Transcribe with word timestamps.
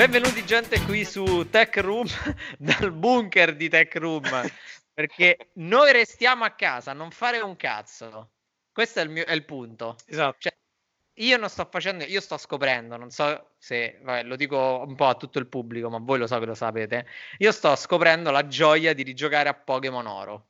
Benvenuti 0.00 0.46
gente 0.46 0.80
qui 0.86 1.04
su 1.04 1.50
Tech 1.50 1.76
Room, 1.76 2.06
dal 2.56 2.90
bunker 2.90 3.54
di 3.54 3.68
Tech 3.68 3.94
Room, 3.96 4.22
perché 4.94 5.50
noi 5.56 5.92
restiamo 5.92 6.42
a 6.44 6.52
casa 6.52 6.94
non 6.94 7.10
fare 7.10 7.40
un 7.40 7.54
cazzo. 7.56 8.30
Questo 8.72 9.00
è 9.00 9.02
il, 9.02 9.10
mio, 9.10 9.26
è 9.26 9.34
il 9.34 9.44
punto. 9.44 9.98
Esatto. 10.06 10.36
Cioè, 10.38 10.56
io 11.16 11.36
non 11.36 11.50
sto 11.50 11.68
facendo, 11.70 12.04
io 12.04 12.22
sto 12.22 12.38
scoprendo, 12.38 12.96
non 12.96 13.10
so 13.10 13.50
se, 13.58 13.98
vabbè, 14.00 14.22
lo 14.22 14.36
dico 14.36 14.82
un 14.86 14.94
po' 14.94 15.08
a 15.08 15.16
tutto 15.16 15.38
il 15.38 15.48
pubblico, 15.48 15.90
ma 15.90 15.98
voi 15.98 16.18
lo 16.18 16.26
so 16.26 16.38
che 16.38 16.46
lo 16.46 16.54
sapete, 16.54 17.06
io 17.36 17.52
sto 17.52 17.76
scoprendo 17.76 18.30
la 18.30 18.46
gioia 18.46 18.94
di 18.94 19.02
rigiocare 19.02 19.50
a 19.50 19.54
Pokémon 19.54 20.06
Oro, 20.06 20.46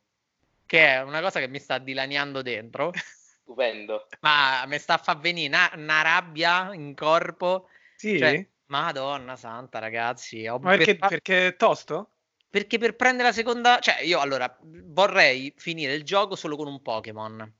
che 0.65 0.93
è 0.93 1.01
una 1.01 1.19
cosa 1.19 1.41
che 1.41 1.49
mi 1.49 1.59
sta 1.59 1.77
dilaniando 1.77 2.41
dentro. 2.41 2.93
Stupendo. 3.43 4.07
Ma 4.21 4.63
mi 4.65 4.79
sta 4.79 4.93
a 4.93 4.97
far 4.97 5.19
venire 5.19 5.53
una, 5.53 5.69
una 5.75 6.01
rabbia 6.03 6.73
in 6.73 6.95
corpo. 6.95 7.67
Sì? 7.97 8.17
Cioè, 8.17 8.47
Madonna 8.71 9.35
santa, 9.35 9.79
ragazzi. 9.79 10.47
Ho 10.47 10.57
Ma 10.59 10.71
perché, 10.71 10.95
per- 10.95 11.09
perché 11.09 11.47
è 11.47 11.55
tosto? 11.57 12.11
perché 12.49 12.77
per 12.77 12.95
prendere 12.95 13.29
la 13.29 13.33
seconda, 13.33 13.79
cioè 13.79 14.01
io 14.01 14.19
allora 14.19 14.57
vorrei 14.61 15.53
finire 15.55 15.93
il 15.93 16.03
gioco 16.03 16.35
solo 16.35 16.57
con 16.57 16.67
un 16.67 16.81
Pokémon. 16.81 17.53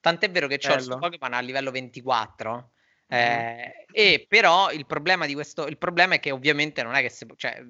Tant'è 0.00 0.30
vero 0.30 0.46
che 0.46 0.58
Bello. 0.58 0.98
Pokémon 0.98 1.32
a 1.32 1.40
livello 1.40 1.72
24. 1.72 2.70
eh, 3.08 3.86
e 3.90 4.26
però 4.28 4.70
il 4.70 4.86
problema 4.86 5.26
di 5.26 5.34
questo, 5.34 5.66
il 5.66 5.78
problema 5.78 6.14
è 6.14 6.20
che 6.20 6.30
ovviamente 6.30 6.82
non 6.84 6.94
è 6.94 7.00
che 7.00 7.08
se, 7.08 7.26
cioè, 7.36 7.60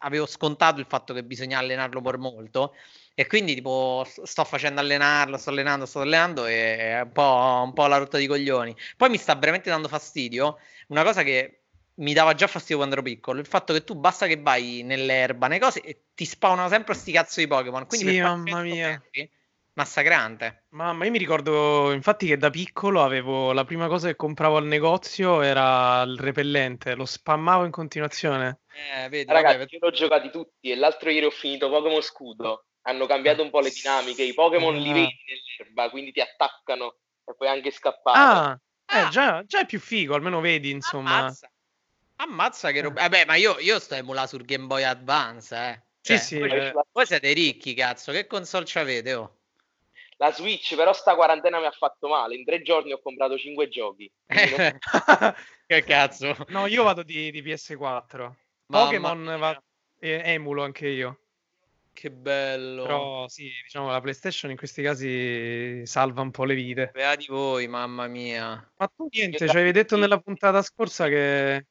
avevo 0.00 0.26
scontato 0.26 0.80
il 0.80 0.86
fatto 0.86 1.14
che 1.14 1.22
bisogna 1.22 1.58
allenarlo 1.58 2.00
per 2.00 2.18
molto 2.18 2.74
e 3.14 3.26
quindi 3.26 3.54
tipo 3.54 4.02
sto 4.06 4.26
sto 4.26 4.44
facendo 4.44 4.80
allenarlo, 4.80 5.36
sto 5.36 5.50
allenando, 5.50 5.86
sto 5.86 6.00
allenando 6.00 6.46
e 6.46 6.76
è 6.76 7.00
un 7.02 7.12
po', 7.12 7.62
un 7.64 7.72
po' 7.72 7.86
la 7.86 7.98
rotta 7.98 8.18
di 8.18 8.26
coglioni. 8.26 8.74
Poi 8.96 9.10
mi 9.10 9.16
sta 9.18 9.34
veramente 9.36 9.70
dando 9.70 9.86
fastidio 9.88 10.58
una 10.88 11.04
cosa 11.04 11.22
che 11.22 11.59
mi 12.00 12.12
dava 12.12 12.34
già 12.34 12.46
fastidio 12.46 12.76
quando 12.76 12.94
ero 12.94 13.02
piccolo, 13.04 13.40
il 13.40 13.46
fatto 13.46 13.72
che 13.72 13.84
tu 13.84 13.94
basta 13.94 14.26
che 14.26 14.40
vai 14.40 14.82
nell'erba, 14.82 15.46
nei 15.46 15.58
cose 15.58 15.80
e 15.82 16.04
ti 16.14 16.24
spawnano 16.24 16.68
sempre 16.68 16.94
sti 16.94 17.12
cazzo 17.12 17.40
di 17.40 17.46
Pokémon. 17.46 17.86
Quindi 17.86 18.12
Sì, 18.12 18.20
mamma 18.20 18.44
100 18.62 18.62
mia. 18.62 18.88
metri, 18.88 19.30
massacrante. 19.74 20.64
Mamma, 20.70 21.04
io 21.04 21.10
mi 21.10 21.18
ricordo 21.18 21.92
infatti 21.92 22.26
che 22.26 22.36
da 22.36 22.50
piccolo 22.50 23.02
avevo 23.02 23.52
la 23.52 23.64
prima 23.64 23.86
cosa 23.88 24.08
che 24.08 24.16
compravo 24.16 24.56
al 24.56 24.66
negozio 24.66 25.40
era 25.42 26.02
il 26.02 26.18
repellente, 26.18 26.94
lo 26.94 27.04
spammavo 27.04 27.64
in 27.64 27.70
continuazione. 27.70 28.60
Eh, 28.72 29.08
vedi, 29.08 29.30
Ragazzi, 29.30 29.56
vabbè, 29.58 29.68
io 29.72 29.78
l'ho 29.80 29.90
giocati 29.90 30.30
tutti 30.30 30.70
e 30.70 30.76
l'altro 30.76 31.10
ieri 31.10 31.26
ho 31.26 31.30
finito 31.30 31.68
Pokémon 31.68 32.00
Scudo. 32.02 32.64
Hanno 32.82 33.04
cambiato 33.06 33.42
un 33.42 33.50
po' 33.50 33.60
le 33.60 33.70
dinamiche. 33.70 34.22
I 34.22 34.32
Pokémon 34.32 34.74
li 34.74 34.88
Ah. 34.88 34.94
vedi 34.94 35.16
nell'erba, 35.58 35.90
quindi 35.90 36.12
ti 36.12 36.20
attaccano 36.20 36.94
e 37.26 37.34
puoi 37.36 37.48
anche 37.48 37.70
scappare. 37.70 38.18
Ah, 38.18 38.60
Ah. 38.86 38.98
eh, 39.04 39.08
già, 39.10 39.44
già 39.44 39.60
è 39.60 39.66
più 39.66 39.78
figo, 39.78 40.14
almeno 40.14 40.40
vedi, 40.40 40.70
insomma. 40.70 41.18
ammazza. 41.18 41.50
Ammazza 42.22 42.70
che 42.70 42.82
roba. 42.82 43.00
Vabbè, 43.02 43.24
ma 43.24 43.36
io, 43.36 43.58
io 43.58 43.78
sto 43.78 43.94
emulando 43.94 44.28
sul 44.28 44.44
Game 44.44 44.66
Boy 44.66 44.82
Advance, 44.82 45.56
eh. 45.56 45.82
Sì, 46.00 46.12
Cioè, 46.12 46.16
sì, 46.18 46.38
voi, 46.38 46.50
eh. 46.50 46.72
voi 46.92 47.06
siete 47.06 47.32
ricchi, 47.32 47.72
cazzo. 47.74 48.12
Che 48.12 48.26
console 48.26 48.64
c'avete, 48.66 49.14
oh? 49.14 49.38
La 50.18 50.30
Switch, 50.32 50.76
però, 50.76 50.92
sta 50.92 51.14
quarantena 51.14 51.58
mi 51.60 51.64
ha 51.64 51.70
fatto 51.70 52.08
male. 52.08 52.34
In 52.34 52.44
tre 52.44 52.60
giorni 52.60 52.92
ho 52.92 53.00
comprato 53.00 53.38
cinque 53.38 53.68
giochi. 53.68 54.10
Non- 54.26 54.78
che 55.66 55.84
cazzo. 55.84 56.36
No, 56.48 56.66
io 56.66 56.82
vado 56.82 57.02
di, 57.02 57.30
di 57.30 57.42
PS4. 57.42 58.32
Mamma 58.66 58.84
Pokémon 58.84 59.36
va- 59.38 59.62
eh, 59.98 60.20
emulo 60.24 60.62
anche 60.62 60.88
io. 60.88 61.20
Che 61.92 62.10
bello. 62.10 62.82
Però 62.82 63.28
sì, 63.28 63.50
diciamo 63.62 63.90
la 63.90 64.00
PlayStation 64.00 64.50
in 64.50 64.58
questi 64.58 64.82
casi 64.82 65.84
salva 65.86 66.20
un 66.20 66.30
po' 66.30 66.44
le 66.44 66.54
vite. 66.54 66.90
Beati 66.92 67.26
voi, 67.28 67.66
mamma 67.66 68.06
mia. 68.06 68.72
Ma 68.76 68.86
tu 68.94 69.08
niente, 69.10 69.48
ci 69.48 69.56
avevi 69.56 69.72
detto 69.72 69.94
sì. 69.94 70.00
nella 70.00 70.18
puntata 70.18 70.60
scorsa 70.60 71.08
che... 71.08 71.66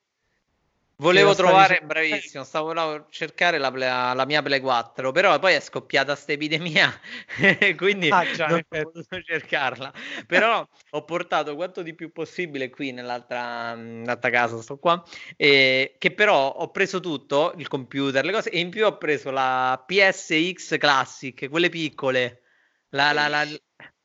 Volevo 1.01 1.29
la 1.29 1.33
stavi 1.33 1.47
trovare, 1.49 1.73
cer- 1.75 1.85
bravissimo, 1.85 2.43
stavo 2.43 2.73
là 2.73 3.05
cercare 3.09 3.57
la, 3.57 3.71
Play- 3.71 4.15
la 4.15 4.25
mia 4.25 4.41
Play 4.41 4.59
4, 4.59 5.13
però 5.13 5.39
poi 5.39 5.53
è 5.53 5.61
scoppiata 5.61 6.13
sta 6.13 6.33
epidemia, 6.33 6.91
quindi 7.77 8.09
Ah, 8.09 8.29
già, 8.33 8.47
non 8.47 8.59
ho 8.69 8.81
potuto 8.83 9.21
cercarla. 9.21 9.93
Però 10.27 10.67
ho 10.89 11.05
portato 11.05 11.55
quanto 11.55 11.83
di 11.83 11.95
più 11.95 12.11
possibile 12.11 12.69
qui 12.69 12.91
nell'altra, 12.91 13.75
nell'altra 13.75 14.29
casa, 14.29 14.61
sto 14.61 14.77
qua, 14.77 15.01
e 15.37 15.95
che 15.97 16.11
però 16.13 16.49
ho 16.49 16.69
preso 16.69 16.99
tutto, 16.99 17.53
il 17.55 17.69
computer, 17.69 18.25
le 18.25 18.33
cose, 18.33 18.49
e 18.49 18.59
in 18.59 18.69
più 18.69 18.85
ho 18.85 18.97
preso 18.97 19.31
la 19.31 19.81
PSX 19.87 20.77
Classic, 20.77 21.47
quelle 21.49 21.69
piccole. 21.69 22.41
La, 22.89 23.13
la- 23.13 23.29
la- 23.29 23.45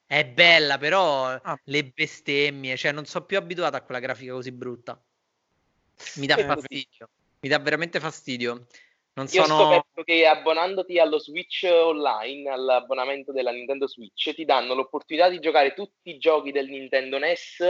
è 0.06 0.24
bella, 0.26 0.78
però 0.78 1.30
Ah. 1.42 1.58
le 1.64 1.84
bestemmie, 1.92 2.76
cioè 2.76 2.92
non 2.92 3.04
sono 3.04 3.24
più 3.24 3.36
abituato 3.36 3.74
a 3.76 3.80
quella 3.80 3.98
grafica 4.00 4.32
così 4.32 4.52
brutta. 4.52 5.02
Mi 6.16 6.26
dà 6.26 6.36
Eh, 6.36 6.44
fastidio, 6.44 7.08
mi 7.40 7.48
dà 7.48 7.58
veramente 7.58 8.00
fastidio. 8.00 8.66
Non 9.16 9.28
Io 9.30 9.42
ho 9.42 9.46
sono. 9.46 9.60
scoperto 9.60 10.02
che 10.02 10.26
abbonandoti 10.26 10.98
allo 10.98 11.20
Switch 11.20 11.62
Online, 11.70 12.50
all'abbonamento 12.50 13.30
della 13.30 13.52
Nintendo 13.52 13.86
Switch, 13.86 14.34
ti 14.34 14.44
danno 14.44 14.74
l'opportunità 14.74 15.28
di 15.28 15.38
giocare 15.38 15.72
tutti 15.72 16.10
i 16.10 16.18
giochi 16.18 16.50
del 16.50 16.68
Nintendo 16.68 17.18
NES 17.18 17.60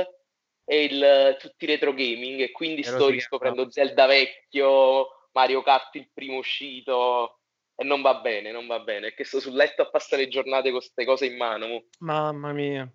e 0.65 0.85
il, 0.85 1.37
tutti 1.39 1.65
i 1.65 1.67
retro 1.67 1.93
gaming. 1.93 2.41
E 2.41 2.51
quindi 2.51 2.81
E 2.81 2.85
sto 2.85 3.09
riscoprendo 3.09 3.71
Zelda 3.71 4.07
vecchio, 4.07 5.29
Mario 5.33 5.63
Kart 5.63 5.95
il 5.97 6.09
primo 6.15 6.39
uscito. 6.39 7.41
E 7.77 7.85
non 7.85 8.01
va 8.01 8.15
bene, 8.21 8.51
non 8.51 8.67
va 8.67 8.79
bene. 8.79 9.09
È 9.09 9.15
che 9.15 9.25
sto 9.25 9.39
sul 9.41 9.55
letto 9.55 9.83
a 9.83 9.91
passare 9.91 10.29
giornate 10.29 10.71
con 10.71 10.79
queste 10.79 11.05
cose 11.05 11.27
in 11.27 11.37
mano. 11.37 11.85
Mamma 11.99 12.53
mia. 12.53 12.91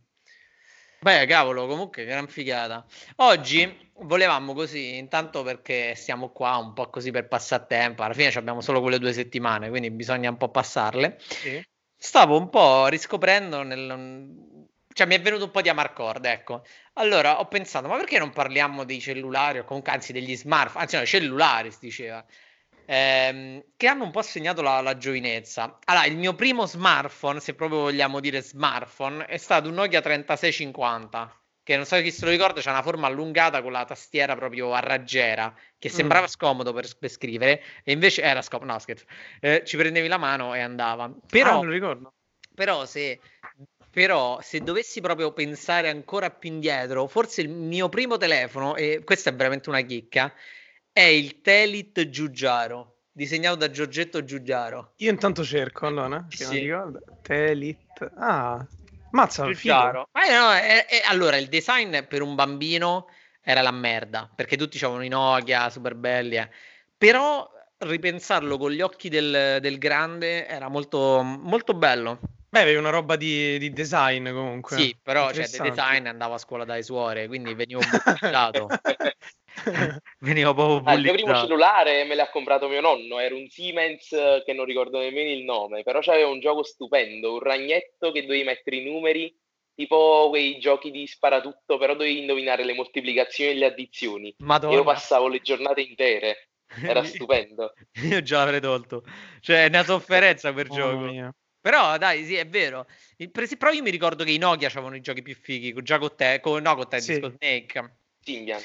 Beh, 1.01 1.25
cavolo, 1.27 1.65
comunque 1.65 2.03
gran 2.03 2.27
figata. 2.27 2.85
Oggi 3.17 3.91
volevamo 3.99 4.53
così, 4.53 4.97
intanto 4.97 5.43
perché 5.43 5.95
siamo 5.95 6.29
qua 6.29 6.57
un 6.57 6.73
po' 6.73 6.89
così 6.89 7.09
per 7.11 7.27
passatempo. 7.27 8.03
Alla 8.03 8.13
fine 8.13 8.27
abbiamo 8.33 8.59
solo 8.59 8.81
quelle 8.81 8.99
due 8.99 9.13
settimane, 9.13 9.69
quindi 9.69 9.91
bisogna 9.91 10.29
un 10.29 10.35
po' 10.35 10.49
passarle. 10.49 11.17
Sì. 11.19 11.65
Stavo 11.95 12.37
un 12.37 12.49
po' 12.49 12.87
riscoprendo 12.87 13.63
nel... 13.63 14.57
Cioè, 14.91 15.07
mi 15.07 15.15
è 15.15 15.21
venuto 15.21 15.45
un 15.45 15.51
po' 15.51 15.61
di 15.61 15.69
amarcord, 15.69 16.25
ecco. 16.25 16.65
Allora, 16.93 17.39
ho 17.39 17.47
pensato, 17.47 17.87
ma 17.87 17.95
perché 17.95 18.19
non 18.19 18.31
parliamo 18.31 18.83
dei 18.83 18.99
cellulari, 18.99 19.59
o 19.59 19.63
comunque, 19.63 19.93
anzi, 19.93 20.11
degli 20.11 20.35
smartphone, 20.35 20.83
anzi, 20.83 20.97
no, 20.97 21.05
cellulari, 21.05 21.71
si 21.71 21.77
diceva, 21.79 22.25
ehm, 22.91 23.63
che 23.77 23.87
hanno 23.87 24.03
un 24.03 24.11
po' 24.11 24.23
segnato 24.23 24.63
la, 24.63 24.81
la 24.81 24.97
giovinezza. 24.97 25.77
Allora, 25.85 26.05
il 26.07 26.17
mio 26.17 26.33
primo 26.33 26.65
smartphone, 26.65 27.39
se 27.39 27.53
proprio 27.53 27.81
vogliamo 27.81 28.19
dire 28.19 28.41
smartphone, 28.41 29.25
è 29.25 29.37
stato 29.37 29.69
un 29.69 29.75
Nokia 29.75 30.01
3650, 30.01 31.31
che 31.61 31.75
non 31.75 31.85
so 31.85 32.01
chi 32.01 32.09
se 32.09 32.25
lo 32.25 32.31
ricorda, 32.31 32.61
c'ha 32.61 32.71
una 32.71 32.81
forma 32.81 33.05
allungata 33.05 33.61
con 33.61 33.71
la 33.71 33.85
tastiera 33.85 34.35
proprio 34.35 34.73
a 34.73 34.79
raggiera, 34.79 35.53
che 35.77 35.89
Mm. 35.89 35.93
sembrava 35.93 36.27
scomodo 36.27 36.73
per, 36.73 36.87
per 36.97 37.09
scrivere, 37.09 37.61
e 37.83 37.91
invece 37.91 38.23
era 38.23 38.41
scomodo, 38.41 38.71
no 38.71 38.79
scherzo, 38.79 39.05
Eh, 39.39 39.61
ci 39.65 39.77
prendevi 39.77 40.07
la 40.07 40.17
mano 40.17 40.55
e 40.55 40.59
andava. 40.61 41.13
Però... 41.29 41.57
Ah, 41.57 41.59
me 41.59 41.65
lo 41.65 41.71
ricordo. 41.71 42.13
Però 42.55 42.85
se, 42.85 43.19
però 43.91 44.39
se 44.41 44.61
dovessi 44.61 44.99
proprio 44.99 45.31
pensare 45.31 45.89
ancora 45.89 46.29
più 46.31 46.49
indietro, 46.49 47.07
forse 47.07 47.41
il 47.41 47.49
mio 47.49 47.87
primo 47.87 48.17
telefono, 48.17 48.75
e 48.75 49.01
questa 49.05 49.29
è 49.29 49.33
veramente 49.35 49.69
una 49.69 49.81
chicca, 49.81 50.33
è 50.99 51.03
il 51.03 51.39
Telit 51.39 52.09
Giugiaro, 52.09 53.03
disegnato 53.13 53.55
da 53.55 53.71
Giorgetto 53.71 54.21
Giugiaro. 54.25 54.95
Io 54.97 55.09
intanto 55.09 55.45
cerco, 55.45 55.87
allora. 55.87 56.25
Che 56.27 56.43
non 56.43 56.53
Sì. 56.53 56.59
ricordo. 56.59 56.99
Telit. 57.21 58.11
Ah, 58.17 58.67
mazza. 59.11 59.45
Giugiaro. 59.45 60.09
Ma 60.11 60.21
no, 60.27 60.51
è- 60.51 60.85
è- 60.87 61.01
allora, 61.05 61.37
il 61.37 61.47
design 61.47 61.99
per 62.03 62.21
un 62.21 62.35
bambino 62.35 63.07
era 63.41 63.61
la 63.61 63.71
merda, 63.71 64.29
perché 64.35 64.57
tutti 64.57 64.75
avevano 64.83 65.05
i 65.05 65.07
Nokia, 65.07 65.69
super 65.69 65.95
belli, 65.95 66.35
eh. 66.35 66.49
Però 66.97 67.49
ripensarlo 67.77 68.57
con 68.57 68.71
gli 68.71 68.81
occhi 68.81 69.07
del, 69.07 69.59
del 69.61 69.77
grande 69.77 70.45
era 70.47 70.67
molto, 70.67 71.21
molto 71.23 71.73
bello. 71.73 72.19
Beh, 72.49 72.59
avevi 72.59 72.77
una 72.77 72.89
roba 72.89 73.15
di, 73.15 73.57
di 73.57 73.71
design 73.71 74.29
comunque. 74.33 74.75
Sì, 74.75 74.93
però 75.01 75.31
cioè, 75.31 75.47
di 75.47 75.59
design 75.59 76.07
andavo 76.07 76.33
a 76.33 76.37
scuola 76.39 76.65
dalle 76.65 76.83
suore, 76.83 77.27
quindi 77.27 77.53
venivo 77.53 77.79
bullizzato. 77.79 78.67
venivo 80.19 80.53
proprio 80.53 80.81
Ah, 80.89 80.93
il 80.93 81.01
mio 81.01 81.11
primo 81.13 81.27
bullizzato. 81.27 81.47
cellulare 81.47 82.03
me 82.05 82.15
l'ha 82.15 82.29
comprato 82.29 82.67
mio 82.67 82.81
nonno, 82.81 83.19
era 83.19 83.35
un 83.35 83.47
Siemens 83.49 84.11
eh, 84.11 84.43
che 84.45 84.53
non 84.53 84.65
ricordo 84.65 84.99
nemmeno 84.99 85.29
il 85.29 85.43
nome, 85.43 85.83
però 85.83 85.99
c'aveva 86.01 86.29
un 86.29 86.39
gioco 86.39 86.63
stupendo, 86.63 87.33
un 87.33 87.39
ragnetto 87.39 88.11
che 88.11 88.21
dovevi 88.21 88.43
mettere 88.43 88.77
i 88.77 88.83
numeri, 88.83 89.35
tipo 89.75 90.27
quei 90.29 90.59
giochi 90.59 90.91
di 90.91 91.05
sparatutto, 91.07 91.77
però 91.77 91.93
dovevi 91.93 92.19
indovinare 92.19 92.63
le 92.63 92.73
moltiplicazioni 92.73 93.51
e 93.51 93.55
le 93.55 93.65
addizioni. 93.65 94.33
Madonna. 94.39 94.75
Io 94.75 94.83
passavo 94.83 95.27
le 95.27 95.39
giornate 95.41 95.81
intere, 95.81 96.49
era 96.83 97.03
stupendo. 97.03 97.73
Io 98.03 98.21
già 98.21 98.39
l'avrei 98.39 98.61
tolto. 98.61 99.03
Cioè, 99.39 99.65
è 99.65 99.67
una 99.67 99.83
sofferenza 99.83 100.51
per 100.53 100.67
Mamma 100.69 100.81
gioco. 100.81 100.97
mia. 101.11 101.33
Però 101.61 101.97
dai, 101.97 102.23
sì, 102.25 102.35
è 102.35 102.47
vero. 102.47 102.85
Il 103.17 103.31
Però 103.31 103.71
io 103.71 103.81
mi 103.81 103.89
ricordo 103.89 104.23
che 104.23 104.31
i 104.31 104.37
Nokia 104.37 104.67
avevano 104.69 104.95
i 104.95 105.01
giochi 105.01 105.21
più 105.21 105.35
fighi, 105.35 105.73
con- 105.73 105.83
già 105.83 105.97
con 105.97 106.15
te, 106.15 106.39
con, 106.41 106.61
no, 106.61 106.75
con 106.75 106.87
te, 106.87 107.01
Sì. 107.01 107.19
con 107.19 107.31
Snake. 107.37 107.95
Symbian. 108.21 108.61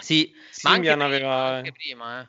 Sì, 0.00 0.32
ma 0.62 0.70
anche 0.70 0.90
Symbian 0.90 0.98
prima, 0.98 1.04
aveva... 1.06 1.56
anche 1.56 1.72
prima, 1.72 2.20
eh. 2.20 2.28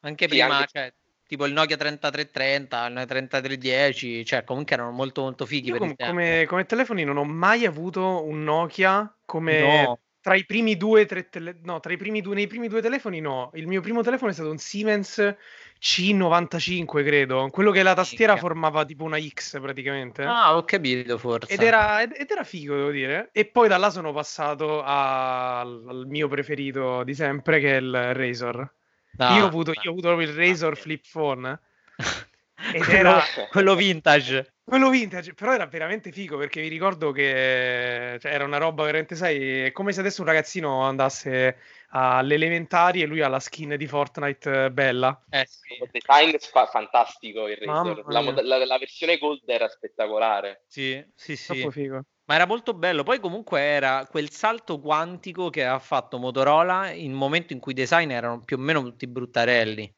Anche 0.00 0.24
Sì, 0.24 0.30
prima, 0.30 0.56
anche- 0.56 0.68
cioè, 0.72 0.94
tipo 1.26 1.46
il 1.46 1.52
Nokia 1.52 1.76
3330, 1.76 2.86
il 2.86 2.92
Nokia 2.92 3.06
3310, 3.06 4.24
cioè 4.24 4.44
comunque 4.44 4.74
erano 4.74 4.90
molto 4.90 5.22
molto 5.22 5.46
fighi 5.46 5.68
Io 5.68 5.78
com- 5.78 5.94
come, 5.96 6.44
come 6.46 6.66
telefoni 6.66 7.04
non 7.04 7.16
ho 7.16 7.24
mai 7.24 7.64
avuto 7.64 8.24
un 8.24 8.42
Nokia 8.42 9.16
come 9.24 9.58
No. 9.58 10.00
Tra 10.22 10.36
i 10.36 10.46
primi 10.46 10.76
due, 10.76 11.04
tre 11.04 11.28
tele- 11.28 11.58
no, 11.64 11.80
tra 11.80 11.92
i 11.92 11.96
primi 11.96 12.20
due, 12.20 12.36
nei 12.36 12.46
primi 12.46 12.68
due 12.68 12.80
telefoni 12.80 13.20
no. 13.20 13.50
Il 13.54 13.66
mio 13.66 13.80
primo 13.80 14.02
telefono 14.02 14.30
è 14.30 14.34
stato 14.34 14.50
un 14.50 14.56
Siemens 14.56 15.34
C95, 15.80 17.04
credo. 17.04 17.48
Quello 17.50 17.72
che 17.72 17.82
la 17.82 17.92
tastiera 17.92 18.34
Minchia. 18.34 18.48
formava 18.48 18.84
tipo 18.84 19.02
una 19.02 19.20
X 19.20 19.60
praticamente. 19.60 20.22
Ah, 20.22 20.56
ho 20.56 20.64
capito 20.64 21.18
forse. 21.18 21.52
Ed 21.52 21.60
era, 21.60 22.02
ed, 22.02 22.14
ed 22.16 22.30
era 22.30 22.44
figo, 22.44 22.76
devo 22.76 22.90
dire. 22.90 23.30
E 23.32 23.46
poi 23.46 23.66
da 23.66 23.76
là 23.78 23.90
sono 23.90 24.12
passato 24.12 24.80
a- 24.80 25.58
al, 25.58 25.84
al 25.88 26.06
mio 26.06 26.28
preferito 26.28 27.02
di 27.02 27.14
sempre, 27.14 27.58
che 27.58 27.76
è 27.76 27.80
il 27.80 28.14
Razor. 28.14 28.72
Ah, 29.16 29.36
io, 29.36 29.42
ho 29.42 29.48
avuto, 29.48 29.72
io 29.72 29.88
ho 29.88 29.90
avuto 29.90 30.06
proprio 30.06 30.28
il 30.28 30.34
Razor 30.34 30.76
flip 30.76 31.04
phone. 31.10 31.58
Ed 32.72 32.84
quello, 32.84 32.98
era 32.98 33.22
quello 33.50 33.74
vintage. 33.74 34.51
Quello 34.64 34.90
vintage, 34.90 35.34
però 35.34 35.52
era 35.52 35.66
veramente 35.66 36.12
figo 36.12 36.36
perché 36.38 36.60
mi 36.60 36.68
ricordo 36.68 37.12
che 37.12 38.16
cioè, 38.20 38.32
era 38.32 38.44
una 38.44 38.58
roba 38.58 38.84
veramente, 38.84 39.14
sai, 39.16 39.64
è 39.64 39.72
come 39.72 39.92
se 39.92 40.00
adesso 40.00 40.22
un 40.22 40.28
ragazzino 40.28 40.82
andasse 40.82 41.58
alle 41.90 42.34
elementari 42.34 43.02
e 43.02 43.06
lui 43.06 43.20
ha 43.20 43.28
la 43.28 43.40
skin 43.40 43.76
di 43.76 43.86
Fortnite 43.86 44.64
eh, 44.64 44.70
bella. 44.70 45.24
Eh 45.28 45.46
sì. 45.46 45.78
Design 45.90 46.34
fa- 46.38 46.66
fantastico 46.66 47.48
il 47.48 47.56
Razor. 47.56 48.04
La, 48.06 48.20
la- 48.42 48.64
la 48.64 48.78
versione 48.78 49.18
Gold 49.18 49.42
era 49.46 49.68
spettacolare. 49.68 50.64
Sì, 50.66 51.04
sì, 51.14 51.36
sì. 51.36 51.52
Troppo 51.52 51.70
figo. 51.70 52.04
Ma 52.24 52.34
era 52.36 52.46
molto 52.46 52.72
bello. 52.72 53.02
Poi 53.02 53.20
comunque 53.20 53.60
era 53.60 54.06
quel 54.08 54.30
salto 54.30 54.80
quantico 54.80 55.50
che 55.50 55.64
ha 55.64 55.78
fatto 55.78 56.18
Motorola 56.18 56.90
in 56.90 57.12
un 57.12 57.18
momento 57.18 57.52
in 57.52 57.58
cui 57.58 57.72
i 57.72 57.74
design 57.74 58.10
erano 58.10 58.40
più 58.40 58.56
o 58.56 58.60
meno 58.60 58.82
tutti 58.82 59.06
bruttarelli. 59.06 59.92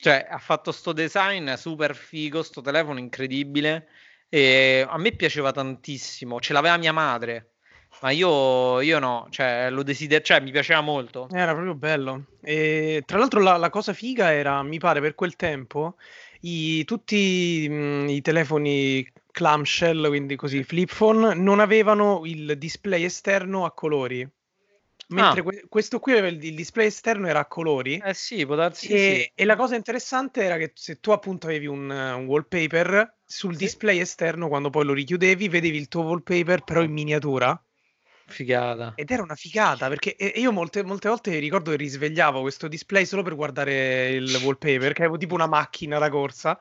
Cioè, 0.00 0.26
ha 0.30 0.38
fatto 0.38 0.72
sto 0.72 0.92
design 0.92 1.52
super 1.54 1.94
figo, 1.94 2.42
sto 2.42 2.60
telefono 2.62 2.98
incredibile. 2.98 3.88
E 4.28 4.84
a 4.88 4.96
me 4.98 5.12
piaceva 5.12 5.52
tantissimo. 5.52 6.40
Ce 6.40 6.52
l'aveva 6.52 6.76
mia 6.76 6.92
madre. 6.92 7.50
Ma 8.02 8.10
io, 8.10 8.80
io 8.80 8.98
no, 8.98 9.26
cioè, 9.30 9.68
lo 9.70 9.82
desider- 9.82 10.22
cioè, 10.24 10.40
mi 10.40 10.50
piaceva 10.52 10.80
molto. 10.80 11.28
Era 11.32 11.52
proprio 11.52 11.74
bello. 11.74 12.24
E 12.40 13.02
tra 13.04 13.18
l'altro 13.18 13.40
la, 13.40 13.56
la 13.56 13.68
cosa 13.68 13.92
figa 13.92 14.32
era, 14.32 14.62
mi 14.62 14.78
pare, 14.78 15.00
per 15.00 15.14
quel 15.14 15.36
tempo, 15.36 15.96
i- 16.40 16.84
tutti 16.84 17.68
mh, 17.68 18.08
i 18.08 18.20
telefoni 18.22 19.06
clamshell, 19.30 20.06
quindi 20.08 20.36
così, 20.36 20.62
flip 20.64 20.92
phone, 20.94 21.34
non 21.34 21.60
avevano 21.60 22.22
il 22.24 22.56
display 22.56 23.04
esterno 23.04 23.64
a 23.66 23.72
colori. 23.72 24.26
Mentre 25.10 25.40
Ah. 25.40 25.42
que- 25.42 25.64
questo 25.68 25.98
qui 25.98 26.12
aveva 26.12 26.28
il, 26.28 26.38
display 26.38 26.86
esterno 26.86 27.26
era 27.26 27.40
a 27.40 27.46
colori. 27.46 28.00
Eh 28.04 28.14
sì, 28.14 28.46
può 28.46 28.54
darsi 28.54 28.86
e, 28.88 28.96
sì. 28.96 29.32
e 29.34 29.44
la 29.44 29.56
cosa 29.56 29.74
interessante 29.74 30.42
era 30.42 30.56
che 30.56 30.70
se 30.74 31.00
tu 31.00 31.10
appunto 31.10 31.46
avevi 31.46 31.66
un, 31.66 31.90
un 31.90 32.26
wallpaper 32.26 33.18
sul 33.24 33.56
Sì. 33.56 33.64
display 33.64 33.98
esterno, 33.98 34.48
quando 34.48 34.70
poi 34.70 34.84
lo 34.84 34.92
richiudevi, 34.92 35.48
vedevi 35.48 35.76
il 35.76 35.88
tuo 35.88 36.02
wallpaper 36.02 36.62
però 36.62 36.82
in 36.82 36.92
miniatura. 36.92 37.60
Figata. 38.26 38.92
Ed 38.94 39.10
era 39.10 39.22
una 39.22 39.34
figata 39.34 39.88
perché 39.88 40.14
io 40.36 40.52
molte, 40.52 40.84
molte 40.84 41.08
volte 41.08 41.36
ricordo 41.40 41.72
che 41.72 41.76
risvegliavo 41.78 42.40
questo 42.42 42.68
display 42.68 43.04
solo 43.04 43.22
per 43.22 43.34
guardare 43.34 44.10
il 44.10 44.36
wallpaper, 44.44 44.92
che 44.92 45.02
avevo 45.02 45.16
tipo 45.16 45.34
una 45.34 45.48
macchina 45.48 45.98
da 45.98 46.08
corsa. 46.08 46.56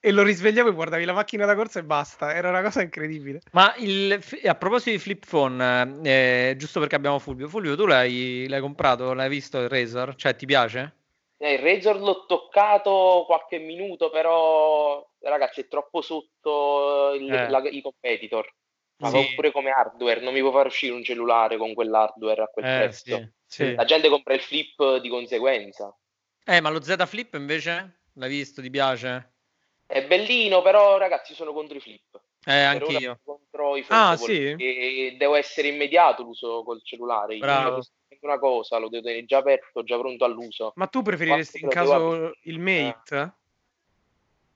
E 0.00 0.12
lo 0.12 0.22
risvegliavo 0.22 0.68
e 0.68 0.72
guardavi 0.72 1.04
la 1.04 1.12
macchina 1.12 1.44
da 1.44 1.56
corsa 1.56 1.80
e 1.80 1.84
basta. 1.84 2.32
Era 2.32 2.50
una 2.50 2.62
cosa 2.62 2.82
incredibile. 2.82 3.40
Ma 3.52 3.74
il, 3.78 4.20
a 4.44 4.54
proposito 4.54 4.90
di 4.90 4.98
flip 4.98 5.26
phone, 5.26 6.00
eh, 6.04 6.54
giusto 6.56 6.78
perché 6.78 6.94
abbiamo 6.94 7.18
Fulvio, 7.18 7.48
Fulvio, 7.48 7.74
tu 7.74 7.84
l'hai, 7.84 8.46
l'hai 8.48 8.60
comprato, 8.60 9.12
l'hai 9.12 9.28
visto 9.28 9.58
il 9.58 9.68
Razor? 9.68 10.14
Cioè, 10.14 10.36
ti 10.36 10.46
piace? 10.46 10.94
Eh, 11.38 11.54
il 11.54 11.58
Razor 11.58 11.98
l'ho 12.00 12.26
toccato 12.26 13.24
qualche 13.26 13.58
minuto, 13.58 14.08
però 14.10 15.04
ragazzi 15.20 15.62
è 15.62 15.68
troppo 15.68 16.00
sotto 16.00 17.12
il- 17.14 17.32
Eh. 17.32 17.48
la- 17.48 17.68
i 17.68 17.80
competitor. 17.82 18.48
Ma 19.00 19.10
Sì. 19.10 19.32
pure 19.34 19.50
come 19.52 19.70
hardware, 19.70 20.20
non 20.20 20.32
mi 20.32 20.40
può 20.40 20.50
far 20.52 20.66
uscire 20.66 20.92
un 20.92 21.02
cellulare 21.04 21.56
con 21.56 21.74
quell'hardware 21.74 22.42
a 22.42 22.46
quel 22.46 22.64
Eh, 22.64 22.76
prezzo. 22.78 23.16
sì, 23.16 23.28
sì. 23.46 23.74
La 23.74 23.84
gente 23.84 24.08
compra 24.08 24.34
il 24.34 24.40
flip 24.40 24.96
di 24.98 25.08
conseguenza. 25.08 25.92
Eh, 26.44 26.60
ma 26.60 26.70
lo 26.70 26.80
Z 26.82 27.04
Flip 27.06 27.34
invece? 27.34 28.00
L'hai 28.14 28.28
visto? 28.30 28.60
Ti 28.62 28.70
piace? 28.70 29.32
È 29.90 30.06
bellino, 30.06 30.60
però 30.60 30.98
ragazzi 30.98 31.32
sono 31.32 31.54
contro 31.54 31.78
i 31.78 31.80
flip. 31.80 32.20
Eh, 32.44 32.60
anch'io. 32.62 33.20
contro 33.24 33.74
i 33.74 33.80
Ah, 33.88 34.16
foldable, 34.16 34.18
sì? 34.18 34.54
E 34.62 35.16
devo 35.18 35.34
essere 35.34 35.68
immediato 35.68 36.22
l'uso 36.22 36.62
col 36.62 36.82
cellulare. 36.84 37.36
Io 37.36 37.40
Bravo. 37.40 37.82
fare 38.06 38.18
una 38.20 38.38
cosa, 38.38 38.76
lo 38.76 38.90
devo 38.90 39.02
tenere 39.02 39.24
già 39.24 39.38
aperto, 39.38 39.82
già 39.84 39.98
pronto 39.98 40.26
all'uso. 40.26 40.72
Ma 40.74 40.88
tu 40.88 41.00
preferiresti 41.00 41.60
in 41.60 41.68
Quattro 41.68 41.80
caso 41.80 42.10
devo- 42.10 42.32
il 42.42 42.58
Mate? 42.58 43.32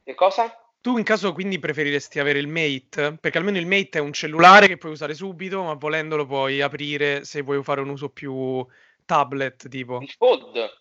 Che 0.05 0.15
cosa? 0.15 0.55
Tu 0.83 0.99
in 0.99 1.05
caso 1.05 1.33
quindi 1.33 1.59
preferiresti 1.59 2.19
avere 2.21 2.39
il 2.39 2.49
Mate? 2.49 3.17
Perché 3.19 3.39
almeno 3.39 3.57
il 3.57 3.67
Mate 3.67 3.99
è 3.99 4.01
un 4.01 4.13
cellulare 4.13 4.67
che 4.67 4.77
puoi 4.77 4.93
usare 4.93 5.15
subito, 5.15 5.63
ma 5.63 5.73
volendolo 5.75 6.27
puoi 6.27 6.61
aprire 6.61 7.25
se 7.25 7.41
vuoi 7.41 7.63
fare 7.63 7.81
un 7.81 7.89
uso 7.89 8.11
più 8.11 8.67
tablet 9.07 9.67
tipo. 9.71 9.99
Il 10.03 10.11
Fold. 10.11 10.81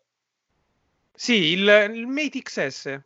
Sì, 1.14 1.52
il, 1.54 1.92
il 1.94 2.08
Mate 2.08 2.42
XS. 2.42 3.02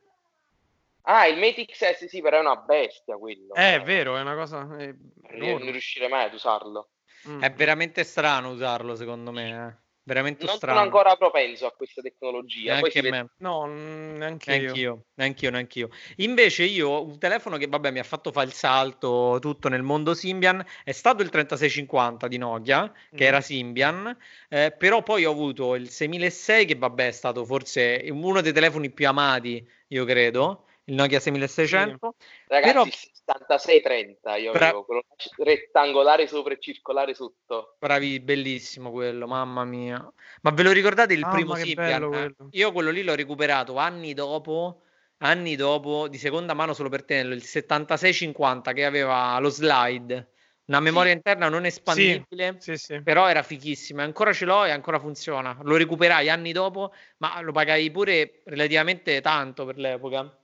Ah, 1.07 1.27
il 1.27 1.37
Mate 1.37 1.65
XS 1.65 2.05
sì, 2.07 2.21
però 2.21 2.37
è 2.37 2.41
una 2.41 2.55
bestia 2.55 3.15
quello. 3.17 3.53
Eh, 3.55 3.75
è 3.75 3.81
vero, 3.81 4.17
è 4.17 4.21
una 4.21 4.35
cosa... 4.35 4.61
è 4.77 4.93
Non 5.37 5.61
non 5.61 5.71
riuscirei 5.71 6.09
mai 6.09 6.25
ad 6.25 6.33
usarlo. 6.33 6.89
Mm. 7.27 7.41
È 7.41 7.51
veramente 7.53 8.03
strano 8.03 8.49
usarlo, 8.51 8.95
secondo 8.95 9.31
me. 9.31 9.49
eh. 9.79 9.83
Veramente 10.07 10.45
Non 10.45 10.55
strano. 10.57 10.77
sono 10.77 10.85
ancora 10.85 11.15
propenso 11.15 11.65
a 11.65 11.71
questa 11.71 11.99
tecnologia. 12.03 12.73
Poi 12.79 12.91
Neanche 12.91 12.91
si 12.91 13.01
vede- 13.01 13.17
me. 13.23 13.29
No, 13.39 13.65
mm, 13.65 14.15
neanche 14.17 14.51
io. 14.53 14.59
Neanch'io, 14.61 15.05
neanch'io, 15.15 15.49
neanch'io. 15.49 15.89
Invece 16.17 16.63
io 16.63 17.03
un 17.03 17.17
telefono 17.17 17.57
che 17.57 17.65
vabbè 17.67 17.89
mi 17.89 17.97
ha 17.97 18.03
fatto 18.03 18.31
fare 18.31 18.45
il 18.45 18.53
salto 18.53 19.39
tutto 19.41 19.67
nel 19.67 19.81
mondo 19.81 20.13
Symbian, 20.13 20.63
è 20.83 20.91
stato 20.91 21.23
il 21.23 21.29
3650 21.29 22.27
di 22.27 22.37
Nokia, 22.37 22.91
che 22.91 23.15
Mhm. 23.15 23.21
era 23.27 23.41
Symbian, 23.41 24.17
eh, 24.49 24.75
però 24.77 25.01
poi 25.01 25.25
ho 25.25 25.31
avuto 25.31 25.73
il 25.73 25.89
6006 25.89 26.65
che 26.65 26.75
vabbè 26.75 27.07
è 27.07 27.11
stato 27.11 27.43
forse 27.43 28.05
uno 28.11 28.41
dei 28.41 28.53
telefoni 28.53 28.91
più 28.91 29.07
amati, 29.07 29.67
io 29.87 30.05
credo, 30.05 30.65
il 30.85 30.93
Nokia 30.95 31.19
6600. 31.19 32.15
Ragazzi, 32.47 32.71
Però- 32.71 32.85
il 32.85 32.93
6630 32.93 34.35
io 34.35 34.51
Bra- 34.51 34.65
avevo 34.67 34.85
quello 34.85 35.03
rettangolare 35.37 36.27
sopra 36.27 36.53
e 36.53 36.59
circolare 36.59 37.13
sotto. 37.15 37.75
Bravi, 37.79 38.19
bellissimo 38.19 38.91
quello, 38.91 39.25
mamma 39.27 39.63
mia. 39.65 39.97
Ma 40.41 40.51
ve 40.51 40.63
lo 40.63 40.71
ricordate 40.71 41.13
il 41.13 41.21
Mamma, 41.21 41.33
primo 41.33 41.55
Symbian? 41.55 42.07
quello. 42.07 42.47
Io 42.51 42.71
quello 42.71 42.91
lì 42.91 43.03
l'ho 43.03 43.15
recuperato 43.15 43.77
anni 43.77 44.13
dopo, 44.13 44.81
anni 45.19 45.55
dopo, 45.55 46.07
di 46.07 46.17
seconda 46.17 46.53
mano 46.53 46.73
solo 46.73 46.89
per 46.89 47.03
tenerlo, 47.03 47.33
il 47.33 47.43
7650 47.43 48.73
che 48.73 48.85
aveva 48.85 49.39
lo 49.39 49.49
slide, 49.49 50.29
una 50.65 50.79
memoria 50.79 51.11
interna 51.13 51.49
non 51.49 51.65
espandibile, 51.65 52.57
Sì, 52.59 52.77
sì. 52.77 53.01
però 53.01 53.27
era 53.27 53.41
fighissimo, 53.41 54.01
e 54.01 54.03
ancora 54.03 54.33
ce 54.33 54.45
l'ho 54.45 54.65
e 54.65 54.71
ancora 54.71 54.99
funziona. 54.99 55.57
Lo 55.63 55.77
recuperai 55.77 56.29
anni 56.29 56.51
dopo, 56.51 56.93
ma 57.17 57.39
lo 57.41 57.51
pagai 57.51 57.89
pure 57.91 58.41
relativamente 58.45 59.19
tanto 59.21 59.65
per 59.65 59.77
l'epoca. 59.77 60.39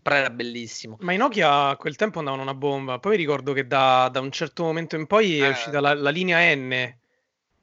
Però 0.00 0.16
era 0.16 0.30
bellissimo. 0.30 0.96
Ma 1.00 1.12
i 1.12 1.16
Nokia 1.16 1.68
a 1.68 1.76
quel 1.76 1.96
tempo 1.96 2.18
andavano 2.18 2.42
una 2.42 2.54
bomba. 2.54 2.98
Poi 2.98 3.16
ricordo 3.16 3.52
che 3.52 3.66
da, 3.66 4.08
da 4.10 4.20
un 4.20 4.30
certo 4.32 4.64
momento 4.64 4.96
in 4.96 5.06
poi 5.06 5.38
è 5.38 5.46
Eh. 5.46 5.50
uscita 5.50 5.80
la, 5.80 5.94
la 5.94 6.10
linea 6.10 6.38
N. 6.54 6.96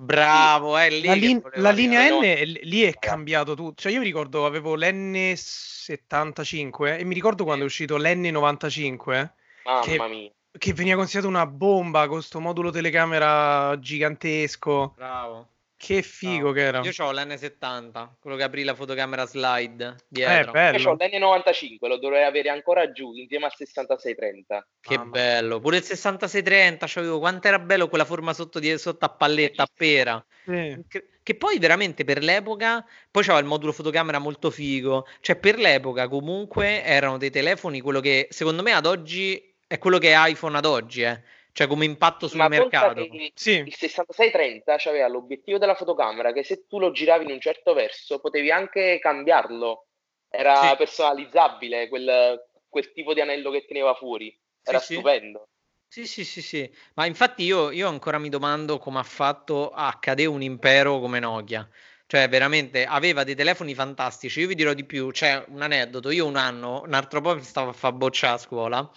Bravo, 0.01 0.77
è 0.77 0.89
lì 0.89 1.03
La, 1.05 1.13
lin- 1.13 1.41
la 1.55 1.71
linea. 1.71 2.07
N 2.09 2.23
è- 2.23 2.45
lì 2.45 2.83
è 2.83 2.93
cambiato 2.93 3.53
tutto. 3.55 3.81
Cioè, 3.81 3.91
io 3.91 3.99
mi 3.99 4.05
ricordo 4.05 4.45
avevo 4.45 4.75
l'N75 4.77 6.99
e 6.99 7.03
mi 7.03 7.13
ricordo 7.13 7.43
quando 7.43 7.63
è 7.63 7.67
uscito 7.67 7.97
l'N95 7.97 9.29
Mamma 9.65 9.81
Che- 9.81 10.07
mia. 10.07 10.31
che 10.57 10.73
veniva 10.73 10.95
considerato 10.97 11.29
una 11.29 11.45
bomba 11.45 12.07
con 12.07 12.15
questo 12.17 12.39
modulo 12.39 12.69
telecamera 12.71 13.77
gigantesco. 13.79 14.93
Bravo. 14.95 15.47
Che 15.81 16.01
figo 16.01 16.47
No, 16.47 16.51
che 16.51 16.61
era. 16.61 16.81
Io 16.81 16.91
ho 17.05 17.11
l'N70, 17.13 18.09
quello 18.19 18.35
che 18.35 18.43
aprì 18.43 18.63
la 18.65 18.75
fotocamera 18.75 19.25
slide 19.25 19.85
Eh, 19.85 20.03
dietro. 20.09 20.51
bello. 20.51 20.77
Io 20.77 20.89
ho 20.89 20.95
l'N95, 20.97 21.87
lo 21.87 21.97
dovrei 21.97 22.25
avere 22.25 22.49
ancora 22.49 22.91
giù 22.91 23.13
insieme 23.13 23.45
al 23.45 23.53
6630. 23.55 24.67
che 24.81 24.97
Mamma. 24.97 25.09
bello. 25.09 25.59
Pure 25.61 25.77
il 25.77 25.83
6630 25.83 26.85
c'avevo. 26.85 27.19
Quanto 27.19 27.47
era 27.47 27.59
bello 27.59 27.87
quella 27.87 28.03
forma 28.03 28.33
sotto, 28.33 28.59
di, 28.59 28.77
sotto 28.77 29.05
a 29.05 29.09
palletta, 29.09 29.63
a 29.63 29.69
pera. 29.73 30.25
Sì. 30.43 30.83
Che, 30.85 31.07
che 31.23 31.35
poi 31.35 31.57
veramente 31.59 32.03
per 32.03 32.21
l'epoca, 32.23 32.85
poi 33.09 33.23
c'aveva 33.23 33.39
il 33.39 33.45
modulo 33.47 33.71
fotocamera 33.71 34.19
molto 34.19 34.51
figo. 34.51 35.07
Cioè 35.21 35.37
per 35.37 35.57
l'epoca 35.57 36.09
comunque 36.09 36.83
erano 36.83 37.17
dei 37.17 37.29
telefoni, 37.31 37.79
quello 37.79 38.01
che 38.01 38.27
secondo 38.31 38.63
me 38.63 38.73
ad 38.73 38.85
oggi 38.85 39.55
è 39.65 39.77
quello 39.77 39.97
che 39.97 40.11
è 40.11 40.27
iPhone 40.29 40.57
ad 40.57 40.65
oggi, 40.65 41.03
eh. 41.03 41.21
Cioè 41.59 41.67
come 41.67 41.83
impatto 41.83 42.29
sul 42.29 42.37
Ma 42.37 42.47
mercato. 42.47 43.05
Sì. 43.33 43.63
il 43.65 43.75
6630 43.75 44.77
aveva 44.85 45.09
l'obiettivo 45.09 45.57
della 45.57 45.75
fotocamera 45.75 46.31
che 46.31 46.41
se 46.41 46.65
tu 46.69 46.79
lo 46.79 46.91
giravi 46.91 47.25
in 47.25 47.31
un 47.31 47.41
certo 47.41 47.73
verso 47.73 48.19
potevi 48.19 48.49
anche 48.49 48.97
cambiarlo. 48.97 49.87
Era 50.29 50.69
Sì. 50.69 50.75
personalizzabile 50.77 51.89
quel, 51.89 52.45
quel 52.69 52.93
tipo 52.93 53.13
di 53.13 53.19
anello 53.19 53.51
che 53.51 53.65
teneva 53.67 53.93
fuori. 53.93 54.33
Era 54.63 54.79
sì. 54.79 54.93
stupendo. 54.93 55.49
Sì, 55.85 56.07
sì, 56.07 56.23
sì, 56.23 56.41
sì, 56.41 56.71
ma 56.93 57.05
infatti 57.05 57.43
io, 57.43 57.71
io 57.71 57.89
ancora 57.89 58.19
mi 58.19 58.29
domando 58.29 58.77
come 58.77 58.99
ha 58.99 59.03
fatto 59.03 59.71
a 59.71 59.97
cadere 59.99 60.29
un 60.29 60.41
impero 60.41 60.99
come 60.99 61.19
Nokia. 61.19 61.67
Cioè, 62.05 62.27
veramente 62.27 62.85
aveva 62.85 63.23
dei 63.23 63.35
telefoni 63.35 63.75
fantastici. 63.75 64.39
Io 64.39 64.47
vi 64.47 64.55
dirò 64.55 64.73
di 64.73 64.83
più, 64.83 65.11
c'è 65.11 65.43
un 65.49 65.61
aneddoto. 65.61 66.09
Io 66.09 66.25
un 66.25 66.37
anno, 66.37 66.81
un 66.83 66.93
altro 66.93 67.21
po' 67.21 67.35
mi 67.35 67.43
stavo 67.43 67.69
a 67.69 67.73
fare 67.73 67.93
boccia 67.93 68.31
a 68.31 68.37
scuola 68.39 68.89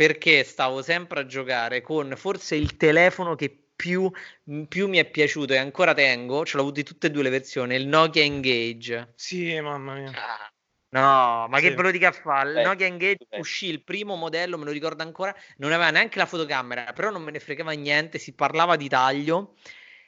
perché 0.00 0.44
stavo 0.44 0.80
sempre 0.80 1.20
a 1.20 1.26
giocare 1.26 1.82
con 1.82 2.14
forse 2.16 2.56
il 2.56 2.78
telefono 2.78 3.34
che 3.34 3.54
più, 3.76 4.10
più 4.66 4.88
mi 4.88 4.96
è 4.96 5.04
piaciuto 5.04 5.52
e 5.52 5.58
ancora 5.58 5.92
tengo, 5.92 6.46
ce 6.46 6.56
l'ho 6.56 6.62
avuto 6.62 6.82
tutte 6.82 7.08
e 7.08 7.10
due 7.10 7.22
le 7.22 7.28
versioni, 7.28 7.74
il 7.74 7.86
Nokia 7.86 8.22
Engage. 8.22 9.12
Sì, 9.14 9.60
mamma 9.60 9.96
mia. 9.96 10.10
Ah, 10.14 10.50
No, 10.92 11.46
ma 11.48 11.58
Sì. 11.58 11.64
che 11.64 11.74
ve 11.74 11.82
lo 11.82 11.90
dica 11.90 12.08
a 12.08 12.12
fare? 12.12 12.62
Il 12.62 12.66
Nokia 12.66 12.86
Engage 12.86 13.26
eh. 13.28 13.40
uscì 13.40 13.66
il 13.66 13.82
primo 13.82 14.16
modello, 14.16 14.56
me 14.56 14.64
lo 14.64 14.70
ricordo 14.70 15.02
ancora, 15.02 15.36
non 15.58 15.70
aveva 15.70 15.90
neanche 15.90 16.16
la 16.16 16.24
fotocamera, 16.24 16.94
però 16.94 17.10
non 17.10 17.22
me 17.22 17.30
ne 17.30 17.38
fregava 17.38 17.72
niente, 17.72 18.18
si 18.18 18.32
parlava 18.32 18.76
di 18.76 18.88
taglio, 18.88 19.56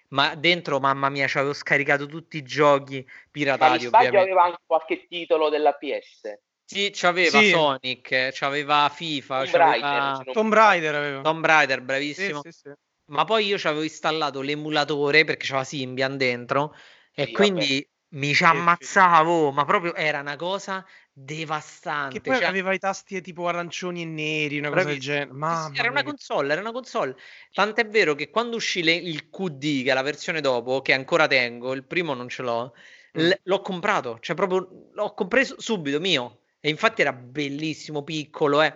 ma 0.09 0.35
dentro, 0.37 0.81
mamma 0.81 1.11
mia, 1.11 1.27
ci 1.29 1.37
avevo 1.37 1.53
scaricato 1.53 2.07
tutti 2.07 2.39
i 2.39 2.43
giochi 2.43 3.05
ma 3.07 3.13
piratati, 3.31 3.85
sbaglio 3.85 4.07
ovviamente. 4.07 4.31
aveva 4.31 4.45
anche 4.45 4.63
qualche 4.65 5.07
titolo 5.07 5.51
della 5.51 5.75
PS. 5.75 6.35
Sì, 6.73 6.91
c'aveva 6.93 7.39
Sì. 7.41 7.51
Sonic, 7.51 8.31
c'aveva 8.33 8.89
FIFA, 8.89 9.45
Tomb 9.45 9.55
Raider, 9.55 9.83
c'aveva 9.83 10.11
non- 10.25 10.33
Tomb 10.33 10.53
Raider 10.55 10.95
aveva. 10.95 11.21
Tomb 11.21 11.45
Raider, 11.45 11.83
bravissimo. 11.83 12.41
sì, 12.41 12.51
sì. 12.51 12.73
Ma 13.11 13.25
poi 13.25 13.47
io 13.47 13.59
ci 13.59 13.67
avevo 13.67 13.83
installato 13.83 14.41
l'emulatore 14.41 15.25
perché 15.25 15.45
c'aveva 15.47 15.65
Symbian 15.65 16.17
dentro 16.17 16.75
e 17.15 17.27
Sì, 17.27 17.33
quindi 17.33 17.87
mi 18.15 18.29
ci 18.33 18.45
Sì, 18.45 18.45
ammazzavo, 18.45 19.51
ma 19.53 19.65
proprio 19.65 19.95
era 19.95 20.21
una 20.21 20.37
cosa 20.37 20.85
devastante. 21.13 22.21
Che 22.21 22.25
poi 22.25 22.37
cioè- 22.39 22.47
aveva 22.49 22.73
i 22.73 22.79
tasti 22.79 23.21
tipo 23.21 23.49
arancioni 23.49 24.03
e 24.03 24.05
neri, 24.07 24.59
una 24.59 24.71
cosa 24.71 24.85
del 24.85 24.99
genere. 25.01 25.27
Sì, 25.27 25.35
Mamma 25.37 25.69
sì, 25.75 25.79
era 25.79 25.91
una 25.91 26.03
console, 26.03 26.53
era 26.53 26.61
una 26.63 26.73
console. 26.73 27.17
Tant'è 27.53 27.87
vero 27.87 28.15
che 28.15 28.31
quando 28.31 28.57
uscì 28.57 28.83
le- 28.83 28.95
il 28.95 29.29
QD, 29.29 29.83
che 29.85 29.91
è 29.91 29.95
la 29.95 30.03
versione 30.03 30.41
dopo, 30.41 30.81
che 30.81 30.95
ancora 30.95 31.27
tengo, 31.27 31.73
il 31.75 31.85
primo 31.85 32.15
non 32.15 32.29
ce 32.31 32.43
l'ho, 32.43 32.73
Mm. 33.19 33.29
l- 33.29 33.41
l'ho 33.43 33.61
comprato, 33.61 34.19
cioè 34.21 34.35
proprio 34.35 34.89
l'ho 34.93 35.13
compreso 35.15 35.61
subito, 35.61 36.01
mio. 36.01 36.39
E 36.65 36.69
infatti 36.69 37.01
era 37.01 37.13
bellissimo, 37.13 38.05
piccolo, 38.05 38.63
eh. 38.63 38.73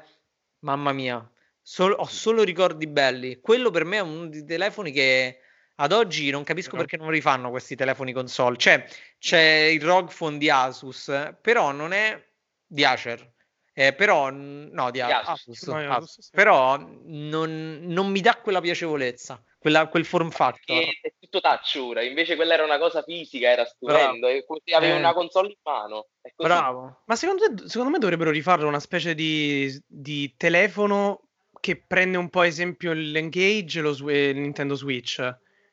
Mamma 0.61 0.93
mia, 0.93 1.31
Sol- 1.62 1.95
ho 1.97 2.07
solo 2.07 2.43
ricordi 2.43 2.88
belli. 2.88 3.38
Quello 3.40 3.71
per 3.71 3.85
me 3.85 3.99
è 3.99 4.00
uno 4.00 4.26
dei 4.28 4.45
telefoni 4.45 4.90
che 4.90 5.38
ad 5.76 5.93
oggi 5.93 6.31
non 6.31 6.43
capisco 6.43 6.71
Però- 6.71 6.83
perché 6.83 6.97
non 6.97 7.11
rifanno 7.11 7.50
questi 7.50 7.76
telefoni 7.76 8.12
console. 8.12 8.57
Cioè, 8.57 8.88
c'è 9.19 9.40
il 9.73 9.81
ROG 9.83 10.12
Phone 10.12 10.38
di 10.38 10.50
Asus, 10.50 11.35
però 11.40 11.71
non 11.71 11.93
è 11.93 12.21
di 12.66 12.85
Acer. 12.85 13.35
Eh, 13.73 13.93
però, 13.95 14.31
no, 14.31 14.90
di 14.90 14.99
Di 14.99 15.00
Asus. 15.02 15.28
Asus, 15.28 15.64
di 15.64 15.71
Asus. 15.85 15.90
Asus, 15.90 16.21
sì. 16.25 16.31
però 16.33 16.76
non, 16.78 17.81
non 17.83 18.11
mi 18.11 18.21
dà 18.21 18.37
quella 18.37 18.61
piacevolezza, 18.61 19.40
quella- 19.67 19.89
quel 19.89 20.05
form 20.05 20.31
factor. 20.31 20.79
Che 20.79 20.99
è 21.03 21.13
tutto 21.19 21.41
touch 21.41 21.77
ora, 21.81 22.03
invece 22.03 22.37
quella 22.37 22.55
era 22.55 22.63
una 22.63 22.79
cosa 22.79 23.03
fisica, 23.03 23.49
era 23.51 23.65
stupendo, 23.65 24.29
avevi 24.29 24.93
Eh. 24.93 24.97
una 24.97 25.13
console 25.13 25.49
in 25.49 25.57
mano. 25.65 26.07
È. 26.21 26.31
Bravo. 26.37 27.03
Ma 27.07 27.17
secondo, 27.17 27.53
te- 27.53 27.69
secondo 27.69 27.91
me 27.91 27.99
dovrebbero 27.99 28.31
rifarlo 28.31 28.69
una 28.69 28.79
specie 28.79 29.15
di, 29.15 29.77
di 29.85 30.35
telefono 30.37 31.23
che 31.59 31.83
prende 31.85 32.17
un 32.17 32.29
po' 32.31 32.43
esempio 32.43 32.93
l'Engage 32.93 33.81
e 33.81 33.83
lo 33.83 33.91
il 34.11 34.37
Nintendo 34.39 34.77
Switch. 34.77 35.17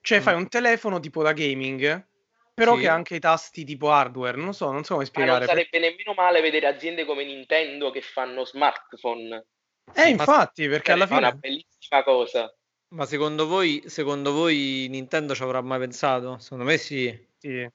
Cioè 0.02 0.20
Mm. 0.20 0.22
fai 0.22 0.34
un 0.36 0.48
telefono 0.50 1.00
tipo 1.00 1.22
da 1.22 1.34
gaming, 1.34 2.08
però 2.54 2.74
Sì. 2.76 2.82
che 2.82 2.88
ha 2.88 2.94
anche 2.94 3.16
i 3.16 3.20
tasti 3.20 3.64
tipo 3.64 3.92
hardware. 3.92 4.38
Non 4.38 4.54
so, 4.56 4.72
non 4.72 4.84
so 4.84 4.96
come 4.96 5.08
Ma 5.14 5.26
non 5.26 5.36
spiegare. 5.36 5.46
sarebbe 5.46 5.78
nemmeno 5.80 6.14
male 6.16 6.42
vedere 6.42 6.66
aziende 6.66 7.06
come 7.06 7.24
Nintendo 7.24 7.92
che 7.92 8.02
fanno 8.02 8.44
smartphone. 8.44 9.46
Eh, 9.94 10.10
infatti, 10.10 10.68
perché 10.68 10.94
alla 10.94 11.06
fine... 11.06 11.20
una 11.20 11.32
bellissima 11.34 12.04
cosa. 12.04 12.52
Ma 12.94 13.06
secondo 13.08 13.48
voi, 13.48 13.82
secondo 13.88 14.32
voi 14.32 14.86
Nintendo 14.88 15.34
ci 15.34 15.42
avrà 15.42 15.62
mai 15.62 15.80
pensato? 15.80 16.38
Secondo 16.38 16.64
me 16.64 16.78
sì. 16.78 17.28
Sì. 17.40 17.68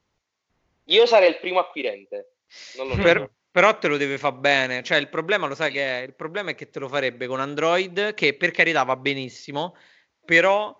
Io 0.85 1.07
sarei 1.07 1.31
il 1.31 1.39
primo 1.41 1.59
acquirente. 1.59 2.37
Non 2.77 2.87
lo 2.87 2.95
nego. 2.95 3.03
Per- 3.03 3.31
però 3.51 3.77
te 3.79 3.89
lo 3.89 3.97
deve 3.97 4.17
fare 4.17 4.37
bene. 4.37 4.83
Cioè, 4.85 4.99
il 4.99 5.09
problema 5.09 5.49
lo 5.49 5.57
sai 5.57 5.73
che 5.73 5.99
è? 5.99 6.03
Il 6.05 6.15
problema 6.15 6.51
è 6.51 6.55
che 6.55 6.71
te 6.71 6.79
lo 6.79 6.89
farebbe 6.89 7.27
con 7.27 7.41
Android, 7.41 8.15
che 8.15 8.37
per 8.37 8.53
carità 8.53 8.85
va 8.85 8.95
benissimo, 8.95 9.75
però 10.25 10.77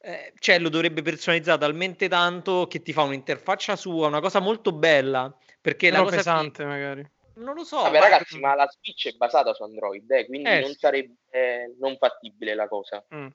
eh, 0.00 0.34
cioè, 0.38 0.58
lo 0.58 0.68
dovrebbe 0.68 1.00
personalizzare 1.00 1.58
talmente 1.58 2.08
tanto 2.08 2.66
che 2.68 2.82
ti 2.82 2.92
fa 2.92 3.02
un'interfaccia 3.02 3.74
sua, 3.74 4.08
una 4.08 4.20
cosa 4.20 4.40
molto 4.40 4.72
bella. 4.72 5.34
Perché 5.62 5.88
Però 5.88 6.00
la 6.02 6.04
cosa 6.04 6.16
pesante 6.16 6.64
magari. 6.66 7.02
fi- 7.02 7.40
non 7.40 7.54
lo 7.54 7.64
so. 7.64 7.78
Vabbè, 7.78 7.98
ma- 8.00 8.08
ragazzi, 8.08 8.38
ma 8.38 8.54
la 8.54 8.68
Switch 8.68 9.08
è 9.08 9.16
basata 9.16 9.54
su 9.54 9.62
Android, 9.62 10.10
eh, 10.10 10.26
quindi 10.26 10.50
Eh, 10.50 10.60
non 10.60 10.72
sì. 10.72 10.78
sarebbe 10.78 11.14
eh, 11.30 11.74
non 11.78 11.96
fattibile 11.96 12.54
la 12.54 12.68
cosa. 12.68 13.02
Mm. 13.14 13.28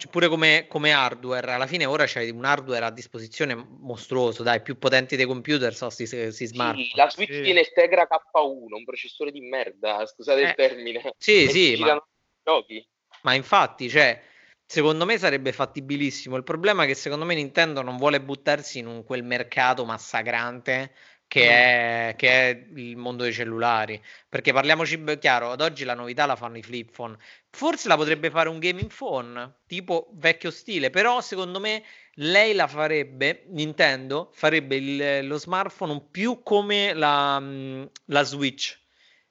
Cioè, 0.00 0.12
pure 0.12 0.28
come, 0.28 0.66
come 0.68 0.92
hardware, 0.92 1.50
alla 1.54 1.66
fine 1.66 1.84
ora 1.84 2.04
c'hai 2.06 2.30
un 2.30 2.44
hardware 2.44 2.84
a 2.84 2.90
disposizione 2.92 3.56
mostruoso, 3.56 4.44
dai, 4.44 4.62
più 4.62 4.78
potenti 4.78 5.16
dei 5.16 5.26
computer 5.26 5.74
sono 5.74 5.90
sti, 5.90 6.06
sti 6.30 6.46
smartphone. 6.46 6.84
Sì, 6.84 6.96
la 6.96 7.10
Switch 7.10 7.32
Sì. 7.34 7.42
tiene 7.42 7.64
Tegra 7.64 8.06
K1, 8.06 8.74
un 8.76 8.84
processore 8.84 9.32
di 9.32 9.40
merda, 9.40 10.06
scusate 10.06 10.40
Eh, 10.40 10.44
il 10.44 10.54
termine. 10.54 11.14
sì, 11.18 11.42
E 11.42 11.48
sì, 11.48 11.76
ma- 11.80 12.00
giochi. 12.44 12.88
Ma 13.22 13.34
infatti, 13.34 13.88
cioè, 13.88 14.22
secondo 14.64 15.04
me 15.04 15.18
sarebbe 15.18 15.50
fattibilissimo. 15.50 16.36
Il 16.36 16.44
problema 16.44 16.84
è 16.84 16.86
che 16.86 16.94
secondo 16.94 17.24
me 17.24 17.34
Nintendo 17.34 17.82
non 17.82 17.96
vuole 17.96 18.20
buttarsi 18.20 18.78
in 18.78 18.86
un- 18.86 19.02
quel 19.02 19.24
mercato 19.24 19.84
massacrante 19.84 20.94
che, 21.28 21.40
Mm. 21.44 21.50
è, 21.50 22.14
che 22.16 22.28
è 22.50 22.66
il 22.74 22.96
mondo 22.96 23.22
dei 23.22 23.32
cellulari. 23.32 24.02
Perché 24.28 24.52
parliamoci 24.52 25.02
chiaro, 25.20 25.50
ad 25.52 25.60
oggi 25.60 25.84
la 25.84 25.94
novità 25.94 26.24
la 26.26 26.34
fanno 26.36 26.56
i 26.56 26.62
flip 26.62 26.90
phone. 26.90 27.16
Forse 27.50 27.86
la 27.88 27.96
potrebbe 27.96 28.30
fare 28.30 28.48
un 28.48 28.58
gaming 28.58 28.90
phone, 28.92 29.58
tipo 29.66 30.08
vecchio 30.14 30.50
stile, 30.50 30.90
però 30.90 31.20
secondo 31.20 31.60
me 31.60 31.84
lei 32.14 32.54
la 32.54 32.66
farebbe, 32.66 33.44
Nintendo 33.48 34.30
farebbe 34.32 34.76
il- 34.76 35.26
lo 35.26 35.38
smartphone 35.38 36.02
più 36.10 36.42
come 36.42 36.92
la, 36.94 37.38
mm, 37.38 37.84
la 38.06 38.22
Switch. 38.24 38.80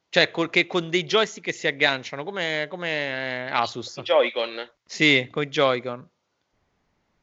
Cioè, 0.09 0.31
col- 0.31 0.49
che 0.49 0.67
con 0.67 0.89
dei 0.89 1.03
joystick 1.03 1.47
che 1.47 1.51
si 1.51 1.67
agganciano, 1.67 2.23
come, 2.23 2.67
come 2.69 3.49
Asus. 3.51 3.97
I 3.97 4.01
Joy-Con. 4.03 4.71
Sì, 4.85 5.27
con 5.29 5.43
i 5.43 5.47
Joy-Con. 5.47 6.09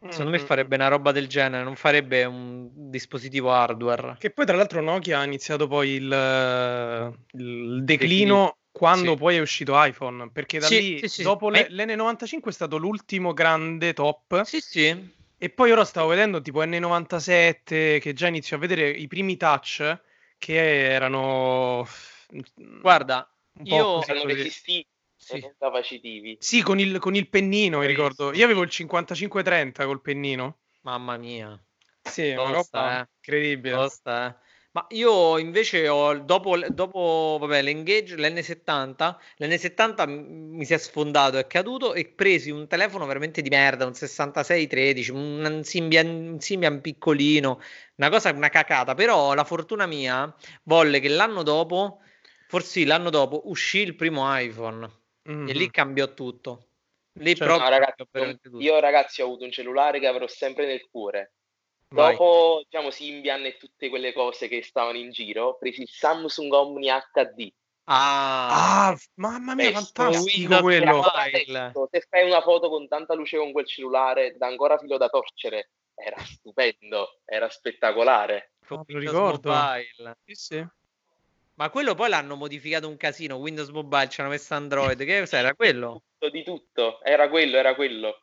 Secondo 0.09 0.31
me 0.33 0.39
Mm. 0.43 0.45
farebbe 0.47 0.75
una 0.77 0.89
roba 0.89 1.13
del 1.13 1.27
genere, 1.29 1.65
non 1.65 1.77
farebbe 1.77 2.25
un 2.25 2.69
dispositivo 2.91 3.53
hardware. 3.53 4.17
Che 4.19 4.31
poi 4.31 4.45
tra 4.45 4.55
l'altro 4.55 4.83
Nokia 4.83 5.21
ha 5.21 5.25
iniziato 5.25 5.67
poi 5.67 5.91
il, 5.93 7.17
il 7.33 7.85
declino 7.85 8.59
quando 8.71 9.13
Sì. 9.13 9.17
poi 9.17 9.37
è 9.37 9.41
uscito 9.41 9.83
iPhone, 9.83 10.31
perché 10.31 10.59
da 10.59 10.67
Sì, 10.67 10.99
lì 11.01 11.09
sì, 11.09 11.23
dopo 11.23 11.49
ma- 11.49 11.57
le- 11.67 11.69
l'N95 11.71 12.51
è 12.51 12.53
stato 12.53 12.77
l'ultimo 12.77 13.33
grande 13.33 13.95
top 13.95 14.43
Sì, 14.43 14.61
sì. 14.61 15.13
e 15.39 15.51
poi 15.51 15.71
ora 15.71 15.85
stavo 15.87 16.09
vedendo 16.09 16.43
tipo 16.43 16.63
N97 16.63 17.99
che 18.01 18.13
già 18.13 18.27
inizio 18.27 18.57
a 18.57 18.59
vedere 18.61 18.91
i 18.91 19.07
primi 19.07 19.37
touch 19.39 20.01
che 20.37 20.91
erano 20.91 21.87
Guarda, 22.57 23.27
un 23.59 23.67
po' 23.67 23.75
io- 23.77 24.03
Erano 24.05 24.23
così. 24.23 24.35
resistiti 24.35 24.87
Sì. 25.25 25.55
capacitivi. 25.59 26.37
Sì, 26.39 26.63
con 26.63 26.79
il, 26.79 26.99
con 26.99 27.15
il 27.15 27.29
pennino, 27.29 27.79
mi 27.79 27.87
ricordo. 27.87 28.33
Io 28.35 28.45
avevo 28.45 28.63
il 28.63 28.71
5530 28.71 29.87
col 29.87 30.01
pennino. 30.03 30.59
Mamma 30.83 31.17
mia, 31.17 31.59
Sì, 32.03 32.31
una 32.33 32.53
Tosta, 32.53 32.79
roba 32.79 33.01
eh. 33.01 33.09
incredibile. 33.17 33.75
tosta, 33.75 34.29
eh. 34.29 34.43
Ma 34.73 34.85
io 34.91 35.39
invece 35.39 35.89
ho 35.89 36.19
dopo, 36.19 36.59
dopo 36.69 37.37
vabbè, 37.41 37.63
l'Engage, 37.63 38.17
l'N70, 38.17 39.17
l'N70 39.39 40.09
m- 40.09 40.57
mi 40.57 40.65
si 40.65 40.75
è 40.75 40.79
sfondato, 40.79 41.39
è 41.39 41.47
caduto 41.47 41.95
e 41.95 42.07
presi 42.07 42.51
un 42.51 42.67
telefono 42.67 43.07
veramente 43.07 43.41
di 43.41 43.49
merda, 43.49 43.87
un 43.87 43.95
6613, 43.95 45.11
un, 45.13 45.61
Symbian, 45.63 46.07
un 46.09 46.41
Symbian 46.41 46.81
piccolino, 46.81 47.61
una 47.97 48.11
cosa, 48.11 48.31
una 48.33 48.49
cacata, 48.49 48.95
però 48.95 49.33
la 49.35 49.45
fortuna 49.45 49.87
mia 49.87 50.35
volle 50.65 50.99
che 50.99 51.09
l'anno 51.09 51.45
dopo, 51.45 52.01
forse 52.49 52.85
l'anno 52.85 53.11
dopo, 53.11 53.49
uscì 53.49 53.79
il 53.79 53.95
primo 53.95 54.25
iPhone 54.37 54.91
Mhm. 55.25 55.49
e 55.49 55.53
lì 55.53 55.71
cambiò 55.71 56.13
tutto. 56.13 56.69
Lì 57.19 57.35
Cioè, 57.35 57.47
proprio 57.47 57.71
No, 57.71 57.79
ragazzi, 57.79 58.41
tutto. 58.43 58.63
io 58.63 58.79
ragazzi 58.81 59.23
ho 59.23 59.27
avuto 59.27 59.45
un 59.45 59.53
cellulare 59.53 60.01
che 60.01 60.07
avrò 60.07 60.27
sempre 60.27 60.67
nel 60.67 60.87
cuore. 60.91 61.35
Vai. 61.89 62.13
Dopo, 62.13 62.63
diciamo, 62.69 62.91
Symbian 62.91 63.45
e 63.45 63.57
tutte 63.57 63.89
quelle 63.89 64.13
cose 64.13 64.49
che 64.49 64.63
stavano 64.63 64.99
in 64.99 65.11
giro, 65.11 65.47
ho 65.47 65.57
preso 65.57 65.81
il 65.83 65.89
Samsung 65.89 66.53
Omni 66.53 66.89
HD. 66.89 67.53
Ah, 67.85 68.89
Ah, 68.89 68.97
mamma 69.15 69.55
mia, 69.55 69.71
fantastico 69.71 70.61
quello. 70.61 71.03
Se 71.91 72.07
fai 72.09 72.27
una 72.27 72.41
foto 72.41 72.69
con 72.69 72.89
tanta 72.89 73.15
luce 73.15 73.37
con 73.37 73.53
quel 73.53 73.67
cellulare, 73.67 74.37
dà 74.37 74.47
ancora 74.47 74.79
filo 74.79 74.97
da 74.97 75.09
torcere. 75.09 75.71
Era 75.95 76.19
stupendo, 76.25 77.21
era 77.25 77.49
spettacolare. 77.49 78.53
Ah, 78.69 78.83
lo 78.87 78.99
ricordo. 78.99 79.53
Mobile. 79.53 80.17
Sì, 80.25 80.35
sì. 80.35 80.67
Ma 81.57 81.71
quello 81.71 81.95
poi 81.95 82.09
l'hanno 82.09 82.35
modificato 82.35 82.89
un 82.89 82.97
casino. 82.97 83.37
Windows 83.37 83.69
Mobile 83.69 84.09
ci 84.09 84.21
hanno 84.21 84.31
messo 84.31 84.55
Android. 84.55 85.03
Che 85.05 85.21
cos'era 85.21 85.55
quello? 85.55 86.03
Tutto 86.19 86.31
di 86.31 86.43
tutto, 86.43 87.03
era 87.03 87.29
quello, 87.29 87.57
era 87.57 87.75
quello. 87.75 88.19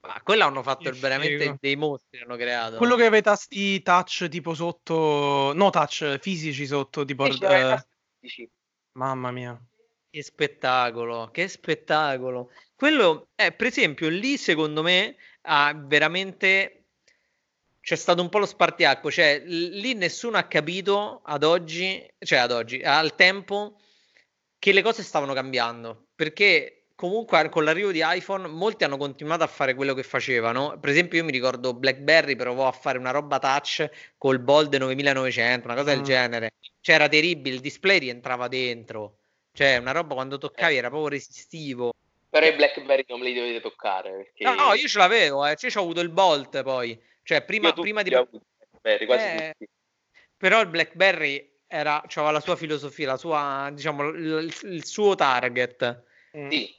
Ma 0.00 0.20
quello 0.22 0.44
hanno 0.44 0.62
fatto 0.62 0.90
veramente 0.92 1.44
figo. 1.44 1.56
dei 1.60 1.76
mostri. 1.76 2.20
Hanno 2.20 2.36
creato. 2.36 2.76
Quello 2.76 2.94
che 2.94 3.02
aveva 3.02 3.16
i 3.16 3.22
tasti 3.22 3.82
touch 3.82 4.28
tipo 4.28 4.54
sotto, 4.54 5.52
no 5.54 5.70
touch 5.70 6.18
fisici 6.18 6.66
sotto, 6.66 7.04
tipo, 7.04 7.26
eh, 7.26 7.82
mamma 8.92 9.30
mia. 9.30 9.60
Che 10.10 10.22
spettacolo, 10.22 11.30
che 11.32 11.48
spettacolo. 11.48 12.50
Quello, 12.74 13.28
eh, 13.34 13.52
per 13.52 13.66
esempio, 13.66 14.08
lì 14.08 14.36
secondo 14.36 14.82
me 14.82 15.16
ha 15.42 15.74
veramente 15.74 16.77
c'è 17.88 17.96
stato 17.96 18.20
un 18.20 18.28
po' 18.28 18.36
lo 18.36 18.44
spartiacque, 18.44 19.10
cioè 19.10 19.42
lì 19.46 19.94
nessuno 19.94 20.36
ha 20.36 20.42
capito 20.42 21.22
ad 21.24 21.42
oggi, 21.42 22.06
cioè 22.18 22.38
ad 22.38 22.52
oggi, 22.52 22.82
al 22.82 23.14
tempo 23.14 23.78
che 24.58 24.72
le 24.72 24.82
cose 24.82 25.02
stavano 25.02 25.32
cambiando, 25.32 26.08
perché 26.14 26.88
comunque 26.94 27.48
con 27.48 27.64
l'arrivo 27.64 27.90
di 27.90 28.02
iPhone 28.04 28.46
molti 28.46 28.84
hanno 28.84 28.98
continuato 28.98 29.42
a 29.42 29.46
fare 29.46 29.72
quello 29.72 29.94
che 29.94 30.02
facevano. 30.02 30.78
Per 30.78 30.90
esempio, 30.90 31.16
io 31.16 31.24
mi 31.24 31.32
ricordo 31.32 31.72
BlackBerry 31.72 32.36
provò 32.36 32.68
a 32.68 32.72
fare 32.72 32.98
una 32.98 33.10
roba 33.10 33.38
touch 33.38 33.88
col 34.18 34.38
Bold 34.38 34.74
9900, 34.74 35.66
una 35.66 35.74
cosa 35.74 35.88
del 35.88 36.00
mm. 36.00 36.04
genere. 36.04 36.50
Cioè 36.82 36.94
era 36.94 37.08
terribile, 37.08 37.54
il 37.54 37.62
display 37.62 38.00
rientrava 38.00 38.48
dentro. 38.48 39.20
Cioè, 39.50 39.78
una 39.78 39.92
roba 39.92 40.12
quando 40.12 40.36
toccavi 40.36 40.76
era 40.76 40.88
proprio 40.88 41.08
resistivo. 41.08 41.94
Però 42.28 42.44
i 42.44 42.52
BlackBerry 42.52 43.06
non 43.08 43.20
me 43.20 43.30
li 43.30 43.34
dovete 43.34 43.62
toccare. 43.62 44.10
Perché... 44.10 44.44
No, 44.44 44.52
no, 44.52 44.74
io 44.74 44.86
ce 44.86 44.98
l'avevo, 44.98 45.46
eh. 45.46 45.56
cioè, 45.56 45.74
ho 45.74 45.80
avuto 45.80 46.00
il 46.00 46.10
Bolt 46.10 46.62
poi. 46.62 47.16
Cioè, 47.28 47.42
prima, 47.42 47.74
prima 47.74 48.00
di... 48.00 48.08
BlackBerry, 48.08 49.04
quasi 49.04 49.24
eh, 49.26 49.54
tutti. 49.58 49.70
Però 50.34 50.62
il 50.62 50.68
BlackBerry 50.68 51.56
era, 51.66 52.02
aveva 52.02 52.30
la 52.30 52.40
sua 52.40 52.56
filosofia, 52.56 53.06
la 53.06 53.16
sua, 53.18 53.70
diciamo, 53.70 54.08
il, 54.08 54.50
il 54.62 54.86
suo 54.86 55.14
target. 55.14 56.04
Sì. 56.48 56.74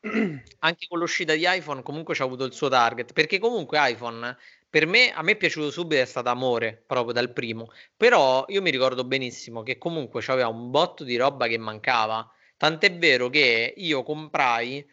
Anche 0.58 0.86
con 0.88 0.98
l'uscita 0.98 1.34
di 1.34 1.44
iPhone 1.46 1.82
comunque 1.82 2.16
c'ha 2.16 2.24
avuto 2.24 2.42
il 2.44 2.52
suo 2.52 2.68
target 2.68 3.12
perché 3.12 3.38
comunque 3.38 3.78
iPhone 3.80 4.36
per 4.70 4.86
me 4.86 5.12
a 5.12 5.22
me 5.22 5.32
è 5.32 5.36
piaciuto 5.36 5.72
subito 5.72 6.00
è 6.00 6.04
stato 6.04 6.28
amore 6.30 6.82
proprio 6.84 7.12
dal 7.12 7.32
primo. 7.32 7.70
Però 7.96 8.44
io 8.48 8.60
mi 8.60 8.70
ricordo 8.70 9.04
benissimo 9.04 9.62
che 9.62 9.78
comunque 9.78 10.20
c'aveva 10.20 10.48
un 10.48 10.72
botto 10.72 11.04
di 11.04 11.14
roba 11.14 11.46
che 11.46 11.58
mancava. 11.58 12.28
Tant'è 12.56 12.92
vero 12.96 13.28
che 13.28 13.72
io 13.76 14.02
comprai 14.02 14.84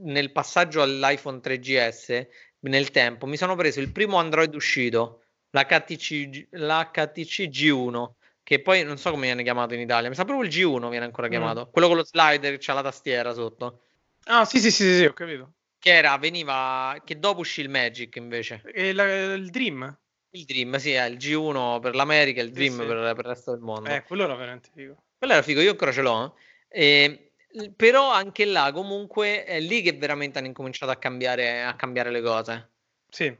nel 0.00 0.32
passaggio 0.32 0.82
all'iPhone 0.82 1.38
3GS 1.38 2.26
nel 2.60 2.90
tempo 2.90 3.26
mi 3.26 3.36
sono 3.36 3.54
preso 3.54 3.80
il 3.80 3.92
primo 3.92 4.18
Android 4.18 4.54
uscito 4.54 5.22
l'HTC, 5.50 6.48
l'HTC 6.50 7.48
G1 7.48 8.10
che 8.42 8.60
poi 8.62 8.82
non 8.82 8.96
so 8.98 9.10
come 9.10 9.26
viene 9.26 9.42
chiamato 9.42 9.74
in 9.74 9.80
Italia 9.80 10.08
mi 10.08 10.14
sa 10.14 10.24
proprio 10.24 10.48
il 10.48 10.54
G1 10.54 10.90
viene 10.90 11.04
ancora 11.04 11.26
mm. 11.26 11.30
chiamato 11.30 11.66
mm. 11.66 11.72
quello 11.72 11.88
con 11.88 11.96
lo 11.96 12.04
slider 12.04 12.52
che 12.52 12.58
c'ha 12.60 12.74
la 12.74 12.82
tastiera 12.82 13.32
sotto 13.32 13.82
Ah, 14.30 14.44
sì, 14.44 14.58
sì, 14.58 14.70
sì, 14.70 14.96
sì, 14.96 15.04
ho 15.04 15.12
capito. 15.12 15.54
Che 15.78 15.90
era, 15.90 16.16
veniva, 16.18 17.00
che 17.04 17.18
dopo 17.18 17.40
uscì 17.40 17.62
il 17.62 17.70
Magic 17.70 18.16
invece. 18.16 18.60
E 18.74 18.92
la, 18.92 19.34
il 19.34 19.48
Dream? 19.50 19.96
Il 20.30 20.44
Dream, 20.44 20.76
sì, 20.76 20.92
è 20.92 21.06
il 21.06 21.16
G1 21.16 21.80
per 21.80 21.94
l'America 21.94 22.42
il 22.42 22.50
Dream 22.50 22.74
sì, 22.74 22.80
sì. 22.80 22.86
Per, 22.86 23.14
per, 23.14 23.24
il 23.24 23.30
resto 23.30 23.52
del 23.52 23.60
mondo. 23.60 23.88
Eh, 23.88 24.02
quello 24.02 24.24
era 24.24 24.34
veramente 24.34 24.70
figo. 24.74 25.02
Quello 25.16 25.32
era 25.32 25.42
figo, 25.42 25.60
io 25.60 25.70
ancora 25.70 25.92
ce 25.92 26.02
l'ho. 26.02 26.36
Eh. 26.68 26.82
E, 26.82 27.27
però 27.74 28.10
anche 28.12 28.44
là 28.44 28.70
comunque 28.72 29.44
è 29.44 29.60
lì 29.60 29.82
che 29.82 29.92
veramente 29.92 30.38
hanno 30.38 30.48
incominciato 30.48 30.92
a 30.92 30.96
cambiare, 30.96 31.62
a 31.62 31.74
cambiare 31.76 32.10
le 32.10 32.22
cose. 32.22 32.70
Sì. 33.08 33.34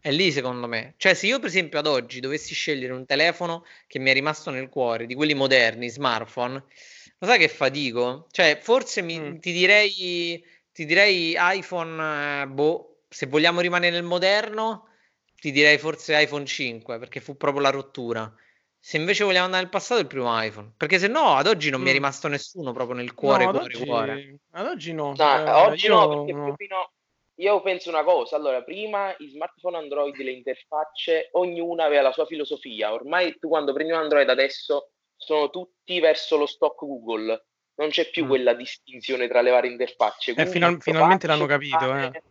È 0.00 0.10
lì 0.10 0.32
secondo 0.32 0.66
me. 0.66 0.94
Cioè 0.96 1.14
se 1.14 1.26
io 1.26 1.38
per 1.38 1.48
esempio 1.48 1.78
ad 1.78 1.86
oggi 1.86 2.20
dovessi 2.20 2.54
scegliere 2.54 2.92
un 2.92 3.06
telefono 3.06 3.64
che 3.86 3.98
mi 3.98 4.10
è 4.10 4.12
rimasto 4.12 4.50
nel 4.50 4.68
cuore, 4.68 5.06
di 5.06 5.14
quelli 5.14 5.34
moderni, 5.34 5.88
smartphone, 5.88 6.64
lo 7.22 7.28
sai 7.28 7.38
che 7.38 7.48
fatico? 7.48 8.26
Cioè, 8.32 8.58
forse 8.60 9.00
mi, 9.00 9.18
mm. 9.18 9.36
ti, 9.36 9.52
direi, 9.52 10.44
ti 10.72 10.84
direi 10.84 11.36
iPhone, 11.38 12.42
eh, 12.42 12.46
boh, 12.48 13.02
se 13.08 13.26
vogliamo 13.26 13.60
rimanere 13.60 13.94
nel 13.94 14.02
moderno, 14.02 14.88
ti 15.36 15.52
direi 15.52 15.78
forse 15.78 16.20
iPhone 16.20 16.44
5, 16.44 16.98
perché 16.98 17.20
fu 17.20 17.36
proprio 17.36 17.62
la 17.62 17.70
rottura. 17.70 18.32
Se 18.84 18.96
invece 18.96 19.22
vogliamo 19.22 19.44
andare 19.44 19.62
nel 19.62 19.70
passato, 19.70 20.00
il 20.00 20.08
primo 20.08 20.42
iPhone. 20.42 20.72
Perché 20.76 20.98
se 20.98 21.06
no, 21.06 21.36
ad 21.36 21.46
oggi 21.46 21.70
non 21.70 21.78
mm. 21.78 21.82
mi 21.84 21.90
è 21.90 21.92
mm. 21.92 21.96
rimasto 21.96 22.26
nessuno 22.26 22.72
proprio 22.72 22.96
nel 22.96 23.14
cuore, 23.14 23.44
no, 23.44 23.50
ad 23.50 23.56
cuore, 23.56 23.74
oggi, 23.76 23.86
cuore. 23.86 24.38
Ad 24.50 24.66
oggi 24.66 24.92
no. 24.92 25.14
no 25.16 25.46
eh, 25.46 25.50
oggi 25.50 25.86
io, 25.86 25.94
no, 25.94 26.08
perché 26.08 26.32
no. 26.32 26.54
Fino, 26.56 26.92
io 27.36 27.62
penso 27.62 27.90
una 27.90 28.02
cosa. 28.02 28.34
Allora, 28.34 28.60
prima 28.64 29.14
i 29.18 29.28
smartphone 29.28 29.76
Android, 29.76 30.16
le 30.16 30.32
interfacce, 30.32 31.28
ognuna 31.30 31.84
aveva 31.84 32.02
la 32.02 32.12
sua 32.12 32.26
filosofia. 32.26 32.92
Ormai 32.92 33.38
tu 33.38 33.46
quando 33.46 33.72
prendi 33.72 33.92
un 33.92 34.00
Android 34.00 34.28
adesso 34.28 34.90
sono 35.14 35.48
tutti 35.48 36.00
verso 36.00 36.36
lo 36.36 36.46
stock 36.46 36.76
Google. 36.80 37.46
Non 37.76 37.90
c'è 37.90 38.10
più 38.10 38.24
mm. 38.24 38.28
quella 38.28 38.52
distinzione 38.52 39.28
tra 39.28 39.42
le 39.42 39.50
varie 39.52 39.70
interfacce. 39.70 40.32
Eh, 40.32 40.46
final- 40.46 40.82
finalmente 40.82 41.28
l'hanno 41.28 41.46
capito. 41.46 41.78
Provare, 41.78 42.06
eh. 42.16 42.22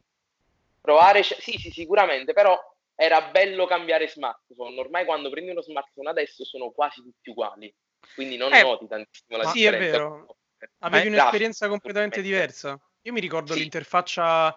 provare, 0.82 1.24
sì, 1.24 1.54
sì, 1.58 1.72
sicuramente, 1.72 2.34
però 2.34 2.60
era 2.96 3.22
bello 3.30 3.66
cambiare 3.66 4.08
smartphone. 4.08 4.80
Ormai 4.80 5.06
quando 5.06 5.30
prendi 5.30 5.52
uno 5.52 5.62
smartphone 5.62 6.10
adesso 6.10 6.44
sono 6.46 6.72
quasi 6.72 7.02
tutti 7.02 7.30
uguali, 7.30 7.74
quindi 8.16 8.38
non 8.38 8.54
eh, 8.54 8.62
noti 8.62 8.88
tantissimo 8.88 9.38
la 9.38 9.46
sì, 9.50 9.60
differenza. 9.60 9.86
Sì, 9.86 9.88
è 9.88 9.92
vero. 9.92 10.38
Avevi 10.80 11.08
un'esperienza 11.08 11.68
completamente 11.68 12.22
diversa. 12.22 12.80
Io 13.02 13.14
mi 13.14 13.20
ricordo 13.20 13.54
sì. 13.54 13.60
l'interfaccia, 13.60 14.56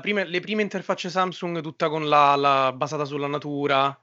prima, 0.00 0.24
le 0.24 0.40
prime 0.40 0.62
interfacce 0.62 1.10
Samsung 1.10 1.60
tutta 1.60 1.88
con 1.90 2.08
la, 2.08 2.34
la 2.34 2.72
basata 2.72 3.04
sulla 3.04 3.26
natura, 3.26 3.98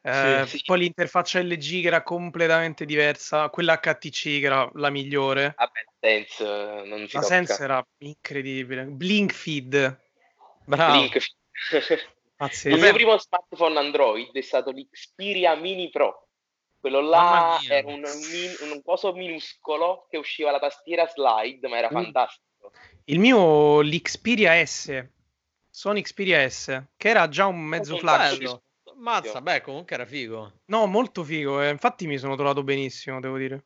eh, 0.00 0.44
sì, 0.46 0.62
poi 0.64 0.78
l'interfaccia 0.78 1.40
LG 1.40 1.82
che 1.82 1.86
era 1.88 2.02
completamente 2.02 2.84
diversa, 2.84 3.48
quella 3.50 3.78
HTC 3.78 4.22
che 4.22 4.46
era 4.46 4.70
la 4.74 4.90
migliore. 4.90 5.54
Vabbè, 5.56 5.84
Sense 5.98 6.44
non 6.86 7.06
si 7.08 7.16
La 7.16 7.20
tocca. 7.20 7.34
Sense 7.34 7.62
era 7.62 7.86
incredibile. 7.98 8.84
Blink 8.84 9.32
Feed. 9.32 10.00
Bravo. 10.64 10.92
Blink. 10.92 11.26
Il 12.64 12.78
mio 12.78 12.92
primo 12.92 13.18
smartphone 13.18 13.78
Android 13.78 14.30
è 14.32 14.40
stato 14.40 14.70
l'Xperia 14.70 15.56
Mini 15.56 15.90
Pro. 15.90 16.28
Quello 16.78 17.00
là 17.00 17.58
era 17.68 17.88
un, 17.88 18.04
un, 18.04 18.70
un, 18.70 18.82
coso 18.84 19.12
minuscolo 19.12 20.06
che 20.08 20.16
usciva 20.16 20.52
la 20.52 20.60
tastiera 20.60 21.08
slide, 21.08 21.66
ma 21.66 21.78
era 21.78 21.88
mm. 21.88 21.92
fantastico. 21.92 22.72
Il 23.04 23.18
mio 23.18 23.80
l'Xperia 23.80 24.64
S, 24.64 25.04
Sony 25.68 26.02
Xperia 26.02 26.48
S, 26.48 26.82
che 26.96 27.08
era 27.08 27.28
già 27.28 27.46
un 27.46 27.58
mezzo 27.58 27.96
flagship. 27.96 28.62
Mazza, 28.98 29.40
beh, 29.40 29.60
comunque 29.60 29.94
era 29.94 30.06
figo. 30.06 30.60
No, 30.66 30.86
molto 30.86 31.22
figo. 31.24 31.62
Eh. 31.62 31.70
Infatti 31.70 32.06
mi 32.06 32.18
sono 32.18 32.34
trovato 32.34 32.62
benissimo, 32.62 33.20
devo 33.20 33.38
dire. 33.38 33.64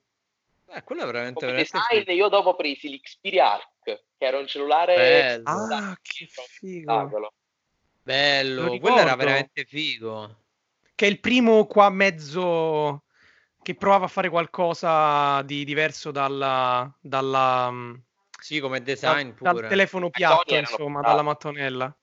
Eh, 0.68 0.82
quello 0.82 1.02
è 1.02 1.06
veramente, 1.06 1.40
Come 1.40 1.52
veramente 1.52 1.78
design, 1.78 2.00
figo. 2.00 2.12
io 2.12 2.28
dopo 2.28 2.54
presi 2.54 2.90
l'Xperia 2.90 3.52
Arc, 3.52 3.82
che 3.84 4.04
era 4.18 4.38
un 4.38 4.46
cellulare... 4.46 4.94
Bello. 4.94 5.48
Ah, 5.48 5.98
che 6.00 6.26
figo. 6.26 7.32
Bello, 8.02 8.78
quello 8.78 8.98
era 8.98 9.14
veramente 9.14 9.64
figo. 9.64 10.36
Che 10.94 11.06
è 11.06 11.08
il 11.08 11.20
primo 11.20 11.66
qua 11.66 11.88
mezzo 11.90 13.04
che 13.62 13.74
provava 13.76 14.06
a 14.06 14.08
fare 14.08 14.28
qualcosa 14.28 15.42
di 15.42 15.64
diverso 15.64 16.10
dalla... 16.10 16.92
dalla 17.00 17.70
mm, 17.70 17.94
sì, 18.40 18.58
come 18.58 18.82
design 18.82 19.30
da, 19.38 19.52
Dal 19.52 19.68
telefono 19.68 20.10
piatto, 20.10 20.56
insomma, 20.56 21.00
dalla 21.00 21.22
mattonella. 21.22 21.96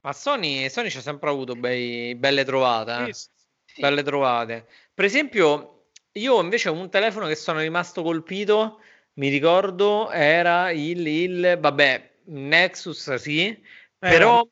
Ma 0.00 0.12
Sony, 0.12 0.68
Sony 0.68 0.90
c'ha 0.90 1.00
sempre 1.00 1.30
avuto 1.30 1.54
bei, 1.54 2.14
belle 2.14 2.44
trovate. 2.44 3.08
Eh? 3.08 3.14
Sì, 3.14 3.28
sì. 3.64 3.80
Belle 3.80 4.02
trovate. 4.02 4.66
Per 4.92 5.04
esempio, 5.06 5.86
io 6.12 6.40
invece 6.42 6.68
un 6.68 6.90
telefono 6.90 7.26
che 7.26 7.36
sono 7.36 7.60
rimasto 7.60 8.02
colpito, 8.02 8.80
mi 9.14 9.28
ricordo, 9.28 10.10
era 10.10 10.70
il, 10.72 11.06
il 11.06 11.56
vabbè, 11.58 12.10
Nexus, 12.24 13.14
sì, 13.14 13.46
eh. 13.46 13.60
però... 13.98 14.46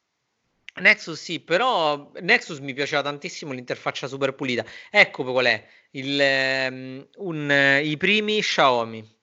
Nexus 0.80 1.20
sì, 1.20 1.40
però 1.40 2.10
Nexus 2.20 2.58
mi 2.58 2.72
piaceva 2.74 3.02
tantissimo 3.02 3.52
l'interfaccia 3.52 4.06
super 4.06 4.34
pulita. 4.34 4.64
Ecco 4.90 5.24
qual 5.24 5.46
è 5.46 5.66
il, 5.92 6.68
um, 6.70 7.06
un, 7.16 7.80
i 7.82 7.96
primi 7.96 8.40
Xiaomi. 8.40 9.18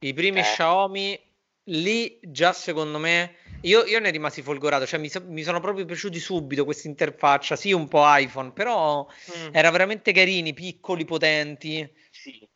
I 0.00 0.14
primi 0.14 0.40
eh. 0.40 0.42
Xiaomi 0.42 1.20
lì 1.66 2.18
già 2.22 2.52
secondo 2.52 2.98
me 2.98 3.36
io, 3.62 3.84
io 3.84 4.00
ne 4.00 4.10
rimasi 4.10 4.42
folgorato, 4.42 4.86
cioè 4.86 4.98
mi, 4.98 5.08
so, 5.08 5.22
mi, 5.24 5.42
sono 5.42 5.60
proprio 5.60 5.84
piaciuti 5.84 6.18
subito 6.18 6.64
questa 6.64 6.88
interfaccia, 6.88 7.54
sì 7.54 7.72
un 7.72 7.86
po' 7.86 8.02
iPhone, 8.04 8.50
però 8.50 9.06
mm. 9.06 9.48
era 9.52 9.70
veramente 9.70 10.12
carini, 10.12 10.52
piccoli, 10.52 11.04
potenti. 11.04 11.88
Sì. 12.10 12.48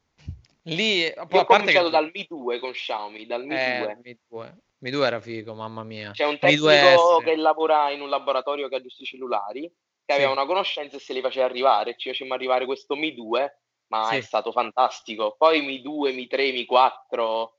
Lì, 0.63 0.99
io 1.03 1.15
ho 1.17 1.45
cominciato 1.45 1.85
che... 1.85 1.91
dal 1.91 2.11
Mi 2.13 2.27
2 2.29 2.59
con 2.59 2.73
Xiaomi, 2.73 3.25
dal 3.27 3.47
Mi 3.47 3.55
eh, 3.55 3.79
2. 3.79 3.99
Mi 4.03 4.19
2. 4.29 4.57
Mi 4.87 4.93
2 4.93 5.05
era 5.05 5.21
figo, 5.21 5.53
mamma 5.53 5.83
mia. 5.83 6.13
C'è 6.13 6.25
un 6.25 6.39
tecnico 6.39 7.19
che 7.19 7.35
lavora 7.35 7.91
in 7.91 8.01
un 8.03 8.09
laboratorio 8.09 8.69
che 8.69 8.77
aggiusta 8.77 9.03
i 9.03 9.07
cellulari, 9.07 9.63
che 9.63 10.13
sì. 10.13 10.13
aveva 10.13 10.31
una 10.31 10.47
conoscenza 10.47 10.97
e 10.97 11.01
se 11.01 11.13
li 11.13 11.21
faceva 11.21 11.45
arrivare, 11.45 11.97
ci 11.97 12.09
facemmo 12.11 12.35
arrivare 12.35 12.67
questo 12.67 12.95
Mi 12.95 13.13
2, 13.13 13.63
ma 13.89 14.11
sì. 14.11 14.19
è 14.19 14.21
stato 14.21 14.53
fantastico. 14.53 15.35
Poi 15.37 15.61
Mi 15.63 15.83
2, 15.83 16.13
Mi 16.13 16.29
3, 16.29 16.53
Mi 16.53 16.65
4 16.65 17.59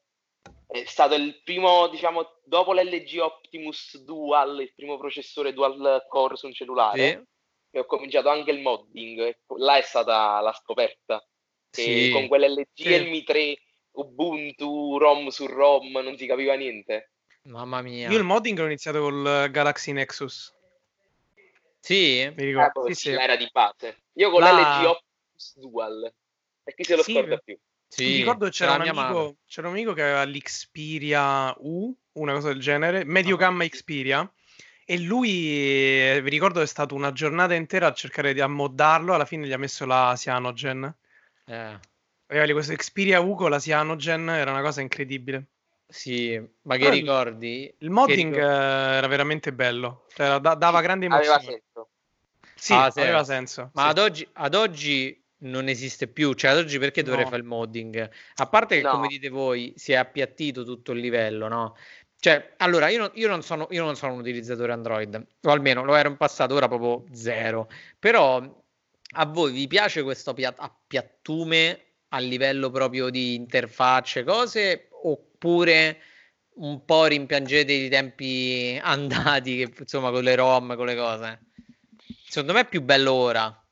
è 0.67 0.85
stato 0.85 1.15
il 1.15 1.41
primo, 1.43 1.87
diciamo, 1.89 2.39
dopo 2.45 2.71
l'LG 2.71 3.19
Optimus 3.19 4.01
Dual, 4.05 4.61
il 4.61 4.73
primo 4.73 4.97
processore 4.97 5.51
dual 5.51 6.05
core 6.07 6.37
su 6.37 6.45
un 6.45 6.53
cellulare, 6.53 7.09
sì. 7.09 7.75
e 7.75 7.79
ho 7.79 7.85
cominciato 7.85 8.29
anche 8.29 8.51
il 8.51 8.61
modding, 8.61 9.37
là 9.57 9.75
è 9.75 9.81
stata 9.81 10.39
la 10.39 10.53
scoperta. 10.53 11.21
Sì. 11.69 12.09
con 12.11 12.27
quell'LG 12.27 12.85
e 12.85 12.95
il 12.95 13.09
Mi 13.09 13.23
3, 13.23 13.57
Ubuntu, 13.97 14.97
ROM 14.97 15.27
su 15.27 15.45
ROM, 15.45 15.91
non 15.91 16.15
si 16.15 16.25
capiva 16.25 16.53
niente. 16.53 17.11
Mamma 17.47 17.81
mia. 17.81 18.09
Io 18.09 18.17
il 18.17 18.23
modding 18.23 18.57
l'ho 18.57 18.65
iniziato 18.65 18.99
col 18.99 19.49
Galaxy 19.51 19.91
Nexus. 19.91 20.53
Sì? 21.79 22.31
Mi 22.35 22.43
ricordo. 22.43 22.81
Ah, 22.81 22.87
sì, 22.87 22.93
sì. 22.93 23.09
Era 23.11 23.35
di 23.35 23.47
base. 23.51 24.03
Io 24.13 24.29
con 24.29 24.41
la... 24.41 24.51
l'LG 24.51 24.85
Optimus 24.85 25.57
Dual. 25.57 26.13
E 26.63 26.73
chi 26.73 26.83
se 26.83 26.95
lo 26.95 27.03
scorda 27.03 27.37
più? 27.37 27.57
Sì, 27.87 28.05
Mi 28.05 28.15
ricordo 28.17 28.49
c'era 28.49 28.73
un, 28.73 28.81
amico, 28.81 29.37
c'era 29.47 29.69
un, 29.69 29.75
amico, 29.75 29.93
che 29.93 30.01
aveva 30.01 30.25
l'Xperia 30.25 31.55
U, 31.59 31.95
una 32.13 32.33
cosa 32.33 32.49
del 32.49 32.59
genere, 32.59 33.05
medio 33.05 33.35
ah, 33.35 33.37
gamma 33.37 33.65
Xperia, 33.65 34.29
e 34.83 34.99
lui, 34.99 35.47
eh, 35.49 36.19
vi 36.21 36.29
ricordo, 36.29 36.59
è 36.59 36.67
stato 36.67 36.95
una 36.95 37.13
giornata 37.13 37.53
intera 37.53 37.87
a 37.87 37.93
cercare 37.93 38.33
di 38.33 38.41
ammoddarlo, 38.41 39.13
alla 39.13 39.23
fine 39.23 39.47
gli 39.47 39.53
ha 39.53 39.57
messo 39.57 39.85
la 39.85 40.13
Cyanogen. 40.17 40.93
Eh. 41.45 41.79
Aveva 42.27 42.51
questo 42.51 42.75
Xperia 42.75 43.21
U 43.21 43.35
con 43.35 43.51
la 43.51 43.59
Cyanogen, 43.59 44.29
era 44.31 44.51
una 44.51 44.61
cosa 44.61 44.81
incredibile. 44.81 45.45
Sì, 45.89 46.41
ma 46.63 46.75
che 46.75 46.89
ricordi? 46.89 47.73
Il 47.79 47.89
modding 47.89 48.33
ricordi? 48.35 48.53
Eh, 48.53 48.95
era 48.97 49.07
veramente 49.07 49.53
bello, 49.53 50.05
cioè, 50.13 50.39
da- 50.39 50.55
dava 50.55 50.81
grande 50.81 51.05
emozione. 51.05 51.35
Aveva 51.37 51.51
senso. 51.51 51.89
Sì, 52.55 52.73
Ah, 52.73 52.85
aveva 52.85 53.19
sì. 53.23 53.31
senso. 53.31 53.69
Ma 53.73 53.83
sì. 53.83 53.87
ad 53.89 53.97
oggi, 53.99 54.27
ad 54.33 54.55
oggi 54.55 55.23
non 55.39 55.67
esiste 55.69 56.07
più, 56.07 56.33
cioè 56.33 56.51
ad 56.51 56.57
oggi 56.57 56.77
perché 56.79 57.03
dovrei 57.03 57.23
No. 57.23 57.29
fare 57.29 57.41
il 57.41 57.47
modding? 57.47 58.09
A 58.35 58.47
parte 58.47 58.77
che, 58.77 58.81
No. 58.81 58.91
come 58.91 59.07
dite 59.07 59.29
voi, 59.29 59.71
si 59.77 59.93
è 59.93 59.95
appiattito 59.95 60.63
tutto 60.63 60.91
il 60.91 60.99
livello, 60.99 61.47
no? 61.47 61.75
Cioè, 62.19 62.55
allora, 62.57 62.89
io 62.89 62.97
non, 62.97 63.11
io 63.13 63.27
non 63.29 63.43
sono, 63.43 63.67
io 63.69 63.83
non 63.85 63.95
sono 63.95 64.13
un 64.13 64.19
utilizzatore 64.19 64.71
Android, 64.73 65.25
o 65.43 65.51
almeno 65.51 65.83
lo 65.83 65.95
ero 65.95 66.09
in 66.09 66.17
passato, 66.17 66.55
ora 66.55 66.67
proprio 66.67 67.05
zero. 67.13 67.69
Però 67.99 68.37
a 69.11 69.25
voi 69.25 69.51
vi 69.53 69.67
piace 69.67 70.01
questo 70.03 70.33
pia- 70.33 70.53
appiattume 70.57 71.86
a 72.09 72.19
livello 72.19 72.69
proprio 72.69 73.09
di 73.09 73.35
interfacce, 73.35 74.23
cose, 74.23 74.89
oppure 75.03 76.01
un 76.55 76.83
po' 76.85 77.05
rimpiangete 77.05 77.71
i 77.71 77.89
tempi 77.89 78.79
andati, 78.83 79.57
che, 79.57 79.73
insomma, 79.79 80.11
con 80.11 80.23
le 80.23 80.35
ROM, 80.35 80.75
con 80.75 80.85
le 80.85 80.95
cose? 80.95 81.45
Secondo 82.27 82.53
me 82.53 82.61
è 82.61 82.67
più 82.67 82.81
bello 82.81 83.13
ora. 83.13 83.65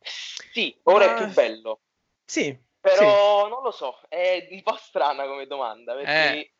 Sì, 0.00 0.76
ora 0.84 1.06
Ma- 1.06 1.12
è 1.12 1.16
più 1.16 1.32
bello. 1.32 1.80
Sì, 2.24 2.58
Però 2.80 3.48
non 3.48 3.62
lo 3.62 3.70
so, 3.70 4.00
è 4.08 4.48
un 4.50 4.62
po' 4.62 4.76
strana 4.76 5.26
come 5.26 5.46
domanda. 5.46 5.94
Perché 5.94 6.10
Eh. 6.12 6.52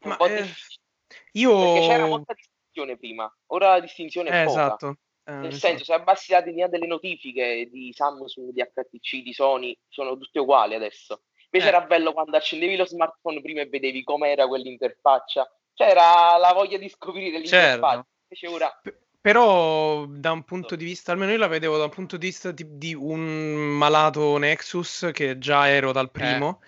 Ma, 0.00 0.16
po' 0.16 0.26
eh, 0.26 0.42
difficile. 0.42 0.84
io... 1.32 1.58
Perché 1.58 1.80
c'era 1.88 2.06
molta 2.06 2.34
distinzione 2.34 2.98
prima, 2.98 3.36
ora 3.46 3.70
la 3.70 3.80
distinzione 3.80 4.30
è 4.30 4.40
Eh, 4.42 4.44
poca. 4.44 4.60
esatto. 4.60 4.98
Eh, 5.26 5.32
Nel 5.32 5.54
senso, 5.54 5.84
se 5.84 5.94
abbassi 5.94 6.32
la 6.32 6.40
linea 6.40 6.68
delle 6.68 6.86
notifiche 6.86 7.68
di 7.70 7.92
Samsung, 7.94 8.50
di 8.52 8.62
HTC, 8.62 9.22
di 9.22 9.32
Sony, 9.32 9.76
sono 9.88 10.18
tutte 10.18 10.38
uguali 10.38 10.74
adesso. 10.74 11.22
Invece 11.50 11.70
Eh. 11.70 11.76
era 11.76 11.86
bello 11.86 12.12
quando 12.12 12.36
accendevi 12.36 12.76
lo 12.76 12.86
smartphone 12.86 13.40
prima 13.40 13.62
e 13.62 13.66
vedevi 13.66 14.02
com'era 14.04 14.46
quell'interfaccia. 14.46 15.50
C'era 15.72 16.36
la 16.36 16.52
voglia 16.52 16.78
di 16.78 16.88
scoprire 16.88 17.38
l'interfaccia. 17.38 17.94
Certo. 17.94 18.08
Invece 18.28 18.46
ora 18.48 18.80
P- 18.82 19.02
Però 19.24 20.04
da 20.04 20.32
un 20.32 20.42
punto 20.42 20.76
di 20.76 20.84
vista, 20.84 21.12
almeno 21.12 21.32
io 21.32 21.38
la 21.38 21.46
vedevo 21.46 21.78
da 21.78 21.84
un 21.84 21.90
punto 21.90 22.18
di 22.18 22.26
vista 22.26 22.50
di, 22.50 22.76
di 22.76 22.92
un 22.92 23.22
malato 23.22 24.36
Nexus 24.36 25.08
che 25.14 25.38
già 25.38 25.66
ero 25.66 25.92
dal 25.92 26.10
primo, 26.10 26.60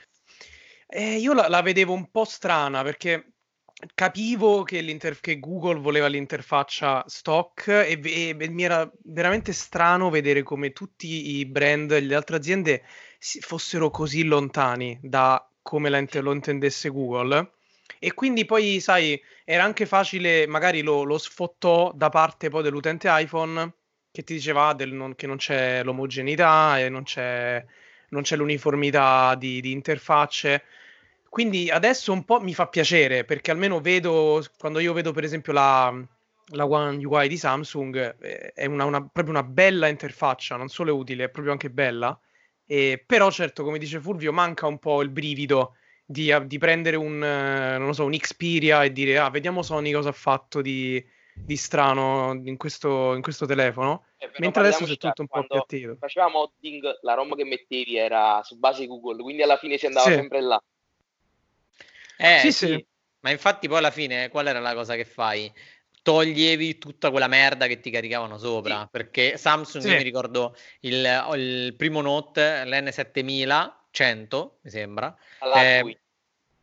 e 0.86 1.16
io 1.16 1.34
la, 1.34 1.48
la 1.48 1.60
vedevo 1.60 1.92
un 1.92 2.10
po' 2.10 2.24
strana 2.24 2.82
perché 2.82 3.34
capivo 3.94 4.62
che, 4.62 4.80
che 5.20 5.38
Google 5.38 5.78
voleva 5.80 6.06
l'interfaccia 6.06 7.04
stock 7.06 7.68
e, 7.68 7.96
ve- 7.98 8.28
e 8.30 8.48
mi 8.48 8.64
era 8.64 8.90
veramente 9.04 9.52
strano 9.52 10.08
vedere 10.10 10.42
come 10.42 10.72
tutti 10.72 11.36
i 11.36 11.46
brand 11.46 11.90
e 11.92 12.00
le 12.00 12.14
altre 12.14 12.36
aziende 12.36 12.82
si- 13.18 13.40
fossero 13.40 13.90
così 13.90 14.24
lontani 14.24 14.98
da 15.02 15.46
come 15.62 15.90
lo 16.20 16.32
intendesse 16.32 16.88
Google. 16.88 17.52
E 17.98 18.14
quindi 18.14 18.44
poi, 18.44 18.80
sai, 18.80 19.20
era 19.44 19.64
anche 19.64 19.86
facile, 19.86 20.46
magari 20.46 20.82
lo, 20.82 21.02
lo 21.02 21.18
sfottò 21.18 21.92
da 21.94 22.08
parte 22.08 22.48
poi 22.50 22.62
dell'utente 22.62 23.08
iPhone 23.10 23.72
che 24.10 24.22
ti 24.22 24.34
diceva 24.34 24.68
ah, 24.68 24.74
del 24.74 24.92
non- 24.92 25.14
che 25.14 25.26
non 25.26 25.36
c'è 25.36 25.82
l'omogeneità 25.82 26.78
e 26.80 26.88
non 26.88 27.02
c'è, 27.04 27.64
non 28.10 28.22
c'è 28.22 28.36
l'uniformità 28.36 29.34
di, 29.34 29.60
di 29.60 29.72
interfacce. 29.72 30.62
Quindi 31.36 31.68
adesso 31.68 32.12
un 32.14 32.24
po' 32.24 32.40
mi 32.40 32.54
fa 32.54 32.66
piacere 32.66 33.26
perché 33.26 33.50
almeno 33.50 33.78
vedo, 33.82 34.42
quando 34.56 34.78
io 34.78 34.94
vedo 34.94 35.12
per 35.12 35.22
esempio 35.22 35.52
la, 35.52 35.92
la 36.54 36.64
One 36.66 37.04
UI 37.04 37.28
di 37.28 37.36
Samsung, 37.36 38.16
eh, 38.22 38.52
è 38.54 38.64
una, 38.64 38.86
una- 38.86 39.06
proprio 39.06 39.34
una 39.34 39.42
bella 39.42 39.86
interfaccia, 39.88 40.56
non 40.56 40.68
solo 40.68 40.88
è 40.92 40.94
utile, 40.94 41.24
è 41.24 41.28
proprio 41.28 41.52
anche 41.52 41.68
bella. 41.68 42.18
E, 42.64 43.02
però 43.04 43.30
certo, 43.30 43.64
come 43.64 43.76
dice 43.76 44.00
Fulvio, 44.00 44.32
manca 44.32 44.66
un 44.66 44.78
po' 44.78 45.02
il 45.02 45.10
brivido 45.10 45.74
di, 46.06 46.32
di 46.46 46.56
prendere 46.56 46.96
un, 46.96 47.22
eh, 47.22 47.76
non 47.76 47.88
lo 47.88 47.92
so, 47.92 48.06
un 48.06 48.16
Xperia 48.16 48.82
e 48.82 48.90
dire, 48.92 49.18
ah, 49.18 49.28
vediamo 49.28 49.62
Sony 49.62 49.92
cosa 49.92 50.08
ha 50.08 50.12
fatto 50.12 50.62
di, 50.62 51.04
di 51.34 51.56
strano 51.56 52.32
in 52.44 52.56
questo, 52.56 53.12
in 53.14 53.20
questo 53.20 53.44
telefono. 53.44 54.06
eh, 54.16 54.30
Mentre 54.38 54.62
adesso 54.62 54.86
c'è 54.86 54.96
tutto 54.96 55.20
un 55.20 55.26
po' 55.26 55.44
quando 55.44 55.56
appiattito. 55.58 55.96
faceva 56.00 56.30
modding, 56.30 56.98
la 57.02 57.12
ROM 57.12 57.34
che 57.36 57.44
mettevi 57.44 57.98
era 57.98 58.40
su 58.42 58.58
base 58.58 58.86
Google, 58.86 59.20
quindi 59.22 59.42
alla 59.42 59.58
fine 59.58 59.76
si 59.76 59.84
andava 59.84 60.06
Sì. 60.06 60.14
sempre 60.14 60.40
là. 60.40 60.58
Eh, 62.18 62.38
Sì, 62.40 62.52
sì, 62.52 62.66
sì. 62.66 62.86
ma 63.20 63.30
infatti 63.30 63.68
poi 63.68 63.78
alla 63.78 63.90
fine 63.90 64.28
qual 64.28 64.46
era 64.46 64.60
la 64.60 64.74
cosa 64.74 64.94
che 64.94 65.04
fai? 65.04 65.52
Toglievi 66.02 66.78
tutta 66.78 67.10
quella 67.10 67.26
merda 67.26 67.66
che 67.66 67.80
ti 67.80 67.90
caricavano 67.90 68.38
sopra, 68.38 68.82
Sì. 68.82 68.88
perché 68.90 69.36
Samsung, 69.36 69.82
Sì. 69.82 69.90
io 69.90 69.96
mi 69.96 70.02
ricordo 70.04 70.54
il, 70.80 71.04
il 71.34 71.74
primo 71.76 72.00
Note, 72.00 72.64
l'N7100, 72.64 74.58
mi 74.62 74.70
sembra, 74.70 75.16
Alla 75.38 75.62
Eh, 75.62 76.00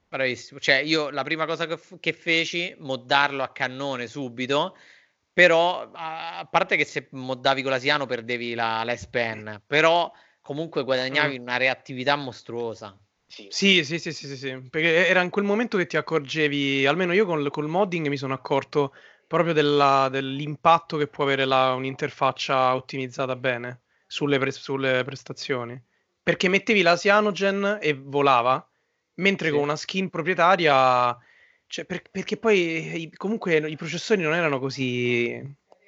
bravissimo, 0.08 0.60
cioè 0.60 0.76
io 0.76 1.10
la 1.10 1.24
prima 1.24 1.46
cosa 1.46 1.66
che, 1.68 1.78
che 2.00 2.14
feci, 2.14 2.74
moddarlo 2.80 3.44
a 3.44 3.52
cannone 3.52 4.08
subito, 4.08 4.78
però 5.34 5.90
a 5.94 6.48
parte 6.50 6.78
che 6.78 6.86
se 6.86 7.08
moddavi 7.12 7.62
con 7.64 7.72
l'asiano 7.72 8.06
perdevi 8.06 8.54
la, 8.54 8.84
la 8.84 8.96
S 8.96 9.08
Pen, 9.08 9.62
però 9.68 10.12
comunque 10.42 10.84
guadagnavi 10.84 11.38
una 11.38 11.58
reattività 11.58 12.16
mostruosa. 12.16 12.98
Sì. 13.34 13.48
Sì, 13.50 13.84
sì, 13.84 13.98
sì, 13.98 14.12
sì, 14.12 14.38
sì, 14.38 14.68
perché 14.70 15.08
era 15.08 15.22
in 15.22 15.32
quel 15.32 15.44
momento 15.44 15.76
che 15.78 15.88
ti 15.88 15.98
accorgevi, 15.98 16.86
almeno 16.86 17.14
io 17.14 17.26
col, 17.26 17.50
col 17.50 17.68
modding 17.68 18.08
mi 18.08 18.18
sono 18.18 18.36
accorto 18.36 18.94
proprio 19.26 19.54
della- 19.54 20.08
dell'impatto 20.12 20.98
che 20.98 21.08
può 21.08 21.24
avere 21.24 21.46
la- 21.46 21.74
un'interfaccia 21.74 22.76
ottimizzata 22.76 23.36
bene 23.36 23.82
sulle, 24.06 24.38
pre- 24.38 24.52
sulle 24.52 25.04
prestazioni. 25.04 25.82
Perché 26.22 26.48
mettevi 26.48 26.84
la 26.84 26.96
Cyanogen 26.96 27.80
e 27.82 27.94
volava, 27.94 28.64
mentre 29.16 29.48
Sì. 29.48 29.54
con 29.54 29.64
una 29.64 29.76
skin 29.76 30.10
proprietaria, 30.12 31.18
cioè, 31.66 31.86
per- 31.86 32.04
perché 32.12 32.38
poi 32.38 33.12
comunque 33.18 33.58
i 33.68 33.76
processori 33.76 34.22
non 34.22 34.36
erano 34.36 34.60
così, 34.60 35.42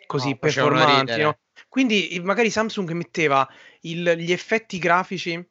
così 0.07 0.29
No, 0.29 0.37
performanti, 0.37 1.21
no? 1.21 1.37
Quindi 1.69 2.19
magari 2.23 2.49
Samsung 2.49 2.89
metteva 2.93 3.47
il- 3.81 4.15
gli 4.17 4.31
effetti 4.31 4.79
grafici 4.79 5.47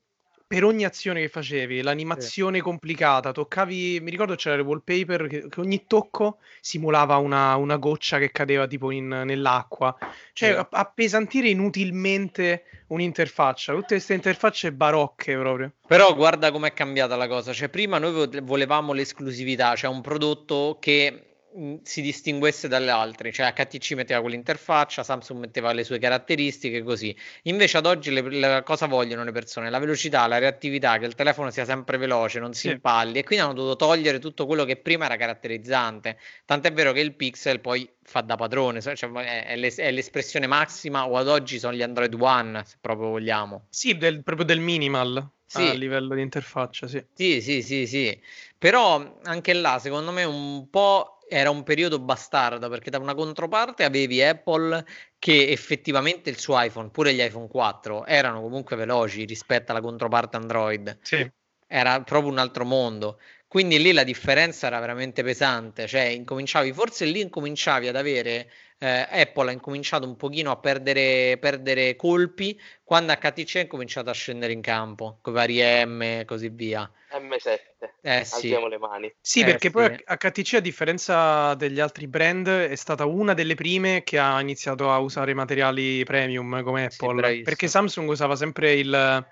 per 0.54 0.64
ogni 0.64 0.84
azione 0.84 1.20
che 1.20 1.28
facevi, 1.28 1.82
l'animazione 1.82 2.60
complicata, 2.60 3.32
toccavi, 3.32 3.98
mi 4.00 4.10
ricordo 4.10 4.36
c'era 4.36 4.54
il 4.54 4.60
wallpaper 4.62 5.26
che, 5.26 5.48
che 5.48 5.60
ogni 5.60 5.84
tocco 5.86 6.38
simulava 6.60 7.16
una, 7.16 7.56
una 7.56 7.76
goccia 7.76 8.18
che 8.18 8.30
cadeva 8.30 8.68
tipo 8.68 8.92
in- 8.92 9.22
nell'acqua, 9.24 9.96
cioè 10.32 10.54
Sì. 10.56 10.66
appesantire 10.70 11.48
inutilmente 11.48 12.64
un'interfaccia, 12.88 13.72
tutte 13.72 13.94
queste 13.94 14.14
interfacce 14.14 14.72
barocche 14.72 15.36
proprio. 15.36 15.72
Però 15.88 16.14
guarda 16.14 16.52
com'è 16.52 16.72
cambiata 16.72 17.16
la 17.16 17.26
cosa, 17.26 17.52
cioè 17.52 17.68
prima 17.68 17.98
noi 17.98 18.12
vo- 18.12 18.30
volevamo 18.42 18.92
l'esclusività, 18.92 19.74
cioè 19.74 19.90
un 19.90 20.02
prodotto 20.02 20.76
che 20.80 21.33
mh, 21.54 21.76
si 21.82 22.00
distinguesse 22.02 22.68
dalle 22.68 22.90
altre, 22.90 23.32
cioè 23.32 23.52
HTC 23.52 23.92
metteva 23.92 24.20
quell'interfaccia, 24.20 25.02
Samsung 25.02 25.40
metteva 25.40 25.72
le 25.72 25.84
sue 25.84 25.98
caratteristiche 25.98 26.82
così. 26.82 27.16
Invece 27.44 27.76
ad 27.78 27.86
oggi 27.86 28.10
le, 28.10 28.22
le- 28.22 28.62
cosa 28.64 28.86
vogliono 28.86 29.24
le 29.24 29.32
persone? 29.32 29.70
La 29.70 29.78
velocità, 29.78 30.26
la 30.26 30.38
reattività, 30.38 30.98
che 30.98 31.06
il 31.06 31.14
telefono 31.14 31.50
sia 31.50 31.64
sempre 31.64 31.96
veloce, 31.98 32.38
non 32.40 32.52
si 32.52 32.68
Sì. 32.68 32.74
impalli 32.74 33.18
e 33.18 33.24
quindi 33.24 33.44
hanno 33.44 33.54
dovuto 33.54 33.76
togliere 33.76 34.18
tutto 34.18 34.46
quello 34.46 34.64
che 34.64 34.76
prima 34.76 35.04
era 35.06 35.16
caratterizzante. 35.16 36.18
Tant'è 36.44 36.72
vero 36.72 36.92
che 36.92 37.00
il 37.00 37.14
Pixel 37.14 37.60
poi 37.60 37.88
fa 38.02 38.20
da 38.20 38.36
padrone, 38.36 38.80
cioè 38.80 38.96
è, 38.96 39.46
è 39.46 39.56
l'es- 39.56 39.78
è 39.78 39.90
l'espressione 39.90 40.46
massima 40.46 41.06
o 41.08 41.16
ad 41.16 41.28
oggi 41.28 41.58
sono 41.58 41.74
gli 41.74 41.82
Android 41.82 42.14
One, 42.20 42.62
se 42.66 42.76
proprio 42.80 43.08
vogliamo. 43.08 43.66
Sì, 43.70 43.96
del- 43.96 44.22
proprio 44.22 44.44
del 44.46 44.60
minimal 44.60 45.26
Sì. 45.46 45.68
a 45.68 45.72
livello 45.72 46.14
di 46.14 46.22
interfaccia, 46.22 46.86
sì. 46.86 47.04
Sì, 47.14 47.40
sì, 47.40 47.62
sì, 47.62 47.86
sì. 47.86 48.20
Però 48.58 49.18
anche 49.24 49.52
là, 49.52 49.78
secondo 49.78 50.10
me, 50.10 50.24
un 50.24 50.68
po' 50.70 51.13
era 51.28 51.50
un 51.50 51.62
periodo 51.62 51.98
bastardo 51.98 52.68
perché 52.68 52.90
da 52.90 52.98
una 52.98 53.14
controparte 53.14 53.84
avevi 53.84 54.22
Apple 54.22 54.84
che 55.18 55.48
effettivamente 55.50 56.30
il 56.30 56.38
suo 56.38 56.60
iPhone, 56.60 56.90
pure 56.90 57.14
gli 57.14 57.20
iPhone 57.20 57.48
4, 57.48 58.06
erano 58.06 58.40
comunque 58.40 58.76
veloci 58.76 59.24
rispetto 59.24 59.72
alla 59.72 59.80
controparte 59.80 60.36
Android. 60.36 60.98
Sì. 61.02 61.30
Era 61.66 62.02
proprio 62.02 62.30
un 62.30 62.38
altro 62.38 62.64
mondo. 62.64 63.18
Quindi 63.48 63.80
lì 63.80 63.92
la 63.92 64.02
differenza 64.02 64.66
era 64.66 64.80
veramente 64.80 65.22
pesante, 65.22 65.86
cioè 65.86 66.02
incominciavi, 66.02 66.72
forse 66.72 67.04
lì 67.04 67.20
incominciavi 67.20 67.86
ad 67.86 67.94
avere, 67.94 68.50
eh, 68.84 69.20
Apple 69.22 69.48
ha 69.48 69.52
incominciato 69.52 70.06
un 70.06 70.16
pochino 70.16 70.50
a 70.50 70.56
perdere, 70.56 71.38
perdere 71.38 71.96
colpi 71.96 72.60
quando 72.82 73.14
HTC 73.14 73.56
ha 73.56 73.60
incominciato 73.60 74.10
a 74.10 74.12
scendere 74.12 74.52
in 74.52 74.60
campo, 74.60 75.18
con 75.22 75.32
i 75.32 75.36
vari 75.36 75.84
M 75.86 76.02
e 76.02 76.24
così 76.26 76.48
via. 76.50 76.90
M7, 77.12 77.58
Eh 78.02 78.24
sì. 78.24 78.34
alziamo 78.34 78.66
le 78.66 78.78
mani. 78.78 79.14
Sì, 79.20 79.40
Eh, 79.40 79.44
perché 79.44 79.70
poi 79.70 79.94
sì. 79.96 80.04
HTC, 80.16 80.54
a 80.54 80.60
differenza 80.60 81.54
degli 81.54 81.80
altri 81.80 82.06
brand, 82.08 82.46
è 82.48 82.74
stata 82.74 83.06
una 83.06 83.32
delle 83.34 83.54
prime 83.54 84.02
che 84.02 84.18
ha 84.18 84.38
iniziato 84.40 84.90
a 84.90 84.98
usare 84.98 85.32
materiali 85.32 86.04
premium 86.04 86.62
come 86.62 86.90
Sì, 86.90 86.98
Apple. 87.02 87.14
bravissimo. 87.16 87.44
perché 87.44 87.68
Samsung 87.68 88.08
usava 88.10 88.36
sempre 88.36 88.72
il 88.74 89.24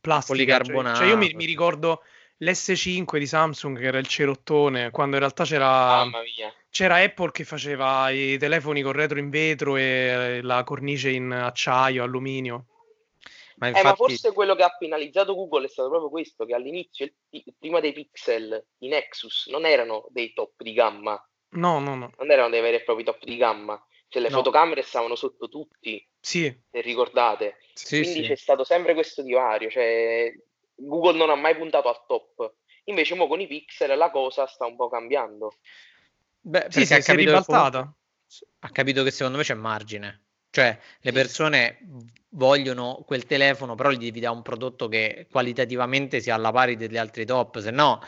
plastica. 0.00 0.36
Cioè, 0.36 0.58
Policarbonato. 0.58 0.96
cioè 0.98 1.08
io 1.08 1.16
mi, 1.16 1.32
mi 1.34 1.44
ricordo 1.46 2.02
l'S5 2.42 3.18
di 3.18 3.26
Samsung, 3.26 3.78
che 3.78 3.86
era 3.86 3.98
il 3.98 4.06
cerottone, 4.06 4.90
quando 4.90 5.14
in 5.14 5.20
realtà 5.20 5.44
c'era, 5.44 5.66
Mamma 6.04 6.22
mia. 6.22 6.52
c'era 6.70 6.96
Apple 6.96 7.30
che 7.30 7.44
faceva 7.44 8.10
i 8.10 8.36
telefoni 8.38 8.82
con 8.82 8.92
retro 8.92 9.18
in 9.18 9.30
vetro 9.30 9.76
e 9.76 10.40
la 10.42 10.64
cornice 10.64 11.10
in 11.10 11.30
acciaio, 11.30 12.02
alluminio. 12.02 12.66
Ma, 13.56 13.66
Eh, 13.66 13.70
infatti, 13.70 13.86
ma 13.86 13.94
forse 13.94 14.32
quello 14.32 14.56
che 14.56 14.64
ha 14.64 14.74
penalizzato 14.76 15.34
Google 15.34 15.66
è 15.66 15.68
stato 15.68 15.88
proprio 15.88 16.10
questo, 16.10 16.44
che 16.44 16.54
all'inizio, 16.54 17.08
prima 17.58 17.78
dei 17.78 17.92
Pixel, 17.92 18.66
i 18.78 18.88
Nexus 18.88 19.46
non 19.46 19.64
erano 19.64 20.06
dei 20.08 20.32
top 20.32 20.54
di 20.62 20.72
gamma, 20.72 21.24
No, 21.50 21.78
no, 21.78 21.94
no. 21.94 22.10
non 22.16 22.30
erano 22.30 22.48
dei 22.48 22.60
veri 22.60 22.76
e 22.76 22.82
propri 22.82 23.04
top 23.04 23.22
di 23.22 23.36
gamma, 23.36 23.80
cioè 24.08 24.22
le 24.22 24.30
No. 24.30 24.36
fotocamere 24.38 24.82
stavano 24.82 25.14
sotto 25.14 25.48
tutti, 25.48 26.04
Sì, 26.18 26.52
se 26.70 26.80
ricordate. 26.80 27.58
sì, 27.74 28.00
Quindi 28.00 28.22
sì. 28.22 28.28
c'è 28.28 28.36
stato 28.36 28.64
sempre 28.64 28.94
questo 28.94 29.22
divario, 29.22 29.70
cioè 29.70 30.32
Google 30.86 31.16
non 31.16 31.30
ha 31.30 31.34
mai 31.34 31.56
puntato 31.56 31.88
al 31.88 32.04
top. 32.06 32.54
Invece 32.84 33.14
mo 33.14 33.26
con 33.28 33.40
i 33.40 33.46
Pixel 33.46 33.96
la 33.96 34.10
cosa 34.10 34.46
sta 34.46 34.66
un 34.66 34.76
po' 34.76 34.88
cambiando. 34.88 35.54
Beh, 36.40 36.66
sì, 36.68 36.84
si 36.84 36.94
è 36.94 37.02
capito 37.02 37.30
che 37.30 37.44
comunque- 37.44 37.54
ribaltata. 37.54 37.94
ha 38.60 38.68
capito 38.70 39.02
che 39.02 39.10
secondo 39.10 39.38
me 39.38 39.44
c'è 39.44 39.54
margine. 39.54 40.20
Cioè, 40.50 40.78
le 41.00 41.12
persone 41.12 41.78
vogliono 42.30 43.02
quel 43.06 43.24
telefono, 43.24 43.74
però 43.74 43.90
gli 43.90 43.98
devi 44.04 44.20
dare 44.20 44.34
un 44.34 44.42
prodotto 44.42 44.88
che 44.88 45.26
qualitativamente 45.30 46.20
sia 46.20 46.34
alla 46.34 46.50
pari 46.52 46.76
degli 46.76 46.96
altri 46.98 47.24
top, 47.24 47.60
se 47.60 47.70
no 47.70 48.02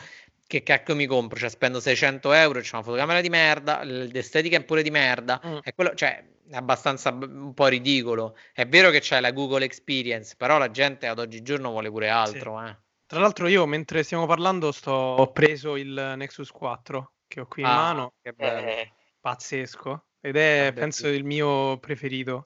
che 0.47 0.61
cacchio 0.61 0.95
mi 0.95 1.07
compro? 1.07 1.39
Cioè, 1.39 1.49
spendo 1.49 1.79
600 1.79 2.31
euro, 2.33 2.59
c'è 2.59 2.75
una 2.75 2.83
fotocamera 2.83 3.19
di 3.21 3.29
merda, 3.29 3.81
l'estetica 3.83 4.57
è 4.57 4.63
pure 4.63 4.83
di 4.83 4.91
merda, 4.91 5.41
Mm. 5.43 5.57
è 5.63 5.73
quello, 5.73 5.95
cioè, 5.95 6.17
è 6.19 6.23
abbastanza 6.51 7.09
un 7.09 7.53
po' 7.53 7.67
ridicolo. 7.67 8.35
È 8.53 8.67
vero 8.67 8.89
che 8.89 8.99
c'è 8.99 9.19
la 9.19 9.31
Google 9.31 9.65
Experience, 9.65 10.35
però 10.37 10.57
la 10.57 10.71
gente 10.71 11.07
ad 11.07 11.19
oggigiorno 11.19 11.69
vuole 11.71 11.89
pure 11.89 12.09
altro, 12.09 12.65
eh. 12.65 12.77
Tra 13.07 13.19
l'altro 13.19 13.47
io 13.47 13.67
mentre 13.67 14.01
stiamo 14.01 14.25
parlando 14.25 14.71
sto, 14.71 14.91
ho 14.91 15.31
preso 15.31 15.75
il 15.75 16.13
Nexus 16.17 16.49
4 16.49 17.13
che 17.27 17.39
ho 17.39 17.45
qui 17.47 17.61
in 17.61 17.67
Ah, 17.67 17.75
mano, 17.75 18.13
che 18.21 18.33
bello. 18.33 18.67
Eh, 18.67 18.91
pazzesco, 19.19 20.05
ed 20.19 20.35
è 20.35 20.65
Vabbè, 20.65 20.79
penso 20.79 21.07
sì. 21.07 21.13
il 21.13 21.23
mio 21.23 21.77
preferito. 21.77 22.45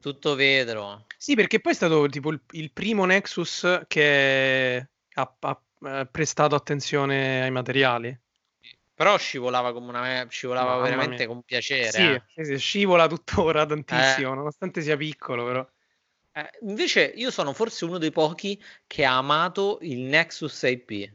Tutto 0.00 0.34
vetro. 0.34 1.06
Sì, 1.18 1.34
perché 1.34 1.60
poi 1.60 1.72
è 1.72 1.74
stato 1.74 2.06
tipo 2.06 2.30
il, 2.30 2.40
il 2.52 2.72
primo 2.72 3.04
Nexus 3.04 3.82
che 3.88 4.88
ha, 5.14 5.36
ha, 5.40 5.62
eh, 5.84 6.08
prestato 6.10 6.54
attenzione 6.54 7.42
ai 7.42 7.50
materiali. 7.50 8.16
Però 9.02 9.18
scivolava 9.18 9.72
come 9.72 9.88
una 9.88 10.26
scivolava 10.28 10.74
Mamma 10.74 10.82
veramente 10.84 11.26
con 11.26 11.42
piacere. 11.42 11.90
Sì, 11.90 12.12
eh. 12.12 12.22
sì, 12.28 12.44
sì, 12.44 12.56
scivola 12.56 13.08
tuttora 13.08 13.66
tantissimo, 13.66 14.30
Eh. 14.30 14.36
nonostante 14.36 14.80
sia 14.80 14.96
piccolo, 14.96 15.44
però. 15.44 15.68
Eh, 16.34 16.50
invece 16.60 17.12
io 17.16 17.32
sono 17.32 17.52
forse 17.52 17.84
uno 17.84 17.98
dei 17.98 18.12
pochi 18.12 18.62
che 18.86 19.04
ha 19.04 19.16
amato 19.16 19.78
il 19.80 19.98
Nexus 19.98 20.54
6P. 20.64 21.12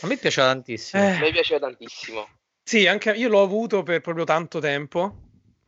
A 0.00 0.06
me 0.08 0.16
piaceva 0.16 0.48
tantissimo. 0.48 1.02
Eh. 1.04 1.12
a 1.12 1.18
me 1.20 1.30
piaceva 1.30 1.60
tantissimo. 1.60 2.28
Sì, 2.64 2.88
anche 2.88 3.12
io 3.12 3.28
l'ho 3.28 3.42
avuto 3.42 3.84
per 3.84 4.00
proprio 4.00 4.24
tanto 4.24 4.58
tempo, 4.58 5.20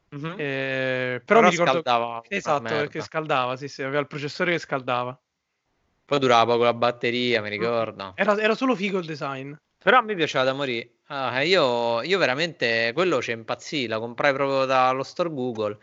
Mhm. 0.08 0.34
eh, 0.36 1.22
però, 1.24 1.38
Però 1.38 1.40
mi 1.42 1.50
ricordo... 1.50 1.70
scaldava 1.70 2.22
Esatto, 2.26 2.62
merda. 2.62 2.78
perché 2.78 3.00
scaldava, 3.02 3.56
sì, 3.56 3.68
sì, 3.68 3.82
aveva 3.84 4.00
il 4.00 4.08
processore 4.08 4.50
che 4.50 4.58
scaldava. 4.58 5.16
Poi 6.04 6.18
durava 6.18 6.52
poco 6.52 6.64
la 6.64 6.74
batteria, 6.74 7.40
mi 7.40 7.50
ricordo. 7.50 8.14
Era, 8.16 8.36
era 8.40 8.56
solo 8.56 8.74
figo 8.74 8.98
il 8.98 9.06
design. 9.06 9.54
Però 9.86 9.98
a 9.98 10.02
me 10.02 10.16
piaceva 10.16 10.42
da 10.42 10.52
morire. 10.52 10.96
Ah, 11.06 11.42
io, 11.42 12.02
io 12.02 12.18
veramente 12.18 12.90
quello 12.92 13.22
ci 13.22 13.30
impazzì, 13.30 13.86
la 13.86 14.00
comprai 14.00 14.32
proprio 14.32 14.64
dallo 14.64 15.04
store 15.04 15.30
Google. 15.30 15.78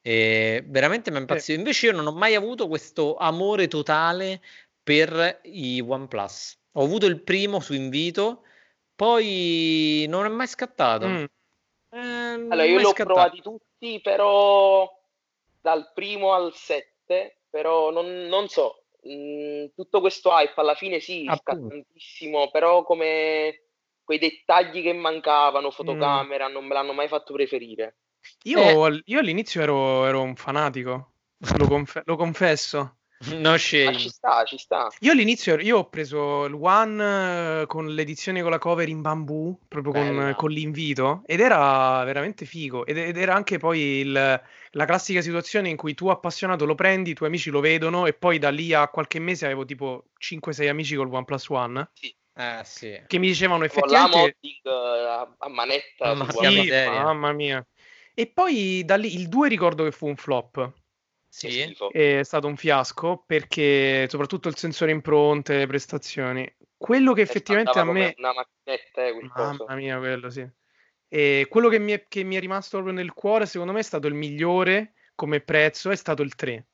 E 0.00 0.62
veramente 0.68 1.10
mi 1.10 1.16
è 1.16 1.20
impazzito. 1.20 1.58
Invece 1.58 1.86
io 1.86 1.92
non 1.92 2.06
ho 2.06 2.12
mai 2.12 2.36
avuto 2.36 2.68
questo 2.68 3.16
amore 3.16 3.66
totale 3.66 4.40
per 4.80 5.40
i 5.42 5.84
OnePlus. 5.84 6.60
Ho 6.74 6.84
avuto 6.84 7.06
il 7.06 7.22
primo 7.22 7.58
su 7.58 7.74
invito, 7.74 8.44
poi 8.94 10.06
non 10.08 10.26
è 10.26 10.28
mai 10.28 10.46
scattato. 10.46 11.08
Mm. 11.08 11.24
Eh, 11.88 11.98
Allora, 11.98 12.62
io 12.62 12.74
mai 12.74 12.78
li 12.78 12.84
ho 12.84 12.90
scattato. 12.90 13.04
provati 13.04 13.42
tutti, 13.42 14.00
però 14.00 14.88
dal 15.60 15.90
primo 15.92 16.34
al 16.34 16.54
7, 16.54 17.40
però 17.50 17.90
non, 17.90 18.28
non 18.28 18.46
so, 18.46 18.79
mh, 19.02 19.72
tutto 19.74 20.00
questo 20.00 20.30
hype 20.30 20.60
alla 20.60 20.74
fine 20.74 21.00
sì, 21.00 21.30
tantissimo, 21.42 22.50
però 22.50 22.82
come 22.82 23.64
quei 24.04 24.18
dettagli 24.18 24.82
che 24.82 24.92
mancavano, 24.92 25.70
fotocamera, 25.70 26.48
non 26.48 26.66
me 26.66 26.74
l'hanno 26.74 26.92
mai 26.92 27.08
fatto 27.08 27.32
preferire. 27.32 27.98
Io, 28.44 28.88
Eh. 28.88 29.02
io 29.04 29.18
all'inizio 29.18 29.62
ero, 29.62 30.04
ero 30.06 30.22
un 30.22 30.36
fanatico, 30.36 31.12
lo, 31.56 31.66
confe- 31.66 32.02
lo 32.04 32.16
confesso. 32.16 32.99
No 33.36 33.50
Ma 33.52 33.58
shame. 33.58 33.98
ci 33.98 34.08
sta, 34.08 34.44
ci 34.44 34.56
sta. 34.56 34.88
Io 35.00 35.12
all'inizio 35.12 35.58
io 35.58 35.78
ho 35.78 35.88
preso 35.88 36.44
il 36.46 36.54
One 36.54 37.62
eh, 37.62 37.66
con 37.66 37.88
l'edizione 37.88 38.40
con 38.42 38.50
la 38.50 38.58
cover 38.58 38.88
in 38.88 39.02
bambù, 39.02 39.58
proprio 39.68 39.92
con, 39.92 40.34
con 40.36 40.50
l'invito, 40.50 41.22
ed 41.26 41.40
era 41.40 42.02
veramente 42.04 42.44
figo. 42.46 42.86
Ed, 42.86 42.96
ed 42.96 43.16
era 43.16 43.34
anche 43.34 43.58
poi 43.58 43.78
il- 44.00 44.12
la 44.72 44.84
classica 44.84 45.20
situazione 45.20 45.68
in 45.68 45.76
cui 45.76 45.94
tu 45.94 46.08
appassionato 46.08 46.64
lo 46.64 46.74
prendi, 46.74 47.10
i 47.10 47.14
tuoi 47.14 47.28
amici 47.28 47.50
lo 47.50 47.60
vedono, 47.60 48.06
e 48.06 48.14
poi 48.14 48.38
da 48.38 48.50
lì 48.50 48.72
a 48.72 48.88
qualche 48.88 49.18
mese 49.18 49.44
avevo 49.46 49.64
tipo 49.64 50.06
5-6 50.18 50.68
amici 50.68 50.96
col 50.96 51.12
OnePlus 51.12 51.48
One 51.48 51.90
Eh 52.34 52.60
sì. 52.64 53.00
che 53.06 53.18
mi 53.18 53.26
dicevano 53.26 53.66
Tipo 53.66 53.84
la 53.86 54.06
effettivamente. 54.06 54.36
modding 54.40 54.60
eh, 54.64 55.36
a, 55.38 55.48
manetta 55.48 56.14
Mamma 56.14 56.32
Sì, 56.32 56.68
mamma 56.70 57.32
mia. 57.32 57.66
E 58.14 58.26
poi 58.26 58.82
da 58.84 58.96
lì 58.96 59.14
il 59.14 59.28
2 59.28 59.48
ricordo 59.48 59.84
che 59.84 59.92
fu 59.92 60.06
un 60.06 60.16
flop. 60.16 60.72
Sì. 61.32 61.74
È 61.92 62.22
stato 62.24 62.48
un 62.48 62.56
fiasco 62.56 63.22
perché 63.24 64.08
soprattutto 64.08 64.48
il 64.48 64.56
sensore 64.56 64.90
impronte, 64.90 65.58
le 65.58 65.66
prestazioni. 65.68 66.52
Quello 66.76 67.12
che 67.12 67.20
E 67.20 67.24
effettivamente 67.24 67.78
a 67.78 67.84
me... 67.84 68.14
una 68.18 68.32
macchinetta, 68.34 69.06
eh. 69.06 69.30
Mamma 69.34 69.74
mia, 69.76 69.98
quello 69.98 70.28
sì. 70.28 70.44
E 71.08 71.46
quello 71.48 71.68
che 71.68 71.78
mi, 71.78 71.92
è, 71.92 72.06
che 72.08 72.24
mi 72.24 72.34
è 72.34 72.40
rimasto 72.40 72.78
proprio 72.78 72.94
nel 72.96 73.12
cuore, 73.12 73.46
secondo 73.46 73.72
me, 73.72 73.78
è 73.78 73.84
stato 73.84 74.08
il 74.08 74.14
migliore 74.14 74.94
come 75.14 75.40
prezzo, 75.40 75.90
è 75.90 75.96
stato 75.96 76.22
il 76.22 76.34
3. 76.34 76.66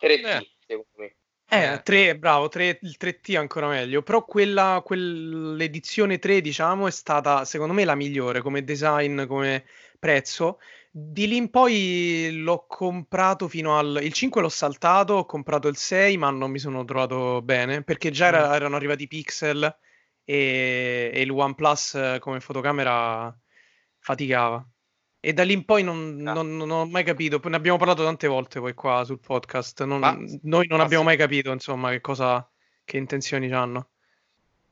3D, 0.00 0.24
Eh. 0.26 0.48
secondo 0.66 0.88
me. 0.96 1.14
Eh, 1.48 1.74
Eh. 1.74 1.82
3, 1.82 2.18
bravo, 2.18 2.48
3, 2.48 2.78
il 2.82 2.96
3T 2.98 3.36
ancora 3.36 3.68
meglio, 3.68 4.02
però 4.02 4.24
quella, 4.24 4.82
quell'edizione 4.84 6.18
3, 6.18 6.40
diciamo, 6.40 6.88
è 6.88 6.90
stata 6.90 7.44
secondo 7.44 7.72
me 7.72 7.84
la 7.84 7.94
migliore 7.94 8.40
come 8.40 8.64
design, 8.64 9.26
come 9.26 9.64
prezzo. 9.98 10.58
Di 10.96 11.26
lì 11.26 11.36
in 11.36 11.50
poi 11.50 12.30
l'ho 12.40 12.66
comprato 12.68 13.48
fino 13.48 13.76
al... 13.76 13.98
Il 14.00 14.12
5 14.12 14.40
l'ho 14.40 14.48
saltato, 14.48 15.14
ho 15.14 15.26
comprato 15.26 15.66
il 15.66 15.76
6, 15.76 16.16
ma 16.18 16.30
non 16.30 16.52
mi 16.52 16.60
sono 16.60 16.84
trovato 16.84 17.42
bene, 17.42 17.82
perché 17.82 18.12
già 18.12 18.26
era- 18.28 18.50
Mm. 18.50 18.52
erano 18.52 18.76
arrivati 18.76 19.02
i 19.02 19.08
pixel 19.08 19.76
e, 20.24 21.10
e 21.12 21.20
il 21.20 21.30
OnePlus 21.32 21.94
eh, 21.96 22.18
come 22.20 22.38
fotocamera 22.38 23.36
faticava. 23.98 24.64
E 25.18 25.32
da 25.32 25.42
lì 25.42 25.54
in 25.54 25.64
poi 25.64 25.82
non, 25.82 26.22
Ah. 26.28 26.32
non- 26.32 26.56
non 26.56 26.70
ho 26.70 26.86
mai 26.86 27.02
capito, 27.02 27.40
ne 27.42 27.56
abbiamo 27.56 27.76
parlato 27.78 28.04
tante 28.04 28.28
volte 28.28 28.60
poi 28.60 28.74
qua 28.74 29.02
sul 29.04 29.18
podcast, 29.18 29.82
non- 29.82 29.98
Ma- 29.98 30.16
noi 30.42 30.66
non 30.68 30.78
abbiamo 30.80 31.02
mai 31.02 31.16
capito 31.16 31.50
insomma 31.50 31.90
che 31.90 32.00
cosa, 32.00 32.48
che 32.84 32.98
intenzioni 32.98 33.50
hanno. 33.50 33.88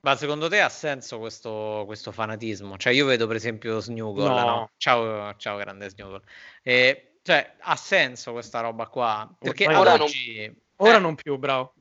Ma 0.04 0.16
secondo 0.16 0.48
te 0.48 0.60
ha 0.60 0.68
senso 0.68 1.20
questo, 1.20 1.84
questo 1.86 2.10
fanatismo? 2.10 2.76
Cioè, 2.76 2.92
io 2.92 3.06
vedo 3.06 3.28
per 3.28 3.36
esempio 3.36 3.78
Snuggle, 3.78 4.24
No. 4.30 4.44
no? 4.44 4.70
Ciao, 4.76 5.36
ciao 5.36 5.56
grande 5.58 5.88
Snuggle. 5.90 6.22
E, 6.60 7.18
cioè, 7.22 7.54
ha 7.60 7.76
senso 7.76 8.32
questa 8.32 8.58
roba 8.60 8.88
qua? 8.88 9.32
Perché 9.38 9.68
ora 9.68 9.92
non- 9.92 10.00
oggi... 10.02 10.52
Ora 10.76 10.96
eh, 10.96 11.00
non 11.00 11.14
più, 11.14 11.36
bravo. 11.38 11.74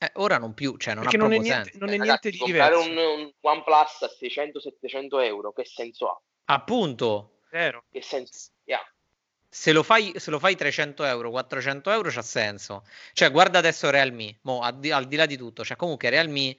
eh, 0.00 0.10
ora 0.14 0.38
non 0.38 0.54
più, 0.54 0.76
cioè 0.78 0.94
non 0.94 1.04
Perché 1.04 1.16
ha 1.16 1.20
non 1.20 1.30
è 1.32 1.34
proprio 1.36 1.52
niente, 1.54 1.70
senso. 1.70 1.84
non 1.84 1.88
è 1.94 1.94
Eh, 1.94 2.02
niente 2.02 2.28
ragazzi, 2.28 2.30
di 2.30 2.38
comprare 2.38 2.74
diverso. 2.74 2.90
un, 2.90 3.20
un 3.20 3.32
OnePlus 3.40 4.02
a 4.02 4.08
600-700 4.08 5.22
euro, 5.24 5.52
che 5.52 5.64
senso 5.64 6.08
ha? 6.08 6.20
Appunto, 6.46 7.38
Zero. 7.50 7.84
Che 7.88 8.02
senso 8.02 8.50
ha? 8.72 8.92
Se 9.48 9.72
lo 9.72 9.82
fai, 9.82 10.12
se 10.16 10.30
lo 10.30 10.38
fai 10.38 10.56
300 10.56 11.04
euro, 11.04 11.30
400 11.30 11.90
euro 11.90 12.10
c'ha 12.10 12.22
senso. 12.22 12.84
Cioè, 13.12 13.30
guarda 13.30 13.58
adesso 13.58 13.90
Realme, 13.90 14.38
mo, 14.42 14.60
al, 14.60 14.78
di, 14.78 14.90
al 14.90 15.06
di 15.06 15.16
là 15.16 15.26
di 15.26 15.36
tutto, 15.36 15.64
cioè 15.64 15.76
comunque 15.76 16.10
Realme 16.10 16.56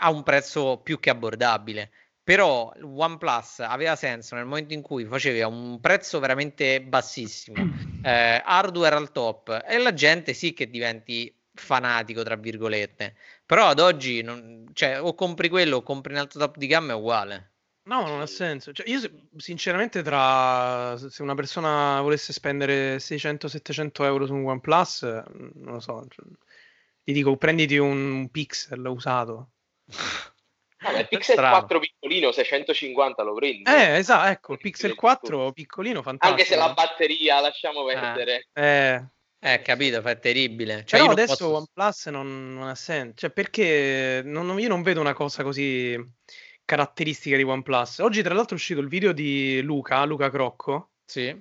ha 0.00 0.10
un 0.10 0.22
prezzo 0.22 0.78
più 0.82 0.98
che 0.98 1.10
abbordabile. 1.10 1.90
Però 2.22 2.72
OnePlus 2.80 3.60
aveva 3.60 3.96
senso 3.96 4.34
nel 4.34 4.44
momento 4.44 4.74
in 4.74 4.82
cui 4.82 5.04
faceva 5.04 5.46
un 5.46 5.80
prezzo 5.80 6.20
veramente 6.20 6.80
bassissimo, 6.82 7.56
eh, 8.04 8.42
hardware 8.44 8.94
al 8.94 9.10
top, 9.12 9.64
e 9.66 9.78
la 9.78 9.92
gente 9.92 10.32
sì 10.34 10.52
che 10.52 10.68
diventi 10.70 11.34
fanatico, 11.54 12.22
tra 12.22 12.36
virgolette. 12.36 13.16
Però 13.46 13.68
ad 13.68 13.80
oggi, 13.80 14.22
non- 14.22 14.68
cioè, 14.72 15.00
o 15.02 15.14
compri 15.14 15.48
quello 15.48 15.76
o 15.78 15.82
compri 15.82 16.12
un 16.12 16.18
altro 16.20 16.38
top 16.38 16.56
di 16.56 16.66
gamma 16.66 16.92
è 16.92 16.94
uguale. 16.96 17.49
No, 17.90 18.06
non 18.06 18.20
ha 18.20 18.26
senso. 18.26 18.70
Cioè, 18.72 18.88
io 18.88 19.00
sinceramente 19.36 20.02
tra 20.02 20.96
se 20.96 21.22
una 21.22 21.34
persona 21.34 22.00
volesse 22.00 22.32
spendere 22.32 22.98
600-700 23.00 24.04
euro 24.04 24.26
su 24.26 24.34
un 24.34 24.46
OnePlus, 24.46 25.02
eh, 25.02 25.24
non 25.54 25.72
lo 25.74 25.80
so, 25.80 26.06
cioè, 26.08 26.24
gli 27.02 27.12
dico 27.12 27.36
prenditi 27.36 27.78
un 27.78 28.28
Pixel 28.30 28.84
usato. 28.86 29.50
Vabbè, 30.82 31.00
il 31.00 31.08
Pixel 31.08 31.34
Strano. 31.34 31.56
4 31.58 31.78
piccolino 31.80 32.30
650 32.30 33.22
lo 33.24 33.34
prendi. 33.34 33.68
Eh, 33.68 33.96
esatto, 33.96 34.28
ecco, 34.30 34.52
il 34.52 34.58
Pixel 34.60 34.90
il 34.90 34.96
4 34.96 35.28
discorso. 35.28 35.52
piccolino, 35.52 36.00
fantastico. 36.02 36.40
Anche 36.40 36.44
se 36.44 36.56
la 36.56 36.72
batteria 36.72 37.40
lasciamo 37.40 37.84
perdere. 37.84 38.46
Eh, 38.52 39.04
Eh, 39.42 39.62
capito, 39.62 40.00
fa 40.02 40.10
è 40.10 40.18
terribile. 40.20 40.84
Cioè, 40.84 41.00
Però 41.00 41.12
adesso 41.12 41.48
posso- 41.48 41.54
OnePlus 41.56 42.06
non, 42.06 42.54
non 42.54 42.68
ha 42.68 42.74
senso, 42.76 43.14
cioè 43.16 43.30
perché 43.30 44.20
non- 44.24 44.46
non- 44.46 44.60
io 44.60 44.68
non 44.68 44.82
vedo 44.82 45.00
una 45.00 45.14
cosa 45.14 45.42
così 45.42 45.98
caratteristica 46.70 47.36
di 47.36 47.42
OnePlus. 47.42 47.98
Oggi 47.98 48.22
tra 48.22 48.32
l'altro 48.32 48.54
è 48.54 48.58
uscito 48.58 48.78
il 48.78 48.86
video 48.86 49.10
di 49.10 49.60
Luca, 49.60 50.04
Luca 50.04 50.30
Crocco, 50.30 50.90
Sì. 51.04 51.26
Eh, 51.26 51.40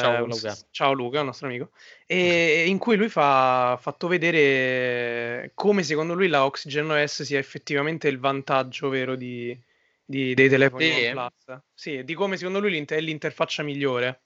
Ciao, 0.00 0.24
Luca. 0.24 0.56
ciao 0.70 0.92
Luca, 0.94 1.20
nostro 1.20 1.48
amico, 1.48 1.72
e 2.06 2.64
in 2.66 2.78
cui 2.78 2.96
lui 2.96 3.10
fa 3.10 3.72
ha 3.72 3.76
fatto 3.76 4.08
vedere 4.08 5.50
come 5.54 5.82
secondo 5.82 6.14
lui 6.14 6.28
la 6.28 6.46
Oxygen 6.46 6.90
OS 6.92 7.24
sia 7.24 7.38
effettivamente 7.38 8.08
il 8.08 8.18
vantaggio 8.18 8.88
vero 8.88 9.16
di, 9.16 9.54
di- 10.02 10.32
dei 10.32 10.48
telefoni 10.48 10.86
Sì. 10.86 10.92
OnePlus. 11.08 11.60
Sì, 11.74 12.02
di 12.02 12.14
come 12.14 12.38
secondo 12.38 12.58
lui 12.58 12.70
l'inte- 12.70 12.96
è 12.96 13.00
l'interfaccia 13.02 13.62
migliore. 13.62 14.20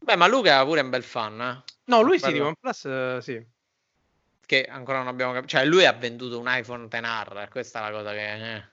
Beh, 0.00 0.16
ma 0.16 0.26
Luca 0.26 0.64
pure 0.64 0.80
è 0.80 0.82
un 0.82 0.90
bel 0.90 1.04
fan, 1.04 1.40
eh? 1.40 1.62
No, 1.84 2.00
lui 2.00 2.18
sì, 2.18 2.32
di 2.32 2.40
OnePlus 2.40 2.84
eh, 2.86 3.18
sì. 3.22 3.46
che 4.46 4.64
ancora 4.64 4.98
non 4.98 5.06
abbiamo 5.06 5.32
capito. 5.32 5.56
Cioè, 5.56 5.64
lui 5.64 5.86
ha 5.86 5.92
venduto 5.92 6.40
un 6.40 6.46
iPhone 6.48 6.88
XR, 6.88 7.46
questa 7.48 7.78
è 7.78 7.82
la 7.92 7.96
cosa 7.96 8.10
che... 8.10 8.54
eh. 8.56 8.69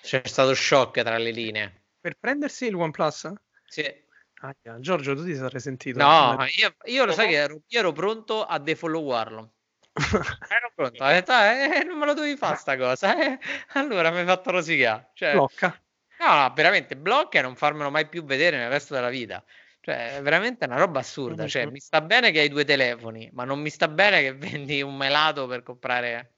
C'è 0.00 0.22
stato 0.24 0.54
shock 0.54 1.02
tra 1.02 1.18
le 1.18 1.30
linee. 1.30 1.82
Per 2.00 2.16
prendersi 2.18 2.66
il 2.66 2.74
OnePlus? 2.74 3.32
Sì. 3.66 4.06
Ah, 4.40 4.54
Giorgio, 4.78 5.14
tu 5.14 5.24
ti 5.24 5.34
sarei 5.34 5.60
sentito. 5.60 5.98
No, 5.98 6.46
io, 6.56 6.74
io 6.84 7.04
lo 7.04 7.12
sai 7.12 7.28
che 7.28 7.34
ero, 7.34 7.60
io 7.66 7.78
ero 7.78 7.92
pronto 7.92 8.44
a 8.44 8.58
defollowarlo. 8.58 9.52
Ero 10.48 10.70
pronto, 10.76 11.02
ho 11.02 11.08
detto, 11.08 11.32
eh, 11.32 11.82
non 11.84 11.98
me 11.98 12.06
lo 12.06 12.14
dovevi 12.14 12.36
fare 12.36 12.54
sta 12.54 12.76
cosa. 12.76 13.18
eh. 13.20 13.38
Allora 13.74 14.10
mi 14.12 14.18
hai 14.18 14.24
fatto 14.26 14.52
rosicare. 14.52 15.10
Cioè, 15.14 15.34
no, 15.34 15.46
Blocca. 15.48 15.82
no, 16.20 16.52
veramente, 16.54 16.96
blocca 16.96 17.40
e 17.40 17.42
non 17.42 17.56
farmelo 17.56 17.90
mai 17.90 18.06
più 18.08 18.22
vedere 18.24 18.56
nel 18.58 18.68
resto 18.70 18.94
della 18.94 19.08
vita. 19.08 19.42
Cioè, 19.80 20.18
è 20.18 20.22
veramente 20.22 20.66
una 20.66 20.76
roba 20.76 21.00
assurda. 21.00 21.48
Cioè, 21.48 21.66
mi 21.66 21.80
sta 21.80 22.00
bene 22.00 22.30
che 22.30 22.40
hai 22.40 22.48
due 22.48 22.64
telefoni, 22.64 23.28
ma 23.32 23.42
non 23.44 23.58
mi 23.58 23.70
sta 23.70 23.88
bene 23.88 24.20
che 24.22 24.34
vendi 24.34 24.82
un 24.82 24.96
melato 24.96 25.48
per 25.48 25.64
comprare... 25.64 26.34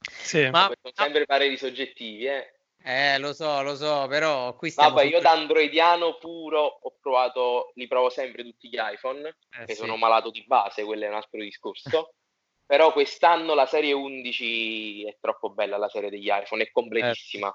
Sì. 0.00 0.48
Ma, 0.50 0.70
Sono 0.82 0.92
sempre 0.94 1.24
pareri 1.24 1.56
soggettivi, 1.56 2.26
eh. 2.26 2.52
Eh, 2.82 3.18
lo 3.18 3.34
so, 3.34 3.62
lo 3.62 3.76
so, 3.76 4.06
però 4.08 4.56
qui 4.56 4.70
stiamo... 4.70 4.94
Vabbè, 4.94 5.06
io 5.06 5.20
da 5.20 5.32
androidiano 5.32 6.16
puro 6.18 6.78
ho 6.80 6.94
provato, 7.00 7.72
li 7.74 7.86
provo 7.86 8.08
sempre 8.08 8.42
tutti 8.42 8.68
gli 8.68 8.78
iPhone, 8.78 9.28
Eh, 9.28 9.66
che 9.66 9.74
sì. 9.74 9.80
sono 9.80 9.96
malato 9.96 10.30
di 10.30 10.42
base, 10.46 10.84
quello 10.84 11.04
è 11.04 11.08
un 11.08 11.14
altro 11.14 11.40
discorso. 11.40 12.14
Però 12.64 12.92
quest'anno 12.92 13.54
la 13.54 13.66
serie 13.66 13.92
11 13.92 15.04
è 15.04 15.16
troppo 15.20 15.50
bella, 15.50 15.76
la 15.76 15.88
serie 15.88 16.08
degli 16.08 16.30
iPhone, 16.30 16.62
è 16.62 16.70
completissima. 16.70 17.52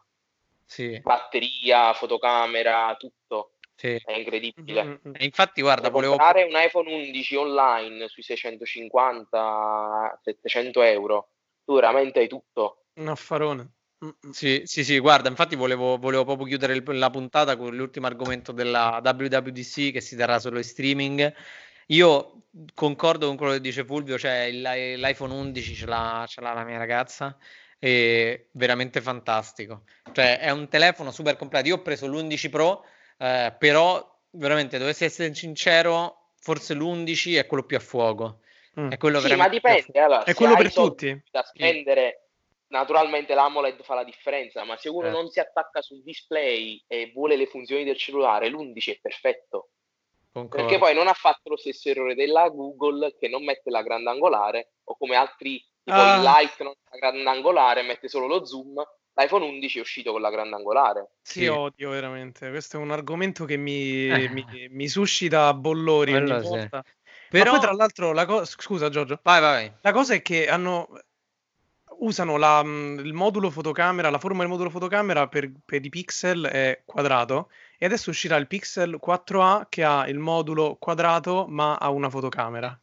Sì, 0.65 0.99
Batteria, 0.99 1.93
fotocamera, 1.93 2.93
tutto, 2.97 3.53
sì. 3.75 3.99
è 4.03 4.13
incredibile. 4.13 4.83
Mm, 4.83 4.89
mm, 4.89 4.95
mm. 5.07 5.13
E 5.17 5.25
infatti, 5.25 5.61
guarda, 5.61 5.89
volevo... 5.89 6.17
comprare 6.17 6.43
un 6.43 6.53
iPhone 6.55 6.93
11 6.93 7.35
online 7.35 8.09
sui 8.09 8.23
650-700 8.27 10.83
euro, 10.83 11.29
tu 11.63 11.75
veramente 11.75 12.19
hai 12.19 12.27
tutto. 12.27 12.87
Un 12.95 13.07
affarone. 13.07 13.74
Sì, 14.31 14.61
sì, 14.65 14.83
sì, 14.83 14.99
guarda, 14.99 15.29
infatti 15.29 15.55
volevo, 15.55 15.97
volevo 15.97 16.25
proprio 16.25 16.45
chiudere 16.47 16.73
il- 16.75 16.83
la 16.97 17.09
puntata 17.09 17.55
con 17.55 17.75
l'ultimo 17.75 18.07
argomento 18.07 18.51
della 18.51 18.99
WWDC 19.03 19.91
che 19.91 20.01
si 20.01 20.15
terrà 20.15 20.37
solo 20.39 20.57
in 20.57 20.63
streaming. 20.63 21.33
Io 21.87 22.43
concordo 22.73 23.27
con 23.27 23.37
quello 23.37 23.53
che 23.53 23.61
dice 23.61 23.85
Fulvio, 23.85 24.17
cioè 24.17 24.43
il- 24.43 24.61
l'iPhone 24.61 25.33
11 25.33 25.73
ce 25.73 25.85
l'ha, 25.85 26.25
ce 26.27 26.41
l'ha 26.41 26.53
la 26.53 26.63
mia 26.63 26.77
ragazza, 26.77 27.37
è 27.79 28.45
veramente 28.51 29.01
fantastico. 29.01 29.83
Cioè 30.11 30.39
è 30.39 30.49
un 30.49 30.67
telefono 30.67 31.11
super 31.11 31.35
completo. 31.37 31.67
Io 31.67 31.75
ho 31.75 31.81
preso 31.81 32.07
l'11 32.07 32.49
Pro, 32.49 32.85
eh, 33.17 33.55
però 33.57 34.19
veramente, 34.31 34.77
dovessi 34.77 35.05
essere 35.05 35.33
sincero, 35.33 36.31
forse 36.39 36.73
l'11 36.73 37.35
è 37.37 37.45
quello 37.45 37.63
più 37.63 37.77
a 37.77 37.81
fuoco. 37.81 38.39
Mm. 38.79 38.89
È 38.89 38.97
quello 38.97 39.19
Sì, 39.21 39.33
ma 39.35 39.47
dipende. 39.47 39.99
Allora, 39.99 40.23
È 40.23 40.33
quello 40.33 40.55
per 40.55 40.73
tutti? 40.73 41.23
da 41.31 41.43
spendere, 41.43 42.24
naturalmente 42.77 43.33
l'AMOLED 43.33 43.83
fa 43.83 43.95
la 43.95 44.03
differenza, 44.03 44.63
ma 44.63 44.77
se 44.77 44.89
uno 44.89 45.03
Certo. 45.03 45.17
non 45.17 45.29
si 45.29 45.39
attacca 45.39 45.81
sul 45.81 46.03
display 46.03 46.83
e 46.87 47.11
vuole 47.13 47.35
le 47.35 47.47
funzioni 47.47 47.83
del 47.83 47.97
cellulare, 47.97 48.49
l'11 48.49 48.91
è 48.91 48.99
perfetto. 49.01 49.69
Concordo. 50.31 50.65
Perché 50.65 50.79
poi 50.79 50.93
non 50.93 51.07
ha 51.07 51.13
fatto 51.13 51.49
lo 51.49 51.57
stesso 51.57 51.87
errore 51.89 52.13
della 52.13 52.49
Google 52.49 53.15
che 53.17 53.29
non 53.29 53.43
mette 53.45 53.69
la 53.69 53.81
grandangolare 53.81 54.73
o 54.85 54.97
come 54.97 55.15
altri 55.15 55.63
tipo 55.83 55.97
Ah. 55.97 56.15
il 56.17 56.21
Lite 56.23 56.63
non 56.63 56.73
ha 56.73 56.89
la 56.91 56.97
grandangolare, 56.97 57.83
mette 57.83 58.07
solo 58.09 58.27
lo 58.27 58.45
zoom. 58.45 58.73
L'iPhone 59.17 59.45
11 59.45 59.77
è 59.77 59.81
uscito 59.81 60.11
con 60.11 60.19
la 60.19 60.29
grandangolare. 60.29 61.11
Sì, 61.21 61.39
Sì. 61.41 61.47
odio 61.47 61.89
veramente. 61.91 62.49
Questo 62.49 62.75
è 62.75 62.79
un 62.81 62.91
argomento 62.91 63.45
che 63.45 63.55
mi, 63.55 64.07
Eh. 64.09 64.27
mi- 64.43 64.67
mi 64.71 64.87
suscita 64.89 65.53
bollori. 65.53 66.11
Però... 66.11 66.25
Ma 67.45 67.49
poi 67.51 67.59
tra 67.59 67.71
l'altro, 67.73 68.11
la 68.11 68.25
co- 68.25 68.43
scusa 68.43 68.89
Giorgio, 68.89 69.19
Vai, 69.23 69.39
vai. 69.39 69.71
la 69.81 69.91
cosa 69.93 70.15
è 70.15 70.21
che 70.21 70.49
hanno 70.49 70.89
usano 71.99 72.37
la, 72.37 72.63
mh, 72.63 72.99
il 73.03 73.13
modulo 73.13 73.49
fotocamera, 73.49 74.09
la 74.09 74.19
forma 74.19 74.39
del 74.39 74.49
modulo 74.49 74.69
fotocamera 74.69 75.27
per, 75.27 75.51
per 75.63 75.83
i 75.85 75.89
pixel 75.89 76.45
è 76.45 76.81
quadrato 76.85 77.49
e 77.77 77.85
adesso 77.85 78.09
uscirà 78.09 78.35
il 78.37 78.47
Pixel 78.47 78.99
4a 79.05 79.65
che 79.69 79.83
ha 79.83 80.07
il 80.07 80.17
modulo 80.17 80.77
quadrato 80.79 81.45
ma 81.47 81.75
ha 81.75 81.89
una 81.89 82.09
fotocamera. 82.09 82.79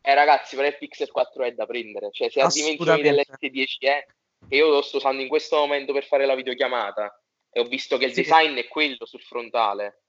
Eh 0.00 0.14
ragazzi, 0.14 0.56
però 0.56 0.68
il 0.68 0.78
Pixel 0.78 1.10
4 1.10 1.44
è 1.44 1.52
da 1.52 1.66
prendere, 1.66 2.10
cioè 2.12 2.30
se 2.30 2.40
ha 2.40 2.48
dimensioni 2.48 2.90
Assolutamente. 3.02 3.50
dell'S10e, 3.50 4.06
che 4.48 4.56
io 4.56 4.68
lo 4.68 4.82
sto 4.82 4.96
usando 4.98 5.20
in 5.20 5.28
questo 5.28 5.56
momento 5.56 5.92
per 5.92 6.04
fare 6.04 6.24
la 6.24 6.34
videochiamata 6.34 7.20
e 7.50 7.60
ho 7.60 7.64
visto 7.64 7.96
che 7.98 8.06
il 8.06 8.12
Sì. 8.12 8.22
design 8.22 8.56
è 8.56 8.68
quello 8.68 9.04
sul 9.04 9.20
frontale. 9.20 10.02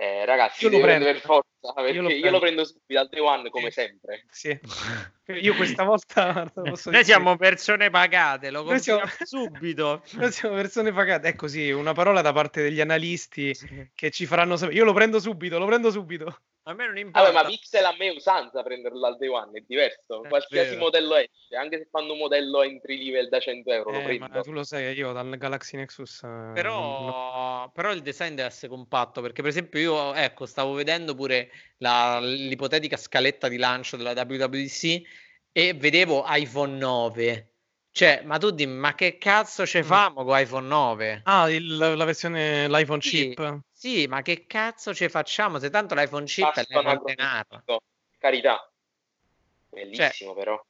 Eh, 0.00 0.24
ragazzi, 0.24 0.62
Io 0.64 0.70
lo 0.70 0.78
prendo. 0.80 1.06
per 1.06 1.18
forza, 1.18 1.72
perché 1.74 1.90
Io 1.90 2.08
io 2.08 2.24
lo 2.26 2.30
lo, 2.30 2.38
prendo. 2.38 2.64
subito 2.64 3.00
al 3.00 3.08
day 3.08 3.18
one 3.20 3.50
come 3.50 3.70
Sì. 3.72 3.80
sempre. 3.80 4.24
Sì. 4.30 4.60
Io 5.42 5.54
questa 5.56 5.82
volta 5.82 6.48
Noi 6.54 6.70
dire- 6.84 7.02
siamo 7.04 7.36
persone 7.36 7.90
pagate, 7.90 8.50
lo 8.50 8.62
Noi 8.62 8.78
siamo- 8.78 9.00
compriamo 9.00 9.26
subito. 9.26 10.02
Noi 10.12 10.30
siamo 10.30 10.54
persone 10.54 10.92
pagate, 10.92 11.28
è 11.30 11.34
così, 11.34 11.72
una 11.72 11.94
parola 11.94 12.20
da 12.22 12.32
parte 12.32 12.62
degli 12.62 12.80
analisti 12.80 13.52
che 13.92 14.10
ci 14.12 14.24
faranno 14.24 14.56
sapere. 14.56 14.78
Io 14.78 14.84
lo 14.84 14.92
prendo 14.92 15.18
subito, 15.18 15.58
lo 15.58 15.66
prendo 15.66 15.90
subito. 15.90 16.42
A 16.68 16.74
me 16.74 16.84
non 16.84 16.98
importa. 16.98 17.30
Vabbè, 17.30 17.42
ma 17.42 17.48
Pixel 17.48 17.82
a 17.82 17.94
me 17.98 18.08
è 18.10 18.14
usanza 18.14 18.62
prenderlo 18.62 19.06
al 19.06 19.16
day 19.16 19.28
one, 19.28 19.58
è 19.58 19.64
diverso. 19.66 20.22
È 20.24 20.28
Qualsiasi 20.28 20.68
vero. 20.72 20.80
modello 20.82 21.16
esce, 21.16 21.56
anche 21.56 21.78
se 21.78 21.88
fanno 21.90 22.12
un 22.12 22.18
modello 22.18 22.62
entry 22.62 23.02
level 23.02 23.28
da 23.30 23.40
100 23.40 23.70
euro, 23.72 23.90
lo 23.90 23.98
Eh, 24.00 24.02
prendo. 24.02 24.26
ma 24.30 24.40
tu 24.42 24.52
lo 24.52 24.62
sai, 24.64 24.92
io 24.94 25.12
dal 25.12 25.34
Galaxy 25.38 25.78
Nexus... 25.78 26.22
eh, 26.24 26.50
Però, 26.52 27.70
però 27.72 27.90
il 27.92 28.02
design 28.02 28.34
deve 28.34 28.48
essere 28.48 28.68
compatto 28.68 29.22
perché 29.22 29.40
per 29.40 29.50
esempio 29.50 29.80
io 29.80 30.12
ecco 30.14 30.44
stavo 30.44 30.74
vedendo 30.74 31.14
pure 31.14 31.50
la- 31.78 32.20
l'ipotetica 32.20 32.98
scaletta 32.98 33.48
di 33.48 33.56
lancio 33.56 33.96
della 33.96 34.12
WWDC 34.12 35.02
e 35.52 35.72
vedevo 35.72 36.24
iPhone 36.28 36.76
9 36.76 37.52
cioè 37.90 38.20
ma 38.26 38.36
tu 38.36 38.50
dimmi 38.50 38.76
ma 38.78 38.94
che 38.94 39.16
cazzo 39.16 39.64
ce 39.66 39.80
Mm. 39.80 39.84
famo 39.84 40.24
con 40.24 40.38
iPhone 40.38 40.66
9 40.68 41.20
Ah, 41.24 41.48
il- 41.50 41.76
la 41.78 42.04
versione, 42.04 42.68
l'iPhone 42.68 43.00
Sì. 43.00 43.08
chip. 43.34 43.60
Sì 43.78 44.08
ma 44.08 44.22
che 44.22 44.46
cazzo 44.48 44.92
ce 44.92 45.08
facciamo 45.08 45.60
se 45.60 45.70
tanto 45.70 45.94
l'iPhone 45.94 46.24
chip 46.24 46.52
è 46.52 46.66
cosa, 46.66 47.00
carità. 48.18 48.56
Cioè, 49.70 49.84
Bellissimo 49.86 50.34
però. 50.34 50.60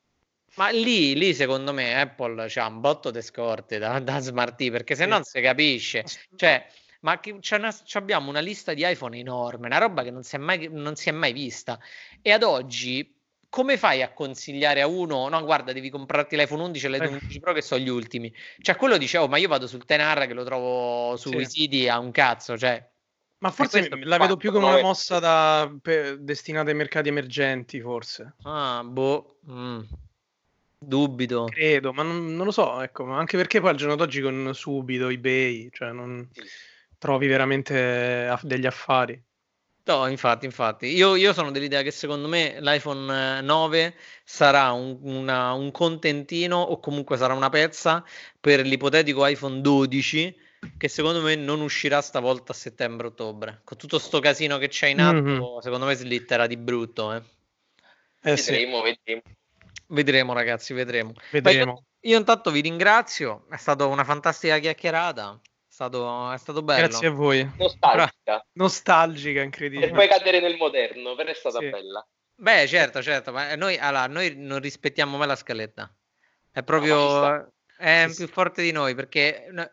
Ma 0.57 0.69
lì, 0.69 1.15
lì 1.15 1.33
secondo 1.35 1.73
me 1.73 1.99
Apple 1.99 2.47
c'ha 2.49 2.67
un 2.67 2.81
botto 2.81 3.11
di 3.11 3.23
scorte 3.23 3.79
da, 3.79 3.99
da 4.01 4.19
Smart 4.19 4.57
TV 4.57 4.71
perché 4.73 4.95
se 4.95 5.05
Sì. 5.05 5.09
no 5.09 5.15
non 5.15 5.25
si 5.25 5.41
capisce. 5.41 6.05
Cioè, 6.37 6.67
ma 7.01 7.19
che- 7.21 7.39
una- 7.53 7.75
abbiamo 7.93 8.29
una 8.29 8.41
lista 8.41 8.75
di 8.75 8.83
iPhone 8.87 9.17
enorme, 9.17 9.67
una 9.69 9.79
roba 9.79 10.03
che 10.03 10.11
non 10.11 10.23
si 10.23 10.35
è 10.37 10.39
mai, 10.39 10.69
non 10.71 10.95
si 10.97 11.09
è 11.09 11.13
mai 11.13 11.33
vista. 11.33 11.79
E 12.21 12.31
ad 12.33 12.43
oggi, 12.43 13.15
come 13.49 13.79
fai 13.79 14.03
a 14.03 14.13
consigliare 14.13 14.83
a 14.83 14.87
uno, 14.87 15.29
no, 15.29 15.45
guarda, 15.45 15.73
devi 15.73 15.89
comprarti 15.91 16.37
l'iPhone 16.37 16.63
11 16.63 16.87
e 16.87 16.89
l'iPhone 16.91 17.11
Eh. 17.11 17.21
11 17.23 17.41
Pro 17.41 17.53
che 17.55 17.63
sono 17.63 17.81
gli 17.81 17.89
ultimi. 17.89 18.35
Cioè, 18.61 18.77
quello 18.77 18.99
dicevo, 18.99 19.29
ma 19.29 19.39
io 19.39 19.49
vado 19.49 19.67
sul 19.67 19.85
Tenar 19.87 20.27
che 20.27 20.35
lo 20.35 20.45
trovo 20.45 21.17
sui 21.17 21.45
Sì. 21.47 21.61
siti 21.63 21.89
a 21.89 21.99
un 21.99 22.11
cazzo, 22.11 22.59
cioè. 22.59 22.85
Ma 23.39 23.51
forse 23.51 23.89
la 24.03 24.19
vedo 24.19 24.37
più 24.37 24.51
come 24.51 24.67
una 24.67 24.81
mossa 24.81 25.21
da, 25.21 25.73
per- 25.81 26.19
destinata 26.19 26.71
ai 26.71 26.77
mercati 26.77 27.09
emergenti, 27.09 27.81
forse. 27.81 28.35
Ah, 28.43 28.83
boh, 28.85 29.39
mm, 29.49 29.81
dubito. 30.79 31.45
Credo, 31.45 31.93
ma 31.93 32.03
non, 32.03 32.35
non 32.35 32.47
lo 32.47 32.51
so, 32.51 32.81
ecco, 32.81 33.05
ma 33.05 33.19
anche 33.19 33.37
perché 33.37 33.61
poi 33.61 33.71
al 33.71 33.77
giorno 33.77 33.95
d'oggi 33.95 34.21
con 34.21 34.51
Subito, 34.55 35.09
eBay, 35.09 35.69
cioè 35.71 35.93
non 35.93 36.29
trovi 36.99 37.29
veramente 37.29 38.27
aff- 38.27 38.45
degli 38.45 38.67
affari. 38.67 39.21
No, 39.85 40.07
infatti, 40.07 40.45
infatti, 40.45 40.87
io, 40.87 41.15
io 41.15 41.33
sono 41.33 41.51
dell'idea 41.51 41.81
che 41.83 41.91
secondo 41.91 42.29
me 42.29 42.59
l'iPhone 42.61 43.39
eh, 43.39 43.41
9 43.41 43.95
sarà 44.23 44.73
un, 44.73 44.99
una- 45.01 45.53
un 45.53 45.71
contentino 45.71 46.59
o 46.59 46.79
comunque 46.79 47.17
sarà 47.17 47.33
una 47.33 47.49
pezza 47.49 48.05
per 48.39 48.61
l'ipotetico 48.67 49.25
iPhone 49.25 49.63
12 49.63 50.37
che 50.77 50.89
secondo 50.89 51.21
me 51.23 51.35
non 51.35 51.61
uscirà 51.61 52.01
stavolta 52.01 52.53
a 52.53 52.55
settembre-ottobre. 52.55 53.61
Con 53.65 53.77
tutto 53.77 53.99
sto 53.99 54.21
casino 54.21 54.59
che 54.59 54.69
c'è 54.69 54.89
in 54.89 55.01
atto, 55.01 55.19
Mhm. 55.19 55.61
secondo 55.61 55.87
me 55.87 55.95
slitterà 55.95 56.47
di 56.47 56.57
brutto. 56.57 57.13
eh. 57.13 57.23
Eh 58.23 58.37
sì, 58.37 58.51
Vedremo, 58.51 58.83
vedremo. 58.83 59.23
Vedremo 59.87 60.33
ragazzi, 60.33 60.73
vedremo. 60.75 61.13
Vedremo. 61.31 61.85
Io, 62.01 62.11
io 62.11 62.19
intanto 62.19 62.51
vi 62.51 62.61
ringrazio, 62.61 63.47
è 63.51 63.57
stata 63.57 63.87
una 63.87 64.05
fantastica 64.05 64.59
chiacchierata, 64.59 65.41
è 65.43 65.49
stato, 65.67 66.31
è 66.33 66.37
stato 66.39 66.63
bello. 66.63 66.87
Grazie 66.89 67.07
a 67.09 67.11
voi. 67.13 67.49
Nostalgica. 67.57 68.47
Nostalgica, 68.53 69.41
E 69.41 69.45
incredibile. 69.45 69.91
poi 69.93 70.09
cadere 70.09 70.41
nel 70.41 70.57
moderno, 70.57 71.15
però 71.15 71.31
è 71.31 71.35
stata 71.35 71.59
Sì. 71.61 71.71
bella. 71.71 72.07
Beh, 72.35 72.67
certo, 72.69 73.03
certo, 73.03 73.33
ma 73.33 73.55
noi, 73.55 73.79
allora, 73.79 74.07
noi 74.07 74.35
non 74.37 74.61
rispettiamo 74.61 75.17
mai 75.17 75.27
la 75.27 75.37
scaletta. 75.37 75.91
È 76.51 76.59
No, 76.59 76.65
proprio 76.65 77.09
sta. 77.09 77.53
è 77.79 78.07
Sì, 78.09 78.17
più 78.17 78.27
sì. 78.27 78.33
forte 78.33 78.63
di 78.63 78.73
noi 78.73 78.95
perché 78.95 79.49
no- 79.51 79.71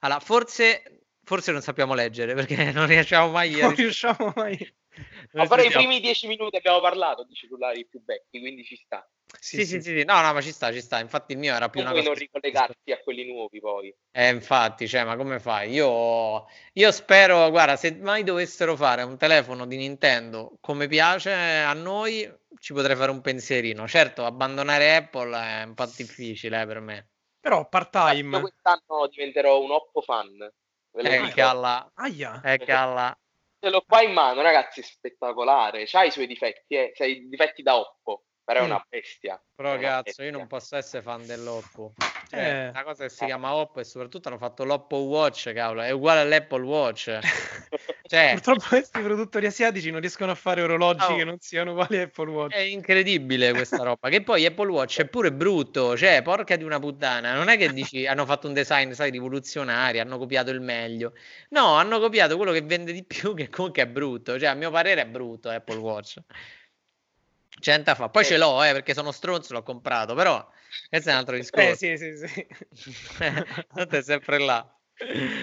allora, 0.00 0.20
forse, 0.20 1.02
forse 1.22 1.52
non 1.52 1.62
sappiamo 1.62 1.94
leggere 1.94 2.34
perché 2.34 2.56
non 2.72 2.86
riusciamo 2.86 3.30
mai 3.30 3.60
a... 3.60 3.66
Non 3.66 3.74
riusciamo 3.74 4.32
mai... 4.36 4.56
Ma 5.32 5.46
però 5.46 5.62
i 5.62 5.70
primi 5.70 6.00
dieci 6.00 6.26
minuti 6.26 6.56
abbiamo 6.56 6.80
parlato 6.80 7.24
di 7.24 7.34
cellulari 7.34 7.86
più 7.86 8.02
vecchi, 8.04 8.40
quindi 8.40 8.64
ci 8.64 8.76
sta. 8.76 9.08
Sì, 9.38 9.64
sì, 9.64 9.80
sì, 9.80 9.98
sì, 9.98 10.04
no, 10.04 10.20
no, 10.22 10.32
ma 10.32 10.40
ci 10.40 10.52
sta, 10.52 10.72
ci 10.72 10.80
sta. 10.80 10.98
Infatti 11.00 11.32
il 11.32 11.38
mio 11.38 11.54
era 11.54 11.68
più 11.68 11.80
come 11.80 11.92
una 11.92 12.00
cosa... 12.00 12.10
non 12.10 12.18
ricollegarti 12.18 12.92
a 12.92 12.98
quelli 12.98 13.26
nuovi 13.26 13.60
poi. 13.60 13.94
Eh, 14.10 14.30
infatti, 14.30 14.88
cioè, 14.88 15.04
ma 15.04 15.16
come 15.16 15.38
fai? 15.38 15.70
Io, 15.70 16.46
io 16.72 16.90
spero, 16.90 17.50
guarda, 17.50 17.76
se 17.76 17.94
mai 17.96 18.24
dovessero 18.24 18.74
fare 18.74 19.02
un 19.02 19.18
telefono 19.18 19.66
di 19.66 19.76
Nintendo 19.76 20.56
come 20.60 20.88
piace 20.88 21.32
a 21.32 21.72
noi, 21.74 22.28
ci 22.58 22.72
potrei 22.72 22.96
fare 22.96 23.10
un 23.10 23.20
pensierino. 23.20 23.86
Certo, 23.86 24.24
abbandonare 24.24 24.96
Apple 24.96 25.36
è 25.36 25.62
un 25.64 25.74
po' 25.74 25.86
difficile 25.94 26.62
eh, 26.62 26.66
per 26.66 26.80
me. 26.80 27.08
Però 27.40 27.68
part-time. 27.68 28.36
Io 28.36 28.40
quest'anno 28.40 29.06
diventerò 29.08 29.60
un 29.60 29.70
Oppo 29.70 30.00
fan. 30.00 30.50
Eh, 30.92 31.32
che 31.32 31.42
alla... 31.42 31.90
Aia. 31.94 32.40
Eh, 32.42 32.58
che 32.58 32.72
alla... 32.72 33.16
Ce 33.60 33.70
l'ho 33.70 33.82
qua 33.86 34.02
in 34.02 34.12
mano, 34.12 34.40
ragazzi, 34.42 34.82
spettacolare. 34.82 35.84
C'ha 35.86 36.04
i 36.04 36.10
suoi 36.10 36.26
difetti, 36.26 36.74
eh. 36.74 36.92
C'ha 36.94 37.04
i 37.04 37.28
difetti 37.28 37.62
da 37.62 37.78
Oppo 37.78 38.24
però 38.48 38.62
è 38.62 38.64
una 38.64 38.82
bestia. 38.88 39.38
Però 39.54 39.76
cazzo, 39.78 40.02
bestia. 40.04 40.24
io 40.24 40.30
non 40.30 40.46
posso 40.46 40.76
essere 40.76 41.02
fan 41.02 41.26
dell'Oppo. 41.26 41.92
Cioè, 42.30 42.40
eh. 42.40 42.68
una 42.68 42.82
cosa 42.82 43.04
che 43.04 43.10
si 43.10 43.26
chiama 43.26 43.52
Oppo 43.52 43.80
e 43.80 43.84
soprattutto 43.84 44.28
hanno 44.28 44.38
fatto 44.38 44.64
l'Oppo 44.64 44.96
Watch, 44.96 45.52
cavolo, 45.52 45.82
è 45.82 45.90
uguale 45.90 46.20
all'Apple 46.20 46.62
Watch. 46.62 47.18
cioè, 48.08 48.30
Purtroppo 48.32 48.64
questi 48.68 49.02
produttori 49.02 49.44
asiatici 49.44 49.90
non 49.90 50.00
riescono 50.00 50.30
a 50.30 50.34
fare 50.34 50.62
orologi 50.62 51.12
oh. 51.12 51.16
che 51.16 51.24
non 51.24 51.36
siano 51.40 51.72
uguali 51.72 51.98
Apple 51.98 52.30
Watch. 52.30 52.54
È 52.54 52.60
incredibile 52.60 53.52
questa 53.52 53.82
roba, 53.82 54.08
che 54.08 54.22
poi 54.22 54.46
Apple 54.46 54.70
Watch 54.70 55.00
è 55.00 55.06
pure 55.06 55.30
brutto, 55.30 55.94
cioè, 55.94 56.22
porca 56.22 56.56
di 56.56 56.64
una 56.64 56.78
puttana, 56.78 57.34
non 57.34 57.50
è 57.50 57.58
che 57.58 57.70
dici 57.74 58.06
hanno 58.06 58.24
fatto 58.24 58.46
un 58.46 58.54
design, 58.54 58.92
sai, 58.92 59.10
rivoluzionario, 59.10 60.00
hanno 60.00 60.16
copiato 60.16 60.50
il 60.52 60.62
meglio. 60.62 61.12
No, 61.50 61.74
hanno 61.74 62.00
copiato 62.00 62.36
quello 62.36 62.52
che 62.52 62.62
vende 62.62 62.92
di 62.92 63.04
più, 63.04 63.34
che 63.34 63.50
comunque 63.50 63.82
è 63.82 63.86
brutto, 63.86 64.38
cioè 64.38 64.48
a 64.48 64.54
mio 64.54 64.70
parere 64.70 65.02
è 65.02 65.06
brutto 65.06 65.50
Apple 65.50 65.76
Watch. 65.76 66.16
Centa 67.60 67.94
fa. 67.94 68.08
Poi 68.08 68.22
eh. 68.22 68.26
ce 68.26 68.36
l'ho, 68.38 68.62
eh, 68.62 68.72
perché 68.72 68.94
sono 68.94 69.12
stronzo, 69.12 69.52
l'ho 69.52 69.62
comprato, 69.62 70.14
però 70.14 70.46
questo 70.88 71.10
è 71.10 71.12
un 71.12 71.18
altro 71.18 71.34
eh, 71.34 71.38
discorso. 71.38 71.84
Eh, 71.84 71.96
sì, 71.96 72.16
sì, 72.16 72.26
sì. 72.26 72.46
Tanto 73.74 73.96
è 73.96 74.02
sempre 74.02 74.38
là. 74.38 74.66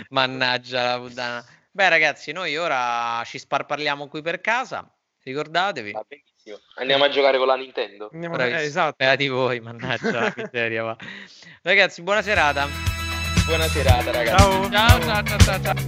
Mannaggia 0.10 0.96
la 0.96 1.00
puttana. 1.00 1.46
Beh, 1.72 1.90
ragazzi, 1.90 2.32
noi 2.32 2.56
ora 2.58 3.22
ci 3.26 3.38
sparparliamo 3.38 4.08
qui 4.08 4.22
per 4.22 4.42
casa. 4.42 4.90
Ricordatevi. 5.24 5.92
Va 5.92 6.06
benissimo. 6.08 6.60
Andiamo 6.76 7.04
a 7.04 7.10
giocare 7.10 7.38
con 7.38 7.48
la 7.48 7.56
Nintendo. 7.56 8.10
Andiamo, 8.14 8.38
eh, 8.38 8.64
esatto. 8.64 8.96
Beati 8.98 9.28
voi, 9.28 9.60
mannaggia 9.60 10.12
la 10.12 10.34
miseria. 10.38 10.84
Va. 10.84 10.96
Ragazzi, 11.64 12.02
buona 12.02 12.22
serata. 12.22 12.68
Buona 13.46 13.68
serata, 13.68 14.12
ragazzi. 14.12 14.44
ciao, 14.44 14.70
ciao, 14.70 15.02
ciao. 15.02 15.38
ciao, 15.40 15.62
ciao. 15.62 15.85